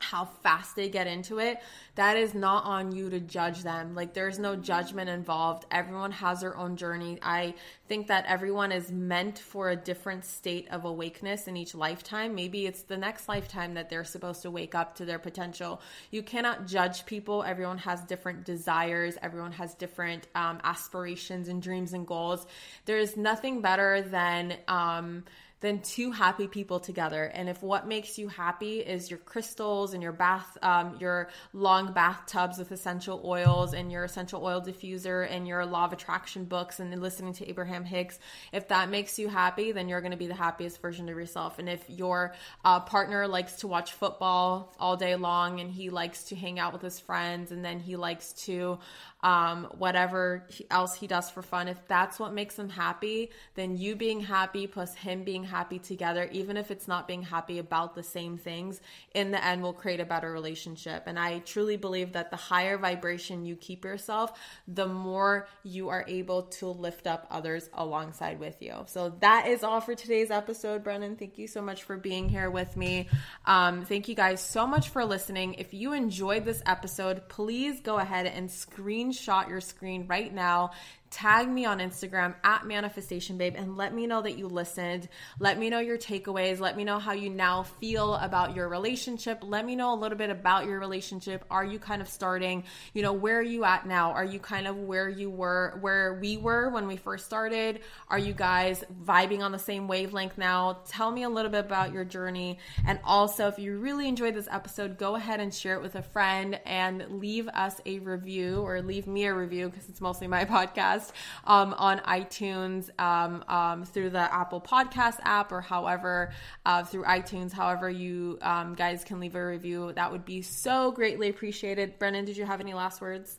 how 0.00 0.26
fast 0.42 0.76
they 0.76 0.88
get 0.88 1.06
into 1.06 1.38
it, 1.38 1.58
that 1.96 2.16
is 2.16 2.34
not 2.34 2.64
on 2.64 2.92
you 2.92 3.10
to 3.10 3.18
judge 3.18 3.62
them. 3.62 3.94
Like, 3.94 4.14
there's 4.14 4.38
no 4.38 4.54
judgment 4.54 5.10
involved. 5.10 5.66
Everyone 5.70 6.12
has 6.12 6.40
their 6.40 6.56
own 6.56 6.76
journey. 6.76 7.18
I 7.20 7.54
think 7.88 8.06
that 8.06 8.24
everyone 8.26 8.70
is 8.70 8.92
meant 8.92 9.38
for 9.38 9.70
a 9.70 9.76
different 9.76 10.24
state 10.24 10.68
of 10.70 10.84
awakeness 10.84 11.48
in 11.48 11.56
each 11.56 11.74
lifetime. 11.74 12.34
Maybe 12.34 12.66
it's 12.66 12.82
the 12.82 12.96
next 12.96 13.28
lifetime 13.28 13.74
that 13.74 13.90
they're 13.90 14.04
supposed 14.04 14.42
to 14.42 14.50
wake 14.50 14.74
up 14.74 14.94
to 14.96 15.04
their 15.04 15.18
potential. 15.18 15.80
You 16.10 16.22
cannot 16.22 16.66
judge 16.66 17.04
people. 17.04 17.42
Everyone 17.42 17.78
has 17.78 18.02
different 18.04 18.44
desires, 18.44 19.16
everyone 19.20 19.52
has 19.52 19.74
different 19.74 20.26
um, 20.34 20.60
aspirations 20.62 21.48
and 21.48 21.60
dreams 21.60 21.92
and 21.92 22.06
goals. 22.06 22.46
There 22.84 22.98
is 22.98 23.16
nothing 23.16 23.60
better 23.60 24.02
than, 24.02 24.56
um, 24.68 25.24
than 25.60 25.80
two 25.80 26.12
happy 26.12 26.46
people 26.46 26.78
together. 26.78 27.24
And 27.24 27.48
if 27.48 27.62
what 27.62 27.86
makes 27.86 28.16
you 28.16 28.28
happy 28.28 28.78
is 28.78 29.10
your 29.10 29.18
crystals 29.18 29.92
and 29.92 30.02
your 30.02 30.12
bath, 30.12 30.56
um, 30.62 30.96
your 31.00 31.30
long 31.52 31.92
bathtubs 31.92 32.58
with 32.58 32.70
essential 32.70 33.20
oils 33.24 33.74
and 33.74 33.90
your 33.90 34.04
essential 34.04 34.44
oil 34.44 34.60
diffuser 34.60 35.28
and 35.28 35.48
your 35.48 35.66
law 35.66 35.84
of 35.84 35.92
attraction 35.92 36.44
books 36.44 36.78
and 36.78 36.98
listening 37.02 37.32
to 37.34 37.48
Abraham 37.48 37.84
Hicks, 37.84 38.18
if 38.52 38.68
that 38.68 38.88
makes 38.88 39.18
you 39.18 39.28
happy, 39.28 39.72
then 39.72 39.88
you're 39.88 40.00
going 40.00 40.12
to 40.12 40.16
be 40.16 40.28
the 40.28 40.34
happiest 40.34 40.80
version 40.80 41.08
of 41.08 41.16
yourself. 41.16 41.58
And 41.58 41.68
if 41.68 41.82
your 41.88 42.34
uh, 42.64 42.80
partner 42.80 43.26
likes 43.26 43.56
to 43.56 43.66
watch 43.66 43.92
football 43.92 44.74
all 44.78 44.96
day 44.96 45.16
long 45.16 45.60
and 45.60 45.70
he 45.70 45.90
likes 45.90 46.24
to 46.24 46.36
hang 46.36 46.60
out 46.60 46.72
with 46.72 46.82
his 46.82 47.00
friends 47.00 47.50
and 47.50 47.64
then 47.64 47.80
he 47.80 47.96
likes 47.96 48.32
to 48.44 48.78
um, 49.24 49.64
whatever 49.76 50.46
else 50.70 50.94
he 50.94 51.08
does 51.08 51.28
for 51.30 51.42
fun, 51.42 51.66
if 51.66 51.88
that's 51.88 52.20
what 52.20 52.32
makes 52.32 52.56
him 52.56 52.68
happy, 52.68 53.30
then 53.56 53.76
you 53.76 53.96
being 53.96 54.20
happy 54.20 54.68
plus 54.68 54.94
him 54.94 55.24
being 55.24 55.47
happy 55.48 55.78
together, 55.78 56.28
even 56.32 56.56
if 56.56 56.70
it's 56.70 56.86
not 56.86 57.08
being 57.08 57.22
happy 57.22 57.58
about 57.58 57.94
the 57.94 58.02
same 58.02 58.38
things, 58.38 58.80
in 59.14 59.30
the 59.30 59.44
end 59.44 59.62
will 59.62 59.72
create 59.72 60.00
a 60.00 60.04
better 60.04 60.30
relationship. 60.30 61.04
And 61.06 61.18
I 61.18 61.40
truly 61.40 61.76
believe 61.76 62.12
that 62.12 62.30
the 62.30 62.36
higher 62.36 62.78
vibration 62.78 63.44
you 63.44 63.56
keep 63.56 63.84
yourself, 63.84 64.38
the 64.66 64.86
more 64.86 65.48
you 65.62 65.88
are 65.88 66.04
able 66.06 66.42
to 66.42 66.66
lift 66.68 67.06
up 67.06 67.26
others 67.30 67.68
alongside 67.74 68.38
with 68.38 68.62
you. 68.62 68.84
So 68.86 69.10
that 69.20 69.48
is 69.48 69.64
all 69.64 69.80
for 69.80 69.94
today's 69.94 70.30
episode, 70.30 70.84
Brennan. 70.84 71.16
Thank 71.16 71.38
you 71.38 71.48
so 71.48 71.62
much 71.62 71.82
for 71.82 71.96
being 71.96 72.28
here 72.28 72.50
with 72.50 72.76
me. 72.76 73.08
Um, 73.46 73.84
thank 73.84 74.08
you 74.08 74.14
guys 74.14 74.40
so 74.40 74.66
much 74.66 74.90
for 74.90 75.04
listening. 75.04 75.54
If 75.54 75.74
you 75.74 75.92
enjoyed 75.92 76.44
this 76.44 76.62
episode, 76.66 77.28
please 77.28 77.80
go 77.80 77.98
ahead 77.98 78.26
and 78.26 78.48
screenshot 78.48 79.48
your 79.48 79.60
screen 79.60 80.06
right 80.06 80.32
now 80.32 80.70
tag 81.10 81.48
me 81.48 81.64
on 81.64 81.78
Instagram 81.78 82.34
at 82.44 82.66
manifestation 82.66 83.38
babe 83.38 83.54
and 83.56 83.76
let 83.76 83.94
me 83.94 84.06
know 84.06 84.22
that 84.22 84.36
you 84.36 84.46
listened. 84.46 85.08
Let 85.38 85.58
me 85.58 85.70
know 85.70 85.78
your 85.78 85.98
takeaways. 85.98 86.60
Let 86.60 86.76
me 86.76 86.84
know 86.84 86.98
how 86.98 87.12
you 87.12 87.30
now 87.30 87.62
feel 87.62 88.14
about 88.14 88.54
your 88.54 88.68
relationship. 88.68 89.38
Let 89.42 89.64
me 89.64 89.76
know 89.76 89.94
a 89.94 89.96
little 89.96 90.18
bit 90.18 90.30
about 90.30 90.66
your 90.66 90.78
relationship. 90.78 91.44
Are 91.50 91.64
you 91.64 91.78
kind 91.78 92.02
of 92.02 92.08
starting, 92.08 92.64
you 92.92 93.02
know, 93.02 93.12
where 93.12 93.38
are 93.38 93.42
you 93.42 93.64
at 93.64 93.86
now? 93.86 94.12
Are 94.12 94.24
you 94.24 94.38
kind 94.38 94.66
of 94.66 94.76
where 94.76 95.08
you 95.08 95.30
were, 95.30 95.78
where 95.80 96.18
we 96.20 96.36
were 96.36 96.68
when 96.70 96.86
we 96.86 96.96
first 96.96 97.24
started? 97.24 97.80
Are 98.08 98.18
you 98.18 98.32
guys 98.32 98.84
vibing 99.04 99.40
on 99.40 99.52
the 99.52 99.58
same 99.58 99.88
wavelength 99.88 100.36
now? 100.36 100.80
Tell 100.88 101.10
me 101.10 101.22
a 101.22 101.28
little 101.28 101.50
bit 101.50 101.64
about 101.64 101.92
your 101.92 102.04
journey. 102.04 102.58
And 102.86 102.98
also, 103.04 103.48
if 103.48 103.58
you 103.58 103.78
really 103.78 104.08
enjoyed 104.08 104.34
this 104.34 104.48
episode, 104.50 104.98
go 104.98 105.14
ahead 105.14 105.40
and 105.40 105.52
share 105.52 105.76
it 105.76 105.82
with 105.82 105.94
a 105.94 106.02
friend 106.02 106.60
and 106.66 107.20
leave 107.20 107.48
us 107.48 107.80
a 107.86 107.98
review 108.00 108.60
or 108.60 108.82
leave 108.82 109.06
me 109.06 109.24
a 109.24 109.34
review 109.34 109.68
because 109.68 109.88
it's 109.88 110.00
mostly 110.00 110.26
my 110.26 110.44
podcast 110.58 110.97
podcast 110.98 111.12
um, 111.44 111.74
on 111.74 111.98
iTunes 112.00 112.88
um, 113.00 113.44
um, 113.48 113.84
through 113.84 114.10
the 114.10 114.32
Apple 114.34 114.60
Podcast 114.60 115.18
app 115.22 115.52
or 115.52 115.60
however 115.60 116.32
uh, 116.66 116.84
through 116.84 117.04
iTunes, 117.04 117.52
however 117.52 117.88
you 117.90 118.38
um, 118.42 118.74
guys 118.74 119.04
can 119.04 119.20
leave 119.20 119.34
a 119.34 119.46
review. 119.46 119.92
That 119.94 120.12
would 120.12 120.24
be 120.24 120.42
so 120.42 120.92
greatly 120.92 121.28
appreciated. 121.28 121.98
Brennan, 121.98 122.24
did 122.24 122.36
you 122.36 122.44
have 122.44 122.60
any 122.60 122.74
last 122.74 123.00
words? 123.00 123.38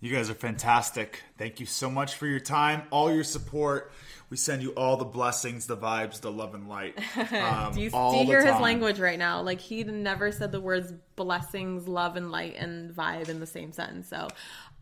You 0.00 0.14
guys 0.14 0.28
are 0.28 0.34
fantastic. 0.34 1.22
Thank 1.38 1.58
you 1.58 1.66
so 1.66 1.88
much 1.88 2.16
for 2.16 2.26
your 2.26 2.40
time, 2.40 2.82
all 2.90 3.12
your 3.12 3.24
support. 3.24 3.92
We 4.28 4.36
send 4.36 4.60
you 4.60 4.70
all 4.70 4.96
the 4.96 5.04
blessings, 5.04 5.66
the 5.66 5.76
vibes, 5.76 6.20
the 6.20 6.32
love 6.32 6.54
and 6.54 6.68
light. 6.68 6.98
Um, 7.16 7.74
do 7.74 7.80
you, 7.80 7.90
do 7.90 7.96
you 7.96 8.24
hear 8.24 8.44
his 8.44 8.60
language 8.60 8.98
right 8.98 9.18
now? 9.18 9.42
Like 9.42 9.60
he 9.60 9.84
never 9.84 10.32
said 10.32 10.52
the 10.52 10.60
words 10.60 10.92
blessings, 11.16 11.88
love 11.88 12.16
and 12.16 12.30
light, 12.30 12.56
and 12.56 12.94
vibe 12.94 13.28
in 13.28 13.40
the 13.40 13.46
same 13.46 13.72
sentence. 13.72 14.08
So 14.08 14.28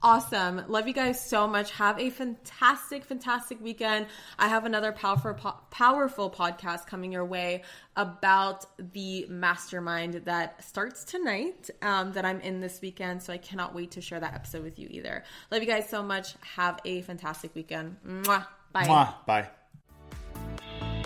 awesome. 0.05 0.63
Love 0.69 0.87
you 0.87 0.93
guys 0.93 1.21
so 1.21 1.49
much. 1.49 1.71
Have 1.73 1.99
a 1.99 2.11
fantastic, 2.11 3.05
fantastic 3.05 3.61
weekend. 3.61 4.07
I 4.39 4.49
have 4.49 4.67
another 4.67 4.93
powerful, 4.93 5.35
powerful 5.71 6.31
podcast 6.31 6.87
coming 6.87 7.11
your 7.11 7.25
way 7.25 7.63
about 7.97 8.67
the 8.93 9.27
mastermind 9.29 10.15
that 10.27 10.63
starts 10.63 11.05
tonight 11.05 11.71
um, 11.83 12.13
that 12.13 12.25
I'm 12.25 12.41
in 12.43 12.61
this 12.61 12.81
weekend. 12.83 13.23
So 13.23 13.33
I 13.33 13.39
cannot 13.39 13.75
wait 13.75 13.93
to 13.93 14.03
share 14.03 14.21
that 14.21 14.35
episode 14.35 14.63
with 14.63 14.79
you 14.79 14.87
either. 14.91 15.25
Love 15.51 15.63
you 15.63 15.69
guys 15.69 15.89
so 15.89 16.03
much. 16.03 16.35
Have 16.55 16.79
a 16.85 17.01
fantastic 17.01 17.55
weekend. 17.55 17.97
Mwah. 18.07 18.47
Bye. 18.73 18.85
Mwah. 18.85 19.15
Bye. 19.27 19.49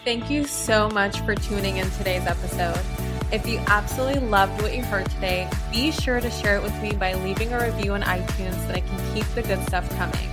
Thank 0.04 0.28
you 0.30 0.44
so 0.44 0.88
much 0.90 1.20
for 1.20 1.34
tuning 1.34 1.76
in 1.76 1.88
today's 1.92 2.26
episode. 2.26 3.17
If 3.30 3.46
you 3.46 3.58
absolutely 3.66 4.20
loved 4.20 4.62
what 4.62 4.74
you 4.74 4.82
heard 4.82 5.08
today, 5.10 5.50
be 5.70 5.90
sure 5.90 6.18
to 6.18 6.30
share 6.30 6.56
it 6.56 6.62
with 6.62 6.74
me 6.82 6.92
by 6.92 7.12
leaving 7.12 7.52
a 7.52 7.62
review 7.62 7.92
on 7.92 8.00
iTunes 8.02 8.54
so 8.54 8.68
that 8.68 8.76
I 8.76 8.80
can 8.80 9.14
keep 9.14 9.26
the 9.34 9.42
good 9.42 9.62
stuff 9.66 9.88
coming. 9.98 10.30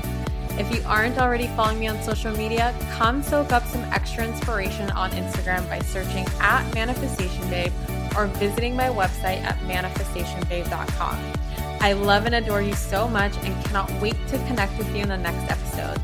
If 0.57 0.73
you 0.73 0.81
aren't 0.87 1.17
already 1.17 1.47
following 1.47 1.79
me 1.79 1.87
on 1.87 2.01
social 2.01 2.31
media, 2.31 2.73
come 2.91 3.21
soak 3.21 3.51
up 3.51 3.65
some 3.65 3.83
extra 3.85 4.25
inspiration 4.25 4.89
on 4.91 5.11
Instagram 5.11 5.67
by 5.67 5.79
searching 5.79 6.25
at 6.39 6.73
Manifestation 6.73 7.49
Babe 7.49 7.73
or 8.15 8.27
visiting 8.27 8.77
my 8.77 8.87
website 8.87 9.43
at 9.43 9.57
manifestationbabe.com. 9.67 11.33
I 11.81 11.91
love 11.91 12.25
and 12.25 12.35
adore 12.35 12.61
you 12.61 12.73
so 12.73 13.09
much 13.09 13.35
and 13.43 13.65
cannot 13.65 13.91
wait 14.01 14.15
to 14.29 14.37
connect 14.47 14.77
with 14.77 14.87
you 14.95 15.01
in 15.01 15.09
the 15.09 15.17
next 15.17 15.51
episode. 15.51 16.01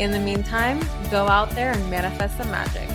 In 0.00 0.10
the 0.10 0.18
meantime, 0.18 0.80
go 1.08 1.28
out 1.28 1.50
there 1.50 1.70
and 1.70 1.88
manifest 1.88 2.36
some 2.36 2.50
magic. 2.50 2.88